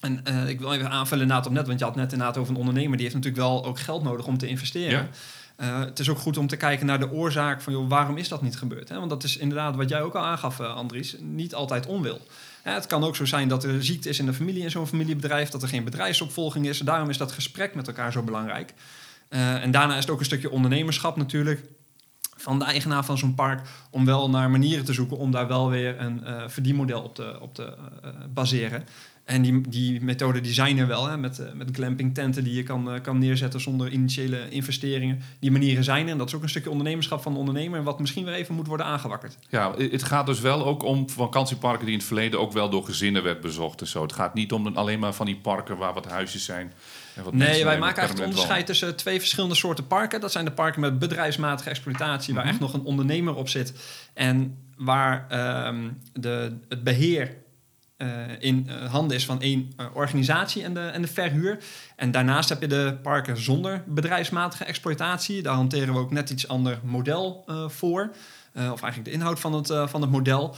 En 0.00 0.22
ik 0.48 0.60
wil 0.60 0.72
even 0.72 0.90
aanvullen 0.90 1.22
inderdaad 1.22 1.46
op 1.46 1.52
net, 1.52 1.66
want 1.66 1.78
je 1.78 1.84
had 1.84 1.94
net 1.94 2.12
inderdaad 2.12 2.36
over 2.36 2.52
een 2.52 2.58
ondernemer, 2.58 2.92
die 2.96 3.02
heeft 3.02 3.14
natuurlijk 3.14 3.42
wel 3.42 3.64
ook 3.64 3.78
geld 3.78 4.02
nodig 4.02 4.26
om 4.26 4.38
te 4.38 4.46
investeren. 4.46 5.08
Het 5.56 5.98
is 5.98 6.08
ook 6.08 6.18
goed 6.18 6.36
om 6.36 6.46
te 6.46 6.56
kijken 6.56 6.86
naar 6.86 6.98
de 6.98 7.10
oorzaak 7.10 7.60
van 7.60 7.72
joh, 7.72 7.88
waarom 7.88 8.16
is 8.16 8.28
dat 8.28 8.42
niet 8.42 8.56
gebeurd? 8.56 8.88
Hè? 8.88 8.98
Want 8.98 9.10
dat 9.10 9.24
is 9.24 9.36
inderdaad 9.36 9.76
wat 9.76 9.88
jij 9.88 10.02
ook 10.02 10.14
al 10.14 10.24
aangaf, 10.24 10.60
Andries, 10.60 11.16
niet 11.20 11.54
altijd 11.54 11.86
onwil. 11.86 12.20
Het 12.72 12.86
kan 12.86 13.04
ook 13.04 13.16
zo 13.16 13.24
zijn 13.24 13.48
dat 13.48 13.64
er 13.64 13.84
ziekte 13.84 14.08
is 14.08 14.18
in 14.18 14.26
de 14.26 14.32
familie 14.32 14.62
in 14.62 14.70
zo'n 14.70 14.86
familiebedrijf, 14.86 15.48
dat 15.48 15.62
er 15.62 15.68
geen 15.68 15.84
bedrijfsopvolging 15.84 16.66
is. 16.66 16.78
Daarom 16.78 17.10
is 17.10 17.16
dat 17.16 17.32
gesprek 17.32 17.74
met 17.74 17.86
elkaar 17.86 18.12
zo 18.12 18.22
belangrijk. 18.22 18.74
Eh, 19.28 19.62
en 19.62 19.70
daarna 19.70 19.94
is 19.94 20.00
het 20.00 20.10
ook 20.10 20.18
een 20.18 20.24
stukje 20.24 20.50
ondernemerschap 20.50 21.16
natuurlijk 21.16 21.60
van 22.36 22.58
de 22.58 22.64
eigenaar 22.64 23.04
van 23.04 23.18
zo'n 23.18 23.34
park 23.34 23.68
om 23.90 24.04
wel 24.04 24.30
naar 24.30 24.50
manieren 24.50 24.84
te 24.84 24.92
zoeken 24.92 25.16
om 25.16 25.30
daar 25.30 25.48
wel 25.48 25.70
weer 25.70 26.00
een 26.00 26.24
eh, 26.24 26.42
verdienmodel 26.46 27.02
op 27.02 27.14
te, 27.14 27.40
op 27.40 27.54
te 27.54 27.76
eh, 28.02 28.10
baseren. 28.34 28.86
En 29.24 29.42
die, 29.42 29.60
die 29.68 30.00
methoden 30.02 30.42
die 30.42 30.52
zijn 30.52 30.78
er 30.78 30.86
wel, 30.86 31.06
hè, 31.06 31.16
met, 31.16 31.38
eh, 31.38 31.52
met 31.52 31.68
glamping 31.72 32.14
tenten 32.14 32.44
die 32.44 32.54
je 32.54 32.62
kan, 32.62 32.90
eh, 32.92 33.00
kan 33.00 33.18
neerzetten 33.18 33.60
zonder 33.60 33.90
initiële 33.90 34.48
investeringen. 34.48 35.20
Die 35.38 35.50
manieren 35.50 35.84
zijn 35.84 36.06
er 36.06 36.12
en 36.12 36.18
dat 36.18 36.28
is 36.28 36.34
ook 36.34 36.42
een 36.42 36.48
stukje 36.48 36.70
ondernemerschap 36.70 37.22
van 37.22 37.32
de 37.32 37.38
ondernemer, 37.38 37.82
wat 37.82 38.00
misschien 38.00 38.24
weer 38.24 38.34
even 38.34 38.54
moet 38.54 38.66
worden 38.66 38.86
aangewakkerd. 38.86 39.38
Ja, 39.48 39.74
het 39.76 40.02
gaat 40.02 40.26
dus 40.26 40.40
wel 40.40 40.64
ook 40.66 40.82
om 40.82 41.10
vakantieparken 41.10 41.84
die 41.84 41.92
in 41.92 41.98
het 41.98 42.06
verleden 42.06 42.40
ook 42.40 42.52
wel 42.52 42.70
door 42.70 42.84
gezinnen 42.84 43.22
werd 43.22 43.40
bezocht 43.40 43.80
en 43.80 43.86
zo. 43.86 44.02
Het 44.02 44.12
gaat 44.12 44.34
niet 44.34 44.52
om 44.52 44.66
alleen 44.66 44.98
maar 44.98 45.12
van 45.14 45.26
die 45.26 45.36
parken 45.36 45.76
waar 45.76 45.94
wat 45.94 46.06
huisjes 46.06 46.44
zijn. 46.44 46.72
En 47.14 47.24
wat 47.24 47.32
mensen 47.34 47.54
Nee, 47.54 47.64
wij 47.64 47.78
maken 47.78 47.98
eigenlijk 47.98 48.28
het 48.28 48.36
onderscheid 48.36 48.66
tussen 48.66 48.96
twee 48.96 49.18
verschillende 49.18 49.54
soorten 49.54 49.86
parken. 49.86 50.20
Dat 50.20 50.32
zijn 50.32 50.44
de 50.44 50.50
parken 50.50 50.80
met 50.80 50.98
bedrijfsmatige 50.98 51.70
exploitatie, 51.70 52.34
waar 52.34 52.42
Mhm. 52.44 52.52
echt 52.52 52.60
nog 52.62 52.74
een 52.74 52.82
ondernemer 52.84 53.34
op 53.34 53.48
zit. 53.48 53.72
En 54.14 54.58
waar 54.76 55.26
ehm, 55.28 55.88
de, 56.12 56.56
het 56.68 56.82
beheer 56.84 57.22
eh, 57.26 57.34
in 58.38 58.68
eh, 58.68 58.90
handen 58.90 59.16
is 59.16 59.24
van 59.24 59.40
één 59.40 59.72
eh, 59.76 59.86
organisatie 59.94 60.62
en 60.62 60.74
de, 60.74 60.80
en 60.80 61.02
de 61.02 61.08
verhuur. 61.08 61.58
En 61.96 62.10
daarnaast 62.10 62.48
heb 62.48 62.60
je 62.60 62.66
de 62.66 62.98
parken 63.02 63.36
zonder 63.36 63.82
bedrijfsmatige 63.86 64.64
exploitatie. 64.64 65.42
Daar 65.42 65.54
hanteren 65.54 65.94
we 65.94 66.00
ook 66.00 66.10
net 66.10 66.30
iets 66.30 66.48
ander 66.48 66.78
model 66.82 67.44
eh, 67.46 67.68
voor. 67.68 68.10
Eh, 68.52 68.72
of 68.72 68.82
eigenlijk 68.82 69.04
de 69.04 69.10
inhoud 69.10 69.40
van 69.40 69.52
het, 69.52 69.70
eh, 69.70 69.88
van 69.88 70.00
het 70.00 70.10
model. 70.10 70.56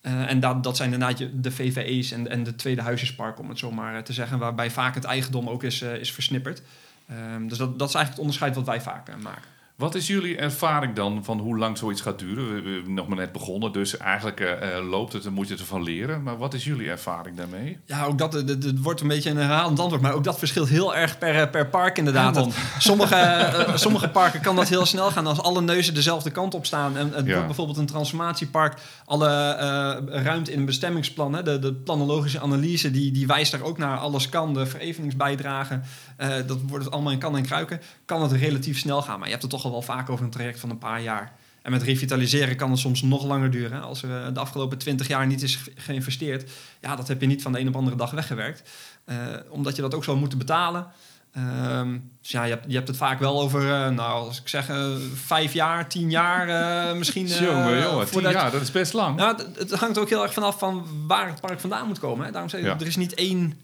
Eh, 0.00 0.30
en 0.30 0.40
dat, 0.40 0.62
dat 0.62 0.76
zijn 0.76 0.92
inderdaad 0.92 1.28
de 1.32 1.50
VVE's 1.50 2.10
en, 2.10 2.28
en 2.28 2.42
de 2.42 2.56
tweede 2.56 2.82
huisjesparken, 2.82 3.42
om 3.42 3.48
het 3.48 3.58
zo 3.58 3.70
maar 3.70 3.94
eh, 3.96 4.02
te 4.02 4.12
zeggen. 4.12 4.38
Waarbij 4.38 4.70
vaak 4.70 4.94
het 4.94 5.04
eigendom 5.04 5.48
ook 5.48 5.62
is, 5.62 5.82
eh, 5.82 5.94
is 5.94 6.12
versnipperd. 6.12 6.62
Ehm, 7.08 7.48
dus 7.48 7.58
dat, 7.58 7.78
dat 7.78 7.88
is 7.88 7.94
eigenlijk 7.94 8.08
het 8.08 8.18
onderscheid 8.18 8.54
wat 8.54 8.66
wij 8.66 8.80
vaak 8.80 9.08
eh, 9.08 9.14
maken. 9.16 9.57
Wat 9.78 9.94
is 9.94 10.06
jullie 10.06 10.36
ervaring 10.36 10.94
dan 10.94 11.24
van 11.24 11.38
hoe 11.38 11.58
lang 11.58 11.78
zoiets 11.78 12.00
gaat 12.00 12.18
duren? 12.18 12.54
We, 12.54 12.60
we 12.62 12.70
hebben 12.70 12.94
nog 12.94 13.08
maar 13.08 13.16
net 13.16 13.32
begonnen, 13.32 13.72
dus 13.72 13.96
eigenlijk 13.96 14.40
eh, 14.40 14.76
eh, 14.76 14.88
loopt 14.88 15.12
het 15.12 15.24
en 15.26 15.32
moet 15.32 15.48
je 15.48 15.56
ervan 15.56 15.82
leren. 15.82 16.22
Maar 16.22 16.38
wat 16.38 16.54
is 16.54 16.64
jullie 16.64 16.90
ervaring 16.90 17.36
daarmee? 17.36 17.78
Ja, 17.86 18.04
ook 18.04 18.18
dat 18.18 18.32
het, 18.32 18.48
het 18.48 18.82
wordt 18.82 19.00
een 19.00 19.08
beetje 19.08 19.30
een 19.30 19.36
herhalend 19.36 19.78
antwoord, 19.80 20.02
maar 20.02 20.12
ook 20.12 20.24
dat 20.24 20.38
verschilt 20.38 20.68
heel 20.68 20.96
erg 20.96 21.18
per, 21.18 21.40
eh, 21.40 21.50
per 21.50 21.66
park 21.68 21.98
inderdaad. 21.98 22.34
Dat 22.34 22.54
sommige, 22.78 23.14
eh, 23.14 23.76
sommige 23.76 24.08
parken 24.08 24.40
kan 24.40 24.56
dat 24.56 24.68
heel 24.68 24.86
snel 24.86 25.10
gaan 25.10 25.26
als 25.26 25.40
alle 25.42 25.60
neuzen 25.60 25.94
dezelfde 25.94 26.30
kant 26.30 26.54
op 26.54 26.66
staan. 26.66 26.96
En 26.96 27.12
het 27.12 27.26
Ja. 27.26 27.32
wordt 27.32 27.46
bijvoorbeeld 27.46 27.78
een 27.78 27.86
transformatiepark, 27.86 28.80
alle 29.04 29.28
eh, 29.28 30.22
ruimte 30.22 30.52
in 30.52 30.58
een 30.58 30.64
bestemmingsplan, 30.66 31.34
hè, 31.34 31.42
de, 31.42 31.58
de 31.58 31.72
planologische 31.74 32.40
analyse, 32.40 32.90
die, 32.90 33.12
die 33.12 33.26
wijst 33.26 33.52
daar 33.52 33.62
ook 33.62 33.78
naar. 33.78 33.98
Alles 33.98 34.28
kan, 34.28 34.54
de 34.54 34.66
vereveningsbijdragen, 34.66 35.82
eh, 36.18 36.28
dat 36.46 36.58
wordt 36.66 36.84
het 36.84 36.92
allemaal 36.94 37.12
in 37.12 37.18
kan 37.18 37.36
en 37.36 37.42
kruiken. 37.42 37.80
Kan 38.04 38.22
het 38.22 38.32
relatief 38.32 38.78
snel 38.78 39.02
gaan, 39.02 39.16
maar 39.18 39.24
je 39.28 39.30
hebt 39.34 39.42
het 39.42 39.52
toch 39.52 39.64
al 39.64 39.70
wel 39.70 39.82
vaak 39.82 40.10
over 40.10 40.24
een 40.24 40.30
traject 40.30 40.60
van 40.60 40.70
een 40.70 40.78
paar 40.78 41.00
jaar. 41.02 41.32
En 41.62 41.70
met 41.74 41.82
revitaliseren 41.82 42.56
kan 42.56 42.70
het 42.70 42.78
soms 42.78 43.02
nog 43.02 43.24
langer 43.24 43.50
duren. 43.50 43.82
Als 43.82 44.02
er 44.02 44.24
eh, 44.26 44.34
de 44.34 44.40
afgelopen 44.40 44.78
twintig 44.78 45.08
jaar 45.08 45.26
niet 45.26 45.42
is 45.42 45.56
ge- 45.56 45.72
geïnvesteerd, 45.74 46.50
ja, 46.80 46.96
dat 46.96 47.08
heb 47.08 47.20
je 47.20 47.26
niet 47.26 47.42
van 47.42 47.52
de 47.52 47.60
een 47.60 47.68
op 47.68 47.76
andere 47.76 47.96
dag 47.96 48.10
weggewerkt. 48.10 48.70
Eh, 49.04 49.16
omdat 49.48 49.76
je 49.76 49.82
dat 49.82 49.94
ook 49.94 50.04
zou 50.04 50.18
moeten 50.18 50.38
betalen. 50.38 50.86
Ehm, 51.32 51.98
dus 52.20 52.30
ja, 52.30 52.44
je 52.44 52.50
hebt, 52.50 52.64
je 52.68 52.74
hebt 52.74 52.88
het 52.88 52.96
vaak 52.96 53.18
wel 53.18 53.40
over, 53.40 53.62
nou, 53.92 54.26
als 54.26 54.40
ik 54.40 54.48
zeg, 54.48 54.70
vijf 55.14 55.52
jaar, 55.52 55.88
tien 55.88 56.10
jaar 56.10 56.46
misschien. 56.96 57.26
jongen, 57.26 57.82
jongen, 57.82 58.10
tien 58.10 58.20
jaar, 58.30 58.50
dat 58.50 58.60
is 58.62 58.70
best 58.70 58.92
lang. 58.92 59.16
nou, 59.16 59.36
het, 59.36 59.58
het 59.58 59.72
hangt 59.72 59.98
ook 59.98 60.08
heel 60.08 60.22
erg 60.22 60.32
vanaf 60.32 60.58
van 60.58 60.86
waar 61.06 61.28
het 61.28 61.40
park 61.40 61.60
vandaan 61.60 61.86
moet 61.86 61.98
komen. 61.98 62.24
Hè. 62.26 62.30
Daarom 62.32 62.50
zeg 62.50 62.60
ik, 62.60 62.66
Ja. 62.66 62.74
er 62.80 62.86
is 62.86 62.96
niet 62.96 63.14
één... 63.14 63.60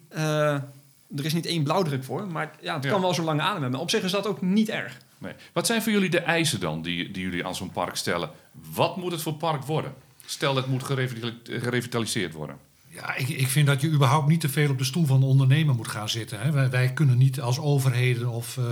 er 1.16 1.24
is 1.24 1.34
niet 1.34 1.46
één 1.46 1.62
blauwdruk 1.62 2.04
voor, 2.04 2.26
maar 2.26 2.50
ja, 2.60 2.74
het 2.74 2.84
Ja. 2.84 2.90
kan 2.90 3.00
wel 3.00 3.14
zo 3.14 3.22
lang 3.22 3.40
ademen. 3.40 3.70
Maar 3.70 3.80
op 3.80 3.90
zich 3.90 4.02
is 4.02 4.10
dat 4.12 4.26
ook 4.26 4.42
niet 4.42 4.68
erg. 4.68 4.96
Nee. 5.18 5.32
Wat 5.52 5.66
zijn 5.66 5.82
voor 5.82 5.92
jullie 5.92 6.10
de 6.10 6.20
eisen 6.20 6.60
dan 6.60 6.82
die, 6.82 7.10
die 7.10 7.22
jullie 7.22 7.46
aan 7.46 7.54
zo'n 7.54 7.70
park 7.70 7.96
stellen? 7.96 8.30
Wat 8.74 8.96
moet 8.96 9.12
het 9.12 9.22
voor 9.22 9.34
park 9.34 9.62
worden? 9.64 9.94
Stel, 10.26 10.56
het 10.56 10.66
moet 10.66 10.82
gerevitali- 10.84 11.40
gerevitaliseerd 11.44 12.32
worden. 12.32 12.56
Ja, 12.88 13.14
ik, 13.14 13.28
ik 13.28 13.48
vind 13.48 13.66
dat 13.66 13.80
je 13.80 13.88
überhaupt 13.90 14.28
niet 14.28 14.40
te 14.40 14.48
veel 14.48 14.70
op 14.70 14.78
de 14.78 14.84
stoel 14.84 15.06
van 15.06 15.20
de 15.20 15.26
ondernemer 15.26 15.74
moet 15.74 15.88
gaan 15.88 16.08
zitten. 16.08 16.40
Hè. 16.40 16.50
Wij, 16.50 16.70
wij 16.70 16.92
kunnen 16.92 17.18
niet 17.18 17.40
als 17.40 17.58
overheden 17.58 18.28
of 18.28 18.56
eh, 18.58 18.64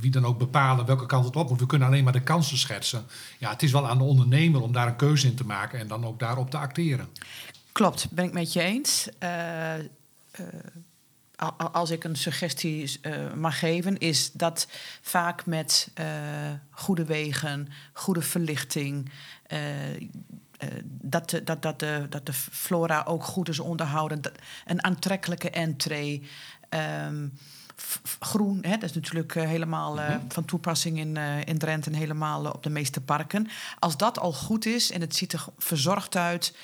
wie 0.00 0.10
dan 0.10 0.24
ook 0.24 0.38
bepalen 0.38 0.86
welke 0.86 1.06
kant 1.06 1.24
het 1.24 1.36
op 1.36 1.48
moet. 1.48 1.60
We 1.60 1.66
kunnen 1.66 1.88
alleen 1.88 2.04
maar 2.04 2.12
de 2.12 2.22
kansen 2.22 2.58
schetsen. 2.58 3.04
Ja, 3.38 3.50
het 3.50 3.62
is 3.62 3.72
wel 3.72 3.88
aan 3.88 3.98
de 3.98 4.04
ondernemer 4.04 4.60
om 4.62 4.72
daar 4.72 4.86
een 4.86 4.96
keuze 4.96 5.26
in 5.26 5.34
te 5.34 5.44
maken 5.46 5.78
en 5.78 5.88
dan 5.88 6.04
ook 6.06 6.18
daarop 6.18 6.50
te 6.50 6.58
acteren. 6.58 7.08
Klopt, 7.72 8.08
ben 8.10 8.24
ik 8.24 8.32
met 8.32 8.52
je 8.52 8.62
eens. 8.62 9.08
Eh, 9.18 9.74
eh, 9.74 9.80
a- 10.40 10.44
als 11.72 11.90
ik 11.90 12.04
een 12.04 12.16
suggestie 12.16 12.98
eh, 13.02 13.32
mag 13.32 13.58
geven, 13.58 13.98
is 13.98 14.32
dat 14.32 14.66
vaak 15.00 15.46
met 15.46 15.90
eh, 15.94 16.06
goede 16.70 17.04
wegen, 17.04 17.68
goede 17.92 18.22
verlichting. 18.22 19.10
eh, 19.46 19.58
dat, 20.84 21.30
de, 21.30 21.44
dat, 21.44 21.62
dat, 21.62 21.78
de, 21.78 22.06
dat 22.10 22.26
de 22.26 22.32
flora 22.32 23.02
ook 23.06 23.24
goed 23.24 23.48
is 23.48 23.58
onderhouden. 23.60 24.20
dat- 24.22 24.38
een 24.66 24.84
aantrekkelijke 24.84 25.50
entree. 25.50 26.22
ehm, 26.68 27.28
groen, 28.20 28.58
hè, 28.62 28.70
dat 28.70 28.82
is 28.82 28.92
natuurlijk 28.92 29.34
helemaal 29.34 30.00
eh, 30.00 30.16
van 30.28 30.44
toepassing 30.44 30.98
in, 30.98 31.16
in 31.44 31.58
Drenthe 31.58 31.90
en 31.90 31.96
helemaal 31.96 32.44
op 32.50 32.62
de 32.62 32.70
meeste 32.70 33.00
parken. 33.00 33.48
Als 33.78 33.96
dat 33.96 34.18
al 34.18 34.32
goed 34.32 34.66
is 34.66 34.90
en 34.90 35.00
het 35.00 35.16
ziet 35.16 35.32
er 35.32 35.44
verzorgd 35.58 36.16
uit, 36.16 36.56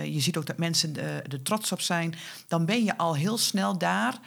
je 0.00 0.20
ziet 0.20 0.36
ook 0.36 0.46
dat 0.46 0.58
mensen 0.58 0.96
eh, 0.96 1.16
er 1.16 1.42
trots 1.42 1.72
op 1.72 1.80
zijn, 1.80 2.14
dan 2.48 2.64
ben 2.64 2.84
je 2.84 2.96
al 2.96 3.16
heel 3.16 3.38
snel 3.38 3.78
daar 3.78 4.18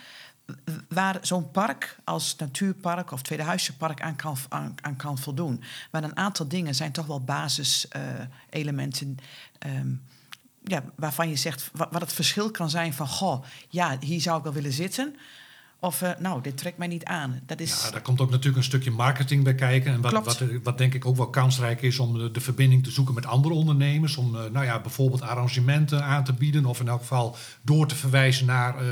waar 0.89 1.17
zo'n 1.21 1.51
park 1.51 1.97
als 2.03 2.35
natuurpark 2.35 3.11
of 3.11 3.21
tweedehuisjepark 3.21 4.01
aan 4.01 4.15
kan, 4.15 4.37
aan, 4.49 4.95
kan 4.97 5.17
voldoen. 5.17 5.63
Maar 5.91 6.03
een 6.03 6.17
aantal 6.17 6.47
dingen 6.47 6.75
zijn 6.75 6.91
toch 6.91 7.05
wel 7.05 7.23
basiselementen. 7.23 9.17
ehm, 9.59 9.93
ja, 10.63 10.83
waarvan 10.95 11.29
je 11.29 11.35
zegt 11.35 11.69
wa- 11.73 11.87
wat 11.91 12.01
het 12.01 12.13
verschil 12.13 12.51
kan 12.51 12.69
zijn 12.69 12.93
van... 12.93 13.07
goh, 13.07 13.43
ja, 13.69 13.97
hier 13.99 14.21
zou 14.21 14.37
ik 14.37 14.43
wel 14.43 14.53
willen 14.53 14.71
zitten. 14.73 15.15
Of, 15.85 16.01
eh, 16.01 16.11
nou, 16.19 16.41
dit 16.41 16.57
trekt 16.57 16.77
mij 16.77 16.87
niet 16.87 17.03
aan. 17.03 17.39
Dat 17.45 17.59
is... 17.59 17.83
Ja, 17.85 17.91
daar 17.91 18.01
komt 18.01 18.21
ook 18.21 18.29
natuurlijk 18.29 18.57
een 18.57 18.63
stukje 18.63 18.91
marketing 18.91 19.43
bij 19.43 19.55
kijken. 19.55 19.93
En 19.93 20.01
wat, 20.01 20.11
Klopt. 20.11 20.25
wat, 20.39 20.49
wat 20.63 20.77
denk 20.77 20.93
ik 20.93 21.05
ook 21.05 21.17
wel 21.17 21.29
kansrijk 21.29 21.81
is 21.81 21.99
om 21.99 22.17
de, 22.17 22.31
de 22.31 22.39
verbinding 22.41 22.83
te 22.83 22.91
zoeken 22.91 23.13
met 23.13 23.25
andere 23.25 23.53
ondernemers. 23.53 24.17
Om 24.17 24.35
eh, 24.35 24.41
nou 24.51 24.65
ja, 24.65 24.79
bijvoorbeeld 24.81 25.21
arrangementen 25.21 26.03
aan 26.03 26.23
te 26.23 26.33
bieden. 26.33 26.65
Of 26.65 26.79
in 26.79 26.87
elk 26.87 26.99
geval 26.99 27.35
door 27.61 27.87
te 27.87 27.95
verwijzen 27.95 28.45
naar 28.45 28.77
eh, 28.77 28.85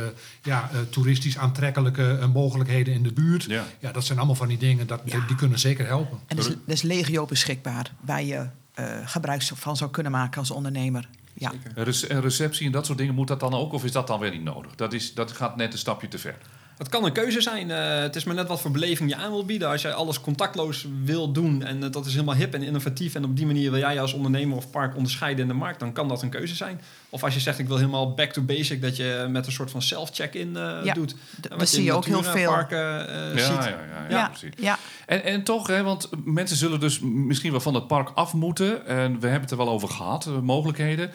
ja, 0.44 0.70
eh, 0.74 0.80
toeristisch 0.90 1.38
aantrekkelijke 1.38 2.18
eh, 2.18 2.28
mogelijkheden 2.28 2.94
in 2.94 3.04
de 3.04 3.14
buurt. 3.14 3.44
Ja. 3.44 3.66
Ja. 3.80 3.92
dat 3.92 4.06
zijn 4.06 4.18
allemaal 4.18 4.36
van 4.36 4.48
die 4.48 4.58
dingen, 4.58 4.88
dat, 4.88 5.02
Ja. 5.06 5.20
die 5.28 5.36
kunnen 5.36 5.60
zeker 5.60 5.86
helpen. 5.86 6.20
En 6.28 6.38
er 6.38 6.44
is, 6.44 6.50
er 6.50 6.58
is 6.66 6.82
legio 6.82 7.26
beschikbaar 7.26 7.92
waar 8.02 8.24
je 8.24 8.48
eh, 8.74 8.86
gebruik 9.06 9.44
van 9.44 9.78
zou 9.78 9.92
kunnen 9.92 10.12
maken 10.12 10.40
als 10.40 10.52
ondernemer. 10.52 11.10
Ja. 11.34 11.52
Een 11.76 12.22
receptie 12.22 12.66
en 12.66 12.72
dat 12.72 12.86
soort 12.86 12.98
dingen, 12.98 13.16
moet 13.16 13.28
dat 13.28 13.40
dan 13.40 13.54
ook? 13.54 13.74
Of 13.74 13.84
is 13.84 13.92
dat 13.92 14.08
dan 14.08 14.20
weer 14.20 14.32
niet 14.32 14.44
nodig? 14.44 14.76
Dat, 14.76 14.94
is, 14.94 15.14
dat 15.14 15.32
gaat 15.32 15.56
net 15.56 15.74
een 15.74 15.80
stapje 15.80 16.08
te 16.08 16.18
ver. 16.18 16.38
Het 16.84 16.92
kan 16.92 17.06
een 17.06 17.12
keuze 17.12 17.42
zijn. 17.42 17.72
Eh, 17.72 18.00
het 18.02 18.16
is 18.16 18.24
maar 18.24 18.36
net 18.36 18.48
wat 18.48 18.62
voor 18.62 18.72
beleving 18.72 19.10
je 19.10 19.16
aan 19.16 19.32
wil 19.32 19.46
bieden. 19.46 19.70
Als 19.70 19.82
jij 19.82 19.94
alles 19.94 20.22
contactloos 20.22 20.88
wil 21.04 21.32
doen 21.32 21.64
en 21.64 21.84
eh, 21.84 21.92
dat 21.92 22.06
is 22.06 22.12
helemaal 22.14 22.36
hip 22.36 22.54
en 22.54 22.64
innovatief... 22.64 23.16
en 23.16 23.24
op 23.26 23.38
die 23.38 23.46
manier 23.46 23.72
wil 23.72 23.80
jij 23.80 23.94
je 23.94 24.00
als 24.00 24.14
ondernemer 24.14 24.58
of 24.58 24.70
park 24.70 24.96
onderscheiden 24.96 25.42
in 25.42 25.48
de 25.48 25.54
markt... 25.54 25.80
dan 25.80 25.94
kan 25.94 26.08
dat 26.08 26.22
een 26.22 26.30
keuze 26.30 26.56
zijn. 26.56 26.82
Of 27.10 27.24
als 27.24 27.34
je 27.34 27.40
zegt, 27.40 27.60
ik 27.60 27.68
wil 27.68 27.78
helemaal 27.78 28.14
back 28.14 28.32
to 28.32 28.42
basic... 28.42 28.82
dat 28.82 28.96
je 28.98 29.26
met 29.30 29.46
een 29.46 29.52
soort 29.52 29.72
van 29.72 29.82
self-check-in 29.82 30.58
eh, 30.58 30.78
Ja, 30.84 30.94
doet. 30.94 31.16
dat 31.58 31.70
zie 31.70 31.84
je 31.84 31.94
ook 31.94 32.06
heel 32.06 32.24
veel. 32.24 32.52
eh, 32.58 32.70
Ja, 32.70 33.38
ziet. 33.38 33.64
ja, 33.64 33.68
ja, 33.68 34.06
ja, 34.10 34.18
Ja, 34.18 34.28
precies. 34.28 34.50
ja. 34.58 34.78
En, 35.06 35.24
en 35.24 35.44
toch, 35.44 35.68
hè, 35.68 35.84
want 35.84 36.10
mensen 36.26 36.58
zullen 36.58 36.80
dus 36.80 37.00
misschien 37.00 37.52
wel 37.52 37.62
van 37.62 37.74
het 37.74 37.88
park 37.88 38.10
af 38.16 38.34
moeten. 38.34 38.86
En 38.88 39.12
we 39.20 39.24
hebben 39.28 39.42
het 39.42 39.52
er 39.52 39.58
wel 39.58 39.70
over 39.70 39.90
gehad, 39.90 40.26
eh, 40.26 40.40
mogelijkheden. 40.40 41.12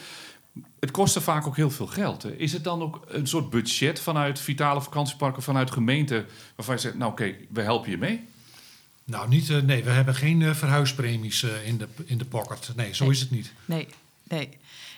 Het 0.81 0.91
kostte 0.91 1.21
vaak 1.21 1.47
ook 1.47 1.57
heel 1.57 1.71
veel 1.71 1.87
geld. 1.87 2.23
hè. 2.23 2.31
Is 2.37 2.53
het 2.53 2.65
dan 2.65 2.83
ook 2.83 3.05
een 3.09 3.27
soort 3.27 3.51
budget 3.51 4.01
vanuit 4.01 4.41
vitale 4.41 4.81
vakantieparken, 4.83 5.43
vanuit 5.43 5.71
gemeenten, 5.71 6.27
waarvan 6.57 6.75
je 6.75 6.81
zegt, 6.81 6.95
nou 6.99 7.11
oké, 7.11 7.35
we 7.53 7.63
helpen 7.63 7.91
je 7.91 7.99
mee? 7.99 8.27
Nou, 9.05 9.29
niet, 9.29 9.51
eh, 9.51 9.61
nee, 9.63 9.85
we 9.85 9.91
hebben 9.91 10.15
geen 10.15 10.43
eh, 10.43 10.55
verhuispremies 10.55 11.43
eh, 11.43 11.67
in, 11.67 11.79
de, 11.79 11.89
in 12.05 12.19
de 12.19 12.25
pocket. 12.25 12.73
Nee, 12.77 12.95
zo 12.95 13.05
Nee. 13.05 13.13
is 13.13 13.21
het 13.21 13.31
niet. 13.31 13.53
Nee, 13.65 13.89
nee. 14.23 14.49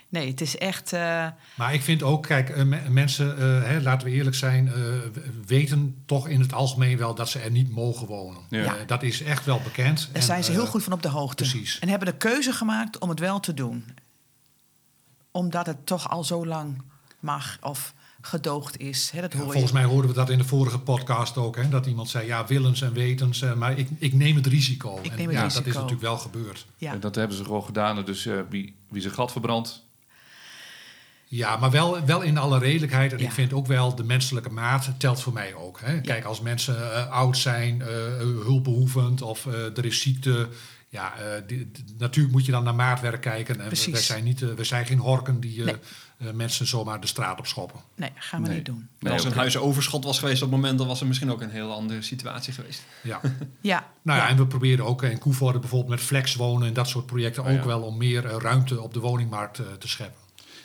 Nee, 0.08 0.28
het 0.28 0.40
is 0.40 0.58
echt... 0.58 0.92
eh, 0.92 1.26
Maar 1.56 1.74
ik 1.74 1.82
vind 1.82 2.02
ook, 2.02 2.22
kijk, 2.26 2.56
me- 2.64 2.88
mensen, 2.88 3.38
eh, 3.38 3.62
hè, 3.68 3.80
laten 3.80 4.06
we 4.08 4.12
eerlijk 4.14 4.36
zijn, 4.36 4.68
eh, 4.68 4.74
weten 5.46 6.02
toch 6.06 6.28
in 6.28 6.40
het 6.40 6.52
algemeen 6.52 6.96
wel 6.98 7.14
dat 7.14 7.28
ze 7.28 7.38
er 7.38 7.50
niet 7.50 7.70
mogen 7.70 8.06
wonen. 8.06 8.40
Ja. 8.48 8.76
Dat 8.86 9.02
is 9.02 9.22
echt 9.22 9.44
wel 9.44 9.60
bekend. 9.64 9.98
Daar 10.06 10.08
En, 10.12 10.22
zijn 10.22 10.44
ze 10.44 10.50
heel 10.52 10.66
goed 10.66 10.82
van 10.82 10.92
op 10.92 11.02
de 11.02 11.08
hoogte. 11.08 11.42
precies. 11.42 11.78
En 11.78 11.88
hebben 11.88 12.08
de 12.08 12.16
keuze 12.16 12.52
gemaakt 12.52 12.98
om 12.98 13.08
het 13.08 13.18
wel 13.20 13.40
te 13.40 13.54
doen. 13.54 13.84
Omdat 15.30 15.66
het 15.66 15.86
toch 15.86 16.10
al 16.10 16.24
zo 16.24 16.46
lang 16.46 16.82
mag 17.20 17.58
of 17.62 17.94
gedoogd 18.20 18.78
is. 18.78 19.10
Hè, 19.10 19.20
dat 19.20 19.32
Ja, 19.32 19.36
hoor 19.38 19.46
je. 19.46 19.52
volgens 19.52 19.72
mij 19.72 19.84
hoorden 19.84 20.10
we 20.10 20.16
dat 20.16 20.30
in 20.30 20.38
de 20.38 20.44
vorige 20.44 20.78
podcast 20.78 21.36
ook. 21.36 21.56
Hè, 21.56 21.68
dat 21.68 21.86
iemand 21.86 22.08
zei, 22.08 22.26
ja, 22.26 22.46
willens 22.46 22.82
en 22.82 22.92
wetens. 22.92 23.42
eh, 23.42 23.52
maar 23.54 23.78
ik, 23.78 23.88
ik 23.98 24.12
neem 24.12 24.36
het 24.36 24.46
risico. 24.46 24.98
Ik 25.02 25.10
En 25.10 25.16
neem 25.16 25.26
het 25.26 25.36
ja, 25.36 25.42
risico. 25.42 25.58
dat 25.62 25.68
is 25.68 25.74
natuurlijk 25.74 26.02
wel 26.02 26.18
gebeurd. 26.18 26.66
Ja. 26.76 26.92
En 26.92 27.00
dat 27.00 27.14
hebben 27.14 27.36
ze 27.36 27.44
gewoon 27.44 27.64
gedaan. 27.64 28.04
Dus 28.04 28.26
eh, 28.26 28.34
wie, 28.48 28.74
wie 28.88 29.02
zijn 29.02 29.14
gat 29.14 29.32
verbrandt, 29.32 29.82
Ja, 31.32 31.56
maar 31.56 31.70
wel, 31.70 32.04
wel 32.04 32.22
in 32.22 32.38
alle 32.38 32.58
redelijkheid. 32.58 33.12
En 33.12 33.18
Ja. 33.18 33.24
ik 33.24 33.32
vind 33.32 33.52
ook 33.52 33.66
wel 33.66 33.94
de 33.94 34.04
menselijke 34.04 34.50
maat 34.50 34.90
telt 34.98 35.20
voor 35.20 35.32
mij 35.32 35.54
ook. 35.54 35.80
Hè. 35.80 36.00
Kijk, 36.00 36.24
als 36.24 36.40
mensen 36.40 36.92
eh, 36.94 37.10
oud 37.10 37.36
zijn, 37.38 37.82
eh, 37.82 37.88
hulpbehoevend 38.18 39.22
of 39.22 39.46
eh, 39.46 39.76
er 39.76 39.84
is 39.84 40.00
ziekte. 40.00 40.48
Ja, 40.92 41.16
eh, 41.18 41.42
die- 41.46 41.70
die- 41.72 41.84
natuurlijk 41.98 42.34
moet 42.34 42.46
je 42.46 42.52
dan 42.52 42.64
naar 42.64 42.74
maatwerk 42.74 43.20
kijken. 43.20 43.54
En 43.54 43.60
we, 43.60 43.66
Precies. 43.66 44.06
zijn 44.06 44.24
niet, 44.24 44.42
eh, 44.42 44.48
we 44.48 44.64
zijn 44.64 44.86
geen 44.86 44.98
horken 44.98 45.40
die 45.40 45.64
eh, 45.64 45.74
Nee. 46.18 46.32
mensen 46.32 46.66
zomaar 46.66 47.00
de 47.00 47.06
straat 47.06 47.38
op 47.38 47.46
schoppen. 47.46 47.80
Nee, 47.94 48.10
gaan 48.14 48.42
we 48.42 48.46
Nee. 48.48 48.56
niet 48.56 48.66
doen. 48.66 48.88
Nee, 48.98 49.12
als 49.12 49.24
een 49.24 49.32
huis 49.32 49.56
overschot 49.56 50.04
was 50.04 50.18
geweest 50.18 50.42
op 50.42 50.50
het 50.50 50.60
moment... 50.60 50.78
dan 50.78 50.86
was 50.86 51.00
er 51.00 51.06
misschien 51.06 51.30
ook 51.30 51.40
een 51.40 51.50
heel 51.50 51.72
andere 51.72 52.02
situatie 52.02 52.52
geweest. 52.52 52.82
Ja. 53.02 53.20
Ja, 53.60 53.86
Nou 54.02 54.18
ja, 54.18 54.24
ja. 54.24 54.30
en 54.30 54.36
we 54.36 54.46
proberen 54.46 54.84
ook 54.84 55.02
in 55.02 55.18
Koevoorde 55.18 55.58
bijvoorbeeld 55.58 55.90
met 55.90 56.00
flex 56.00 56.34
wonen 56.34 56.68
en 56.68 56.74
dat 56.74 56.88
soort 56.88 57.06
projecten 57.06 57.42
Oh 57.44 57.50
ja. 57.50 57.58
ook 57.58 57.64
wel 57.64 57.82
om 57.82 57.96
meer 57.96 58.22
ruimte 58.22 58.80
op 58.80 58.94
de 58.94 59.00
woningmarkt 59.00 59.58
eh, 59.58 59.66
te 59.78 59.88
scheppen. 59.88 60.20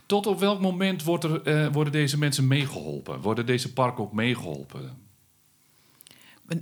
Tot 0.05 0.27
op 0.27 0.39
welk 0.39 0.59
moment 0.61 1.03
wordt 1.03 1.23
er, 1.23 1.41
eh, 1.41 1.67
worden 1.71 1.93
deze 1.93 2.17
mensen 2.17 2.47
meegeholpen? 2.47 3.21
Worden 3.21 3.45
deze 3.45 3.73
parken 3.73 4.03
ook 4.03 4.13
meegeholpen? 4.13 4.97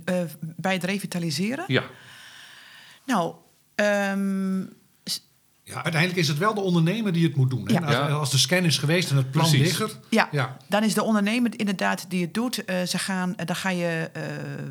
Eh, 0.04 0.22
bij 0.40 0.72
het 0.72 0.84
revitaliseren? 0.84 1.64
Ja, 1.68 1.82
Nou, 3.06 3.34
ehm, 3.74 4.60
Ja, 5.66 5.74
uiteindelijk 5.74 6.16
is 6.20 6.28
het 6.28 6.38
wel 6.38 6.54
de 6.54 6.60
ondernemer 6.60 7.12
die 7.12 7.24
het 7.26 7.36
moet 7.36 7.50
doen. 7.50 7.68
Hè? 7.68 7.72
Ja. 7.72 7.80
Als, 8.00 8.12
als 8.12 8.30
de 8.30 8.38
scan 8.38 8.64
is 8.64 8.78
geweest 8.78 9.10
en 9.10 9.16
het 9.16 9.30
plan 9.30 9.48
Precies. 9.50 9.78
ligt 9.78 9.80
er. 9.92 9.98
ja, 10.10 10.28
Ja, 10.32 10.56
dan 10.68 10.82
is 10.82 10.94
de 10.94 11.02
ondernemer 11.02 11.58
inderdaad 11.58 12.04
die 12.08 12.22
het 12.22 12.34
doet. 12.34 12.64
eh, 12.64 12.82
ze 12.82 12.98
gaan, 12.98 13.36
eh, 13.36 13.46
dan 13.46 13.56
ga 13.56 13.68
je 13.70 14.10
eh, 14.12 14.22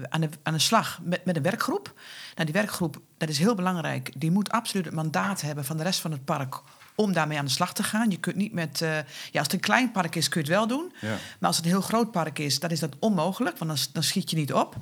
aan, 0.10 0.22
de, 0.22 0.30
aan 0.44 0.54
de 0.54 0.60
slag 0.60 1.00
met, 1.04 1.26
met 1.26 1.36
een 1.36 1.42
werkgroep. 1.42 1.94
Nou, 2.36 2.46
die 2.46 2.54
werkgroep, 2.62 3.02
dat 3.18 3.30
is 3.30 3.38
heel 3.38 3.56
belangrijk. 3.56 4.12
Die 4.18 4.32
moet 4.32 4.50
absoluut 4.52 4.86
het 4.86 4.94
mandaat 4.96 5.42
hebben 5.42 5.66
van 5.66 5.78
de 5.78 5.84
rest 5.84 6.00
van 6.00 6.12
het 6.12 6.26
park 6.26 6.62
om 6.96 7.14
daarmee 7.14 7.38
aan 7.38 7.46
de 7.46 7.52
slag 7.52 7.74
te 7.74 7.84
gaan. 7.84 8.10
Je 8.10 8.18
kunt 8.18 8.36
niet 8.36 8.54
met... 8.54 8.82
eh, 8.82 8.90
ja, 8.96 9.04
als 9.34 9.44
het 9.44 9.54
een 9.54 9.60
klein 9.60 9.92
park 9.92 10.16
is, 10.16 10.30
kun 10.30 10.42
je 10.44 10.48
het 10.48 10.58
wel 10.58 10.68
doen. 10.68 10.92
ja. 11.02 11.08
Maar 11.40 11.48
als 11.50 11.56
het 11.58 11.66
een 11.66 11.72
heel 11.72 11.82
groot 11.82 12.12
park 12.12 12.40
is, 12.40 12.60
dan 12.60 12.70
is 12.70 12.80
dat 12.80 12.96
onmogelijk, 13.00 13.58
want 13.58 13.72
dan, 13.72 13.80
dan 13.94 14.04
schiet 14.04 14.30
je 14.30 14.36
niet 14.36 14.54
op. 14.54 14.76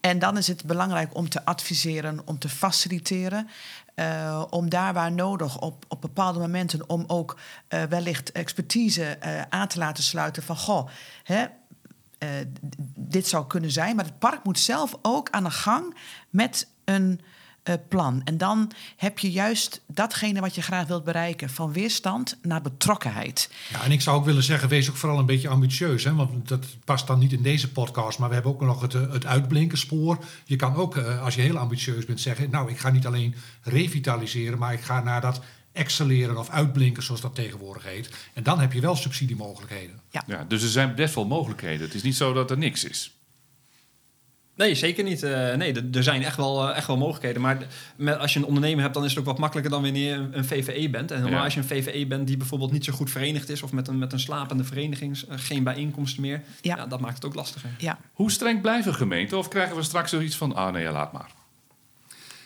En 0.00 0.18
dan 0.18 0.36
is 0.36 0.46
het 0.46 0.64
belangrijk 0.64 1.14
om 1.14 1.28
te 1.28 1.44
adviseren, 1.44 2.20
om 2.24 2.38
te 2.38 2.48
faciliteren. 2.48 3.48
eh, 3.94 4.44
om 4.50 4.68
daar 4.68 4.92
waar 4.94 5.12
nodig 5.12 5.60
op, 5.60 5.84
op 5.88 6.00
bepaalde 6.00 6.38
momenten 6.38 6.88
om 6.88 7.04
ook 7.06 7.38
eh, 7.68 7.82
wellicht 7.82 8.32
expertise 8.32 9.04
eh, 9.04 9.42
aan 9.48 9.68
te 9.68 9.78
laten 9.78 10.04
sluiten 10.04 10.42
van 10.42 10.56
goh, 10.56 10.88
hè, 11.22 11.44
dit 12.98 13.26
zou 13.26 13.46
kunnen 13.46 13.70
zijn. 13.70 13.96
Maar 13.96 14.04
het 14.04 14.18
park 14.18 14.44
moet 14.44 14.58
zelf 14.58 14.94
ook 15.02 15.30
aan 15.30 15.44
de 15.44 15.50
gang 15.50 15.96
met 16.30 16.68
een 16.84 17.20
eh, 17.66 17.74
plan. 17.88 18.20
En 18.24 18.38
dan 18.38 18.70
heb 18.96 19.18
je 19.18 19.30
juist 19.30 19.80
datgene 19.86 20.40
wat 20.40 20.54
je 20.54 20.62
graag 20.62 20.86
wilt 20.86 21.04
bereiken, 21.04 21.50
van 21.50 21.72
weerstand 21.72 22.38
naar 22.42 22.62
betrokkenheid. 22.62 23.50
Ja, 23.68 23.82
en 23.82 23.92
ik 23.92 24.00
zou 24.00 24.16
ook 24.16 24.24
willen 24.24 24.42
zeggen, 24.42 24.68
wees 24.68 24.90
ook 24.90 24.96
vooral 24.96 25.18
een 25.18 25.26
beetje 25.26 25.48
ambitieus. 25.48 26.04
Hè? 26.04 26.14
Want 26.14 26.48
dat 26.48 26.66
past 26.84 27.06
dan 27.06 27.18
niet 27.18 27.32
in 27.32 27.42
deze 27.42 27.72
podcast, 27.72 28.18
maar 28.18 28.28
we 28.28 28.34
hebben 28.34 28.52
ook 28.52 28.60
nog 28.60 28.80
het, 28.80 28.94
eh, 28.94 29.12
het 29.12 29.26
uitblinkenspoor. 29.26 30.18
Je 30.44 30.56
kan 30.56 30.74
ook, 30.74 30.96
eh, 30.96 31.22
als 31.22 31.34
je 31.34 31.40
heel 31.40 31.58
ambitieus 31.58 32.04
bent, 32.04 32.20
zeggen... 32.20 32.50
nou, 32.50 32.70
ik 32.70 32.78
ga 32.78 32.90
niet 32.90 33.06
alleen 33.06 33.34
revitaliseren, 33.62 34.58
maar 34.58 34.72
ik 34.72 34.80
ga 34.80 35.02
naar 35.02 35.20
dat 35.20 35.40
excelleren 35.72 36.38
of 36.38 36.50
uitblinken, 36.50 37.02
zoals 37.02 37.20
dat 37.20 37.34
tegenwoordig 37.34 37.84
heet. 37.84 38.10
En 38.34 38.42
dan 38.42 38.60
heb 38.60 38.72
je 38.72 38.80
wel 38.80 38.96
subsidiemogelijkheden. 38.96 40.00
ja. 40.26 40.44
Dus 40.48 40.62
er 40.62 40.68
zijn 40.68 40.94
best 40.94 41.14
wel 41.14 41.26
mogelijkheden. 41.26 41.86
Het 41.86 41.94
is 41.94 42.02
niet 42.02 42.16
zo 42.16 42.32
dat 42.32 42.50
er 42.50 42.58
niks 42.58 42.84
is. 42.84 43.15
Nee, 44.56 44.74
zeker 44.74 45.04
niet. 45.04 45.22
Eh, 45.22 45.54
nee, 45.54 45.72
er- 45.92 46.02
zijn 46.02 46.22
echt 46.22 46.36
wel, 46.36 46.68
eh, 46.70 46.76
echt 46.76 46.86
wel 46.86 46.96
mogelijkheden. 46.96 47.42
Maar 47.42 47.66
met, 47.96 48.18
als 48.18 48.32
je 48.32 48.38
een 48.38 48.44
ondernemer 48.44 48.82
hebt, 48.82 48.94
dan 48.94 49.04
is 49.04 49.10
het 49.10 49.18
ook 49.18 49.24
wat 49.24 49.38
makkelijker 49.38 49.72
dan 49.72 49.82
wanneer 49.82 50.08
je 50.10 50.14
een, 50.14 50.38
een 50.38 50.44
VVE 50.44 50.90
bent. 50.90 51.10
En 51.10 51.16
helemaal 51.16 51.38
Ja. 51.38 51.44
als 51.44 51.54
je 51.54 51.60
een 51.60 51.66
VVE 51.66 52.06
bent 52.06 52.26
die 52.26 52.36
bijvoorbeeld 52.36 52.72
niet 52.72 52.84
zo 52.84 52.92
goed 52.92 53.10
verenigd 53.10 53.48
is... 53.48 53.62
of 53.62 53.72
met 53.72 53.88
een, 53.88 53.98
met 53.98 54.12
een 54.12 54.20
slapende 54.20 54.64
vereniging, 54.64 55.18
eh, 55.28 55.38
geen 55.38 55.62
bijeenkomsten 55.64 56.22
meer. 56.22 56.42
Ja. 56.60 56.76
Ja. 56.76 56.86
dat 56.86 57.00
maakt 57.00 57.14
het 57.14 57.24
ook 57.24 57.34
lastiger. 57.34 57.70
Ja, 57.78 57.98
Hoe 58.12 58.30
streng 58.30 58.60
blijven 58.60 58.94
gemeenten? 58.94 59.38
Of 59.38 59.48
krijgen 59.48 59.76
we 59.76 59.82
straks 59.82 60.10
zoiets 60.10 60.36
van, 60.36 60.54
ah 60.54 60.72
nee, 60.72 60.82
ja, 60.82 60.92
laat 60.92 61.12
maar. 61.12 61.30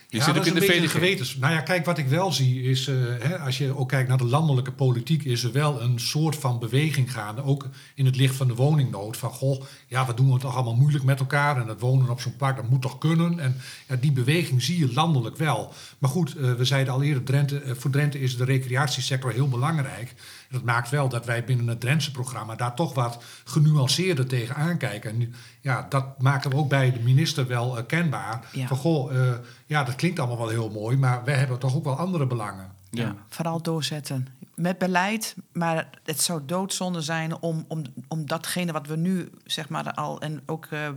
Je 0.09 0.17
ja, 0.19 0.25
zit 0.25 0.39
ook 0.39 0.47
in 0.47 0.55
de 0.55 0.61
VDG. 0.61 0.91
gewetens. 0.91 1.37
Nou 1.37 1.53
ja, 1.53 1.61
kijk, 1.61 1.85
wat 1.85 1.99
ik 1.99 2.07
wel 2.09 2.33
zie 2.33 2.63
is, 2.63 2.87
eh, 2.89 2.95
hè, 3.21 3.39
als 3.39 3.59
je 3.59 3.77
ook 3.77 3.89
kijkt 3.89 4.09
naar 4.09 4.19
de 4.19 4.25
landelijke 4.25 4.73
politiek, 4.73 5.25
is 5.25 5.45
er 5.45 5.53
wel 5.53 5.81
een 5.83 5.99
soort 6.01 6.37
van 6.37 6.59
beweging 6.59 7.13
gaande, 7.13 7.43
ook 7.45 7.69
in 7.95 8.05
het 8.07 8.17
licht 8.17 8.35
van 8.35 8.49
de 8.49 8.55
woningnood. 8.55 9.17
Van 9.17 9.31
goh, 9.31 9.63
ja, 9.91 10.07
wat 10.07 10.17
doen 10.17 10.33
we 10.33 10.39
toch 10.39 10.55
allemaal 10.55 10.77
moeilijk 10.77 11.05
met 11.05 11.21
elkaar 11.21 11.57
en 11.57 11.67
dat 11.67 11.81
wonen 11.81 12.11
op 12.11 12.21
zo'n 12.21 12.37
park, 12.37 12.57
dat 12.57 12.69
moet 12.69 12.83
toch 12.83 12.99
kunnen. 12.99 13.39
En 13.39 13.57
ja, 13.89 13.97
die 13.97 14.13
beweging 14.13 14.63
zie 14.63 14.79
je 14.79 14.93
landelijk 14.93 15.37
wel. 15.37 15.73
Maar 15.99 16.11
goed, 16.11 16.37
eh, 16.37 16.53
we 16.53 16.65
zeiden 16.65 16.93
al 16.93 17.03
eerder, 17.03 17.23
Drenthe, 17.23 17.61
eh, 17.61 17.75
voor 17.75 17.91
Drenthe 17.91 18.21
is 18.21 18.37
de 18.37 18.45
recreatiesector 18.45 19.33
heel 19.33 19.49
belangrijk. 19.49 20.15
En 20.51 20.57
dat 20.57 20.63
maakt 20.63 20.91
wel 20.91 21.09
dat 21.09 21.27
wij 21.27 21.45
binnen 21.45 21.67
het 21.69 21.81
Drentse 21.81 22.11
programma 22.11 22.55
daar 22.55 22.75
toch 22.75 22.95
wat 22.95 23.23
genuanceerder 23.45 24.27
tegen 24.27 24.55
aankijken. 24.55 25.11
En 25.11 25.35
ja, 25.61 25.87
dat 25.89 26.23
maken 26.23 26.51
we 26.51 26.57
ook 26.57 26.69
bij 26.69 26.93
de 26.93 27.01
minister 27.01 27.47
wel 27.47 27.79
eh, 27.79 27.87
kenbaar. 27.87 28.49
Ja. 28.53 28.67
Van 28.67 28.77
goh, 28.77 29.17
eh, 29.17 29.35
ja, 29.67 29.85
dat 29.85 29.95
klinkt 29.95 30.19
allemaal 30.19 30.39
wel 30.39 30.49
heel 30.49 30.71
mooi, 30.71 30.97
maar 30.97 31.25
wij 31.25 31.35
hebben 31.35 31.59
toch 31.59 31.75
ook 31.75 31.85
wel 31.85 31.97
andere 31.97 32.27
belangen. 32.27 32.73
Ja. 32.91 33.03
Ja, 33.03 33.17
vooral 33.29 33.63
doorzetten. 33.63 34.27
Met 34.61 34.79
beleid, 34.79 35.37
maar 35.53 35.89
het 36.05 36.21
zou 36.21 36.41
doodzonde 36.47 37.01
zijn 37.01 37.41
om, 37.41 37.65
om, 37.69 37.83
om 38.09 38.27
datgene 38.27 38.73
wat 38.73 38.87
we 38.87 38.97
nu 38.97 39.31
zeg 39.45 39.69
maar 39.69 39.93
al 39.93 40.21
en 40.21 40.43
ook 40.47 40.67
eh, 40.67 40.87
eh, 40.87 40.93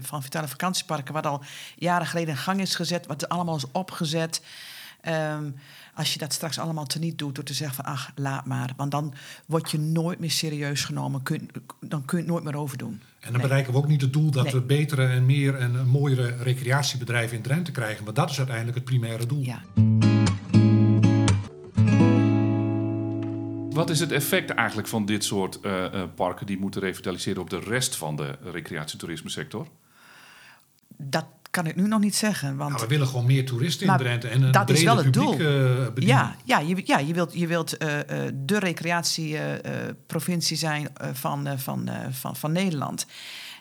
van 0.00 0.22
Vitale 0.22 0.48
Vakantieparken, 0.48 1.14
wat 1.14 1.26
al 1.26 1.42
jaren 1.76 2.06
geleden 2.06 2.28
in 2.30 2.36
gang 2.36 2.60
is 2.60 2.74
gezet, 2.74 3.06
wat 3.06 3.28
allemaal 3.28 3.56
is 3.56 3.70
opgezet. 3.72 4.42
Ehm, 5.00 5.50
als 5.94 6.12
je 6.12 6.18
dat 6.18 6.32
straks 6.32 6.58
allemaal 6.58 6.86
teniet 6.86 7.18
doet 7.18 7.34
door 7.34 7.44
te 7.44 7.54
zeggen 7.54 7.76
van 7.76 7.92
ach, 7.92 8.10
laat 8.14 8.46
maar. 8.46 8.72
Want 8.76 8.90
dan 8.90 9.14
word 9.46 9.70
je 9.70 9.78
nooit 9.78 10.18
meer 10.18 10.30
serieus 10.30 10.84
genomen. 10.84 11.22
Kun, 11.22 11.50
dan 11.80 12.04
kun 12.04 12.18
je 12.18 12.24
het 12.24 12.32
nooit 12.32 12.44
meer 12.44 12.56
overdoen. 12.56 13.02
En 13.20 13.32
dan 13.32 13.40
bereiken 13.40 13.72
we 13.72 13.78
ook 13.78 13.88
niet 13.88 14.00
het 14.00 14.12
doel 14.12 14.30
dat 14.30 14.44
Nee. 14.44 14.52
we 14.52 14.60
betere 14.60 15.06
en 15.06 15.26
meer 15.26 15.54
en 15.54 15.88
mooiere 15.88 16.36
recreatiebedrijven 16.36 17.36
in 17.36 17.42
Drenthe 17.42 17.72
krijgen. 17.72 18.04
Maar 18.04 18.14
dat 18.14 18.30
is 18.30 18.38
uiteindelijk 18.38 18.76
het 18.76 18.84
primaire 18.84 19.26
doel. 19.26 19.42
Ja. 19.42 19.62
Wat 23.78 23.90
is 23.90 24.00
het 24.00 24.12
effect 24.12 24.50
eigenlijk 24.50 24.88
van 24.88 25.04
dit 25.06 25.24
soort 25.24 25.60
eh, 25.60 25.84
eh, 25.84 26.02
parken 26.14 26.46
die 26.46 26.58
moeten 26.58 26.80
revitaliseren 26.80 27.42
op 27.42 27.50
de 27.50 27.58
rest 27.60 27.96
van 27.96 28.16
de 28.16 28.38
recreatietoerisme 28.52 29.30
sector? 29.30 29.66
Dat 30.96 31.24
kan 31.50 31.66
ik 31.66 31.76
nu 31.76 31.86
nog 31.88 32.00
niet 32.00 32.16
zeggen. 32.16 32.56
Want 32.56 32.70
Nou, 32.70 32.82
we 32.82 32.88
willen 32.88 33.06
gewoon 33.06 33.26
meer 33.26 33.46
toeristen 33.46 33.80
in 33.82 33.86
Maar 33.88 33.98
Drenthe 33.98 34.28
en 34.28 34.42
een 34.42 34.52
dat 34.52 34.70
is 34.70 34.82
wel 34.82 34.96
het 34.96 35.10
publiek 35.10 35.38
doel. 35.38 35.48
eh, 35.48 35.84
bedienen. 35.92 36.16
Ja, 36.16 36.34
ja, 36.44 36.58
je, 36.58 36.82
ja 36.84 36.98
je 36.98 37.14
wilt, 37.14 37.32
je 37.34 37.46
wilt 37.46 37.76
eh, 37.76 37.98
eh, 38.26 38.32
de 38.34 38.58
recreatieprovincie 38.58 40.56
zijn 40.56 40.88
eh, 40.96 41.08
van, 41.12 41.48
van, 41.58 41.88
van, 42.10 42.36
van 42.36 42.52
Nederland. 42.52 43.06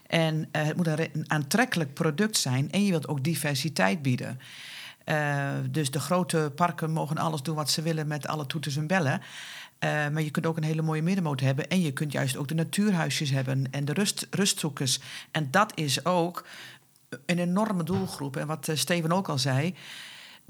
En 0.08 0.48
eh, 0.52 0.64
het 0.66 0.76
moet 0.76 0.88
een, 0.88 0.96
re- 0.96 1.10
een 1.14 1.32
aantrekkelijk 1.32 1.94
product 1.94 2.38
zijn. 2.38 2.72
En 2.72 2.84
je 2.84 2.90
wilt 2.90 3.08
ook 3.08 3.24
diversiteit 3.24 4.02
bieden. 4.02 4.40
Eh, 5.04 5.48
dus 5.70 5.92
de 5.92 6.00
grote 6.00 6.52
parken 6.56 6.92
mogen 6.92 7.18
alles 7.18 7.42
doen 7.42 7.56
wat 7.56 7.70
ze 7.70 7.82
willen 7.82 8.08
met 8.08 8.28
alle 8.28 8.46
toeters 8.46 8.78
en 8.78 8.88
bellen. 8.88 9.22
Eh, 9.80 9.90
maar 9.90 10.22
je 10.22 10.32
kunt 10.32 10.46
ook 10.46 10.58
een 10.58 10.64
hele 10.64 10.82
mooie 10.82 11.02
middenmoot 11.02 11.40
hebben. 11.40 11.70
En 11.70 11.82
je 11.82 11.92
kunt 11.92 12.12
juist 12.12 12.38
ook 12.38 12.48
de 12.48 12.56
natuurhuisjes 12.56 13.30
hebben 13.30 13.68
en 13.72 13.86
de 13.86 13.94
rust, 13.94 14.28
rustzoekers. 14.30 15.00
En 15.32 15.48
dat 15.52 15.72
is 15.76 16.06
ook 16.06 16.46
een 17.26 17.40
enorme 17.40 17.84
doelgroep. 17.84 18.36
En 18.36 18.48
wat 18.48 18.68
eh, 18.68 18.76
Steven 18.76 19.12
ook 19.12 19.30
al 19.30 19.38
zei, 19.38 19.76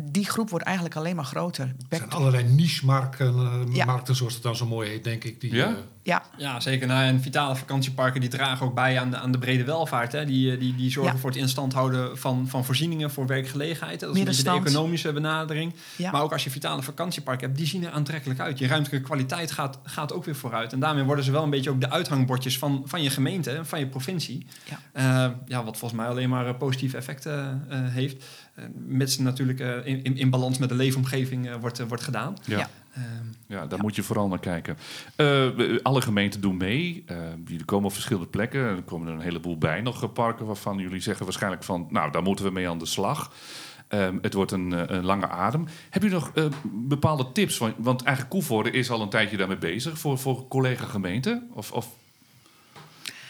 die 0.03 0.25
groep 0.25 0.49
wordt 0.49 0.65
eigenlijk 0.65 0.95
alleen 0.95 1.15
maar 1.15 1.25
groter. 1.25 1.65
Er 1.89 1.97
zijn 1.97 2.09
allerlei 2.09 2.43
niche-markten, 2.43 3.27
eh, 3.35 3.75
Ja. 3.75 3.85
markten, 3.85 4.15
zoals 4.15 4.33
het 4.33 4.43
dan 4.43 4.55
zo 4.55 4.65
mooi 4.65 4.89
heet, 4.89 5.03
denk 5.03 5.23
ik. 5.23 5.41
Die, 5.41 5.53
Ja? 5.55 5.67
eh, 5.67 5.73
Ja, 6.03 6.23
Ja, 6.37 6.59
zeker. 6.59 6.87
Nou, 6.87 7.03
en 7.03 7.21
vitale 7.21 7.55
vakantieparken 7.55 8.21
die 8.21 8.29
dragen 8.29 8.65
ook 8.65 8.73
bij 8.75 8.99
aan 8.99 9.09
de, 9.09 9.17
aan 9.17 9.31
de 9.31 9.37
brede 9.37 9.63
welvaart. 9.63 10.11
Hè. 10.11 10.25
Die, 10.25 10.51
eh, 10.51 10.59
die, 10.59 10.75
die 10.75 10.91
zorgen 10.91 11.13
Ja. 11.13 11.19
voor 11.19 11.29
het 11.29 11.39
instand 11.39 11.73
houden 11.73 12.17
van, 12.17 12.47
van 12.47 12.65
voorzieningen 12.65 13.11
voor 13.11 13.27
werkgelegenheid. 13.27 13.99
Dat 13.99 14.13
is 14.13 14.19
een 14.19 14.25
beetje 14.25 14.43
de 14.43 14.49
economische 14.49 15.13
benadering. 15.13 15.73
ja. 15.95 16.11
Maar 16.11 16.21
ook 16.21 16.31
als 16.31 16.43
je 16.43 16.49
vitale 16.49 16.81
vakantieparken 16.81 17.45
hebt, 17.45 17.57
die 17.57 17.67
zien 17.67 17.83
er 17.85 17.91
aantrekkelijk 17.91 18.39
uit. 18.39 18.59
Je 18.59 18.67
ruimtelijke 18.67 19.05
kwaliteit 19.05 19.51
gaat, 19.51 19.79
gaat 19.83 20.13
ook 20.13 20.25
weer 20.25 20.35
vooruit. 20.35 20.73
En 20.73 20.79
daarmee 20.79 21.03
worden 21.03 21.23
ze 21.25 21.31
wel 21.31 21.43
een 21.43 21.49
beetje 21.49 21.69
ook 21.69 21.81
de 21.81 21.89
uithangbordjes 21.89 22.57
van, 22.57 22.81
van 22.85 23.03
je 23.03 23.09
gemeente, 23.09 23.51
en 23.51 23.65
van 23.65 23.79
je 23.79 23.87
provincie. 23.87 24.45
Ja. 24.63 24.79
Eh, 24.91 25.31
ja, 25.47 25.63
wat 25.63 25.77
volgens 25.77 25.99
mij 26.01 26.09
alleen 26.09 26.29
maar 26.29 26.55
positieve 26.55 26.97
effecten 26.97 27.65
eh, 27.69 27.79
heeft. 27.83 28.25
Uh, 28.59 28.65
mits 28.75 29.17
natuurlijk 29.17 29.59
eh, 29.59 29.85
in, 29.85 30.03
in, 30.03 30.17
in 30.17 30.29
balans 30.29 30.57
met 30.57 30.69
de 30.69 30.75
leefomgeving 30.75 31.47
eh, 31.47 31.55
wordt, 31.59 31.79
eh, 31.79 31.87
wordt 31.87 32.03
gedaan. 32.03 32.37
Ja. 32.45 32.57
Ja. 32.57 32.69
Ehm, 32.93 33.03
Ja, 33.47 33.65
daar 33.65 33.79
moet 33.79 33.95
je 33.95 34.03
vooral 34.03 34.27
naar 34.27 34.39
kijken. 34.39 34.77
Eh, 35.15 35.47
alle 35.83 36.01
gemeenten 36.01 36.41
doen 36.41 36.57
mee. 36.57 37.03
Eh, 37.05 37.17
jullie 37.45 37.65
komen 37.65 37.85
op 37.85 37.93
verschillende 37.93 38.27
plekken. 38.27 38.59
Er 38.61 38.81
komen 38.81 39.07
er 39.07 39.13
een 39.13 39.19
heleboel 39.19 39.57
bij 39.57 39.81
nog 39.81 40.03
eh, 40.03 40.09
parken 40.13 40.45
waarvan 40.45 40.77
jullie 40.77 40.99
zeggen 41.01 41.25
waarschijnlijk 41.25 41.63
van... 41.63 41.87
nou, 41.89 42.11
daar 42.11 42.21
moeten 42.23 42.45
we 42.45 42.51
mee 42.51 42.69
aan 42.69 42.77
de 42.79 42.85
slag. 42.85 43.31
Ehm, 43.87 44.17
het 44.21 44.33
wordt 44.33 44.51
een, 44.51 44.73
eh, 44.73 44.83
een 44.97 45.05
lange 45.05 45.27
adem. 45.27 45.67
Heb 45.89 46.03
je 46.03 46.09
nog 46.09 46.31
eh, 46.33 46.45
bepaalde 46.73 47.31
tips? 47.31 47.57
Want, 47.57 47.73
want 47.77 48.03
eigenlijk 48.03 48.35
Koevoorde 48.35 48.71
is 48.71 48.89
al 48.89 49.01
een 49.01 49.09
tijdje 49.09 49.37
daarmee 49.37 49.57
bezig 49.57 49.99
voor, 49.99 50.17
voor 50.17 50.47
collega-gemeenten. 50.47 51.49
Of, 51.53 51.71
of 51.71 51.87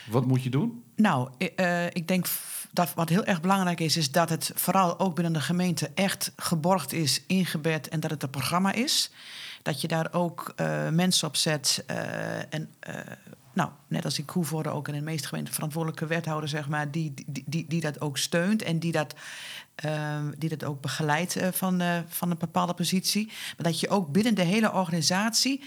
wat 0.09 0.25
moet 0.25 0.43
je 0.43 0.49
doen? 0.49 0.83
Nou, 0.95 1.29
eh, 1.55 1.85
ik 1.85 2.07
denk 2.07 2.25
dat 2.71 2.93
wat 2.93 3.09
heel 3.09 3.25
erg 3.25 3.41
belangrijk 3.41 3.79
is, 3.79 3.97
is 3.97 4.11
dat 4.11 4.29
het 4.29 4.51
vooral 4.55 4.99
ook 4.99 5.15
binnen 5.15 5.33
de 5.33 5.41
gemeente 5.41 5.91
echt 5.95 6.31
geborgd 6.35 6.93
is, 6.93 7.23
ingebed 7.27 7.89
en 7.89 7.99
dat 7.99 8.11
het 8.11 8.23
een 8.23 8.29
programma 8.29 8.71
is. 8.71 9.11
Dat 9.61 9.81
je 9.81 9.87
daar 9.87 10.13
ook 10.13 10.53
eh, 10.55 10.89
mensen 10.89 11.27
op 11.27 11.35
zet. 11.35 11.83
eh, 11.87 12.53
en 12.53 12.69
eh, 12.79 12.95
nou, 13.53 13.69
net 13.87 14.05
als 14.05 14.19
in 14.19 14.25
Koevoorde 14.25 14.69
ook 14.69 14.87
en 14.87 14.93
in 14.93 14.99
de 14.99 15.05
meeste 15.05 15.27
gemeenten 15.27 15.53
verantwoordelijke 15.53 16.05
wethouder, 16.05 16.49
zeg 16.49 16.67
maar, 16.67 16.91
die, 16.91 17.13
die, 17.25 17.43
die, 17.47 17.65
die 17.67 17.81
dat 17.81 18.01
ook 18.01 18.17
steunt 18.17 18.61
en 18.61 18.79
die 18.79 18.91
dat, 18.91 19.15
eh, 19.75 20.19
die 20.37 20.49
dat 20.49 20.63
ook 20.63 20.81
begeleidt 20.81 21.37
van, 21.51 21.81
van 22.07 22.31
een 22.31 22.37
bepaalde 22.37 22.73
positie. 22.73 23.25
Maar 23.27 23.71
dat 23.71 23.79
je 23.79 23.89
ook 23.89 24.11
binnen 24.11 24.35
de 24.35 24.43
hele 24.43 24.73
organisatie 24.73 25.63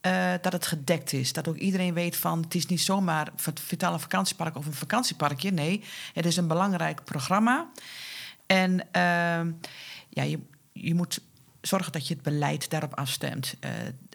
eh, 0.00 0.32
dat 0.40 0.52
het 0.52 0.66
gedekt 0.66 1.12
is. 1.12 1.32
Dat 1.32 1.48
ook 1.48 1.56
iedereen 1.56 1.94
weet 1.94 2.16
van 2.16 2.42
het 2.42 2.54
is 2.54 2.66
niet 2.66 2.80
zomaar 2.80 3.32
het 3.42 3.60
vitale 3.60 3.98
vakantiepark 3.98 4.56
of 4.56 4.66
een 4.66 4.72
vakantieparkje. 4.72 5.50
Nee, 5.50 5.84
het 6.12 6.26
is 6.26 6.36
een 6.36 6.46
belangrijk 6.46 7.04
programma. 7.04 7.70
En 8.46 8.92
ehm, 8.92 9.50
ja, 10.08 10.22
je, 10.22 10.38
je 10.72 10.94
moet 10.94 11.20
zorgen 11.60 11.92
dat 11.92 12.08
je 12.08 12.14
het 12.14 12.22
beleid 12.22 12.70
daarop 12.70 12.94
afstemt. 12.94 13.54
Eh, 13.60 13.70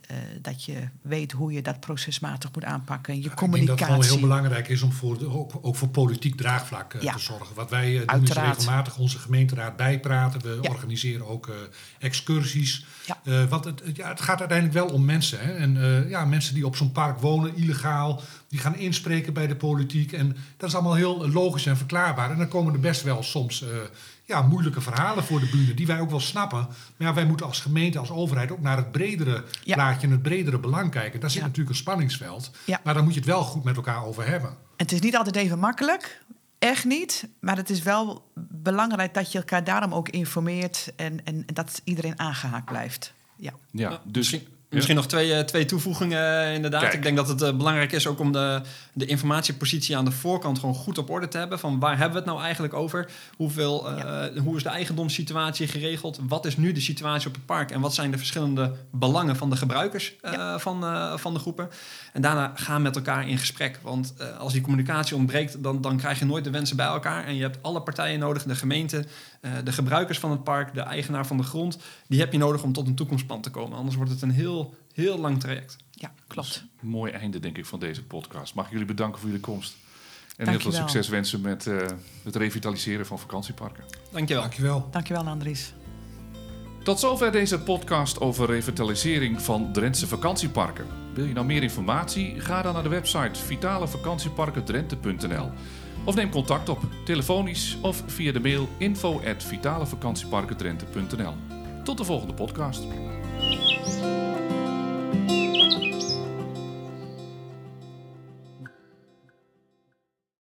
eh, 0.08 0.16
dat 0.42 0.64
je 0.64 0.76
weet 1.02 1.32
hoe 1.32 1.52
je 1.54 1.62
dat 1.62 1.80
procesmatig 1.80 2.50
moet 2.54 2.64
aanpakken. 2.64 3.14
Je 3.14 3.20
Ik 3.20 3.26
denk 3.26 3.36
dat 3.40 3.42
het 3.50 3.52
communicatie. 3.60 3.86
gewoon 3.94 4.04
heel 4.20 4.20
belangrijk 4.28 4.68
is 4.68 4.82
om 4.82 4.92
voor 4.92 5.18
de- 5.18 5.30
ook, 5.30 5.52
ook 5.62 5.76
voor 5.76 5.88
politiek 5.88 6.36
draagvlak 6.38 6.94
eh, 6.94 7.02
Ja. 7.02 7.14
te 7.14 7.20
zorgen. 7.20 7.56
Wat 7.56 7.70
wij 7.70 8.02
eh, 8.02 8.14
doen 8.14 8.24
is 8.24 8.32
regelmatig 8.32 8.98
onze 8.98 9.20
gemeenteraad 9.20 9.76
bijpraten. 9.76 10.42
We 10.42 10.58
Ja. 10.62 10.70
organiseren 10.70 11.28
ook 11.28 11.50
excursies. 12.00 12.86
Want 13.50 13.66
het, 13.66 13.82
ja, 13.94 14.08
het 14.10 14.22
gaat 14.22 14.40
uiteindelijk 14.40 14.78
wel 14.78 14.88
om 14.90 15.06
mensen. 15.06 15.40
Hè? 15.40 15.54
En 15.54 16.06
ja, 16.10 16.26
mensen 16.26 16.54
die 16.54 16.66
op 16.66 16.76
zo'n 16.76 16.92
park 16.92 17.20
wonen, 17.20 17.56
illegaal, 17.56 18.22
die 18.50 18.60
gaan 18.60 18.76
inspreken 18.78 19.34
bij 19.34 19.48
de 19.48 19.56
politiek. 19.56 20.12
En 20.12 20.38
dat 20.58 20.70
is 20.70 20.76
allemaal 20.76 20.94
heel 20.96 21.30
logisch 21.30 21.66
en 21.66 21.78
verklaarbaar. 21.78 22.32
En 22.32 22.38
dan 22.38 22.48
komen 22.48 22.74
er 22.74 22.80
best 22.80 23.04
wel 23.04 23.24
soms 23.24 23.64
ja, 24.26 24.42
moeilijke 24.42 24.82
verhalen 24.82 25.24
voor 25.24 25.40
de 25.40 25.50
bühne, 25.50 25.74
die 25.74 25.88
wij 25.88 26.00
ook 26.00 26.10
wel 26.10 26.20
snappen. 26.20 26.60
Maar 26.98 27.08
ja, 27.08 27.14
wij 27.14 27.26
moeten 27.26 27.46
als 27.46 27.60
gemeente, 27.60 28.00
als 28.00 28.10
overheid 28.12 28.52
ook 28.52 28.62
naar 28.62 28.78
het 28.78 28.92
bredere 28.92 29.44
Ja. 29.64 29.74
plaatje 29.76 30.08
en 30.08 30.14
het 30.14 30.22
bredere 30.22 30.60
belang 30.60 30.92
kijken. 30.92 31.20
Daar 31.20 31.30
zit 31.30 31.40
Ja. 31.40 31.46
natuurlijk 31.46 31.76
een 31.76 31.82
spanningsveld. 31.82 32.52
Ja. 32.66 32.80
Maar 32.84 32.94
daar 32.94 33.04
moet 33.04 33.14
je 33.14 33.20
het 33.20 33.30
wel 33.30 33.44
goed 33.44 33.64
met 33.64 33.76
elkaar 33.76 34.06
over 34.06 34.28
hebben. 34.28 34.50
En 34.50 34.56
het 34.76 34.92
is 34.92 35.00
niet 35.00 35.18
altijd 35.18 35.36
even 35.36 35.60
makkelijk. 35.60 36.24
Echt 36.60 36.86
niet. 36.86 37.28
Maar 37.40 37.58
het 37.58 37.70
is 37.70 37.82
wel 37.82 38.32
belangrijk 38.50 39.14
dat 39.14 39.32
je 39.32 39.38
elkaar 39.38 39.64
daarom 39.64 39.94
ook 39.94 40.10
informeert. 40.10 40.92
En, 40.96 41.26
en 41.26 41.46
dat 41.54 41.82
iedereen 41.84 42.20
aangehaakt 42.20 42.66
blijft. 42.66 43.14
Ja. 43.38 43.54
Ja, 43.72 43.90
Nou, 43.90 44.02
dus 44.06 44.40
misschien, 44.70 44.96
nog 44.96 45.08
twee, 45.08 45.34
eh, 45.34 45.44
twee 45.44 45.66
toevoegingen 45.66 46.44
eh, 46.44 46.54
inderdaad. 46.54 46.82
Kijk. 46.82 46.94
Ik 46.94 47.04
denk 47.04 47.16
dat 47.16 47.28
het 47.28 47.42
eh, 47.42 47.56
belangrijk 47.56 47.92
is 47.92 48.08
ook 48.08 48.20
om 48.20 48.32
de, 48.32 48.62
de 48.94 49.06
informatiepositie 49.06 49.98
aan 49.98 50.06
de 50.06 50.12
voorkant 50.12 50.60
gewoon 50.60 50.76
goed 50.76 50.98
op 50.98 51.10
orde 51.10 51.28
te 51.28 51.38
hebben. 51.38 51.60
Van 51.60 51.80
waar 51.80 51.98
hebben 51.98 52.12
we 52.12 52.18
het 52.18 52.26
nou 52.26 52.42
eigenlijk 52.42 52.74
over? 52.74 53.10
Hoeveel, 53.38 53.90
eh, 53.90 54.42
Hoe 54.42 54.56
is 54.58 54.64
de 54.64 54.70
eigendomssituatie 54.70 55.68
geregeld? 55.68 56.20
Wat 56.28 56.46
is 56.46 56.58
nu 56.58 56.72
de 56.72 56.80
situatie 56.80 57.28
op 57.28 57.36
het 57.36 57.46
park? 57.46 57.72
En 57.72 57.82
wat 57.82 57.94
zijn 57.94 58.12
de 58.12 58.18
verschillende 58.18 58.74
belangen 58.92 59.36
van 59.36 59.50
de 59.50 59.56
gebruikers 59.56 60.16
eh, 60.22 60.58
van, 60.58 60.84
eh, 60.84 61.18
van 61.18 61.34
de 61.34 61.40
groepen? 61.40 61.70
En 62.14 62.22
daarna 62.22 62.52
gaan 62.56 62.82
met 62.82 62.96
elkaar 62.96 63.28
in 63.28 63.38
gesprek. 63.38 63.80
Want 63.82 64.14
als 64.38 64.54
die 64.54 64.62
communicatie 64.62 65.16
ontbreekt, 65.16 65.64
dan, 65.64 65.82
dan 65.82 65.98
krijg 65.98 66.20
je 66.20 66.26
nooit 66.26 66.44
de 66.44 66.50
wensen 66.50 66.76
bij 66.76 66.86
elkaar. 66.86 67.26
En 67.26 67.36
je 67.36 67.42
hebt 67.42 67.58
alle 67.62 67.82
partijen 67.82 68.20
nodig, 68.20 68.44
de 68.44 68.56
gemeente, 68.56 69.06
eh, 69.46 69.52
de 69.64 69.72
gebruikers 69.72 70.20
van 70.20 70.32
het 70.32 70.44
park, 70.44 70.74
de 70.74 70.82
eigenaar 70.82 71.26
van 71.28 71.38
de 71.38 71.44
grond. 71.44 71.78
Die 72.08 72.20
heb 72.20 72.32
je 72.32 72.38
nodig 72.38 72.64
om 72.64 72.74
tot 72.74 72.88
een 72.88 72.96
toekomstplan 72.96 73.42
te 73.42 73.50
komen. 73.50 73.78
Anders 73.78 73.96
wordt 73.96 74.12
het 74.12 74.22
een 74.22 74.32
heel, 74.32 74.55
heel 74.94 75.20
lang 75.20 75.40
traject. 75.40 75.78
Ja, 75.92 76.14
klopt. 76.28 76.66
een 76.82 76.88
mooi 76.88 77.12
einde 77.12 77.40
denk 77.40 77.58
ik 77.58 77.66
van 77.66 77.80
deze 77.80 78.04
podcast. 78.04 78.54
Mag 78.54 78.66
ik 78.66 78.72
jullie 78.72 78.88
bedanken 78.88 79.20
voor 79.20 79.30
jullie 79.30 79.44
komst. 79.44 79.76
En 80.38 80.50
heel 80.50 80.60
veel 80.60 80.72
succes 80.72 81.08
wensen 81.08 81.42
met 81.42 81.68
eh, 81.68 81.78
het 82.24 82.36
revitaliseren 82.36 83.06
van 83.06 83.20
vakantieparken. 83.20 83.84
Dankjewel. 84.12 84.44
Dankjewel. 84.44 84.88
Dankjewel, 84.92 85.28
Andries. 85.28 85.74
Tot 86.84 87.00
zover 87.00 87.32
deze 87.32 87.60
podcast 87.60 88.20
over 88.20 88.46
revitalisering 88.46 89.42
van 89.42 89.74
Drentse 89.74 90.08
vakantieparken. 90.08 90.86
Wil 91.14 91.26
je 91.26 91.34
nou 91.34 91.46
meer 91.46 91.64
informatie? 91.64 92.40
Ga 92.40 92.62
dan 92.62 92.74
naar 92.74 92.84
de 92.84 92.90
website 92.90 93.40
vitalevakantieparkendrenthe.nl 93.40 95.52
of 96.06 96.16
neem 96.16 96.30
contact 96.30 96.70
op, 96.70 96.80
telefonisch 97.06 97.78
of 97.82 98.04
via 98.06 98.32
de 98.32 98.40
mail 98.40 98.70
info@vitalevakantieparkendrenthe.nl. 98.78 101.34
Tot 101.84 101.98
de 101.98 102.04
volgende 102.04 102.34
podcast. 102.34 102.84
thank 105.16 105.32
you 105.32 105.45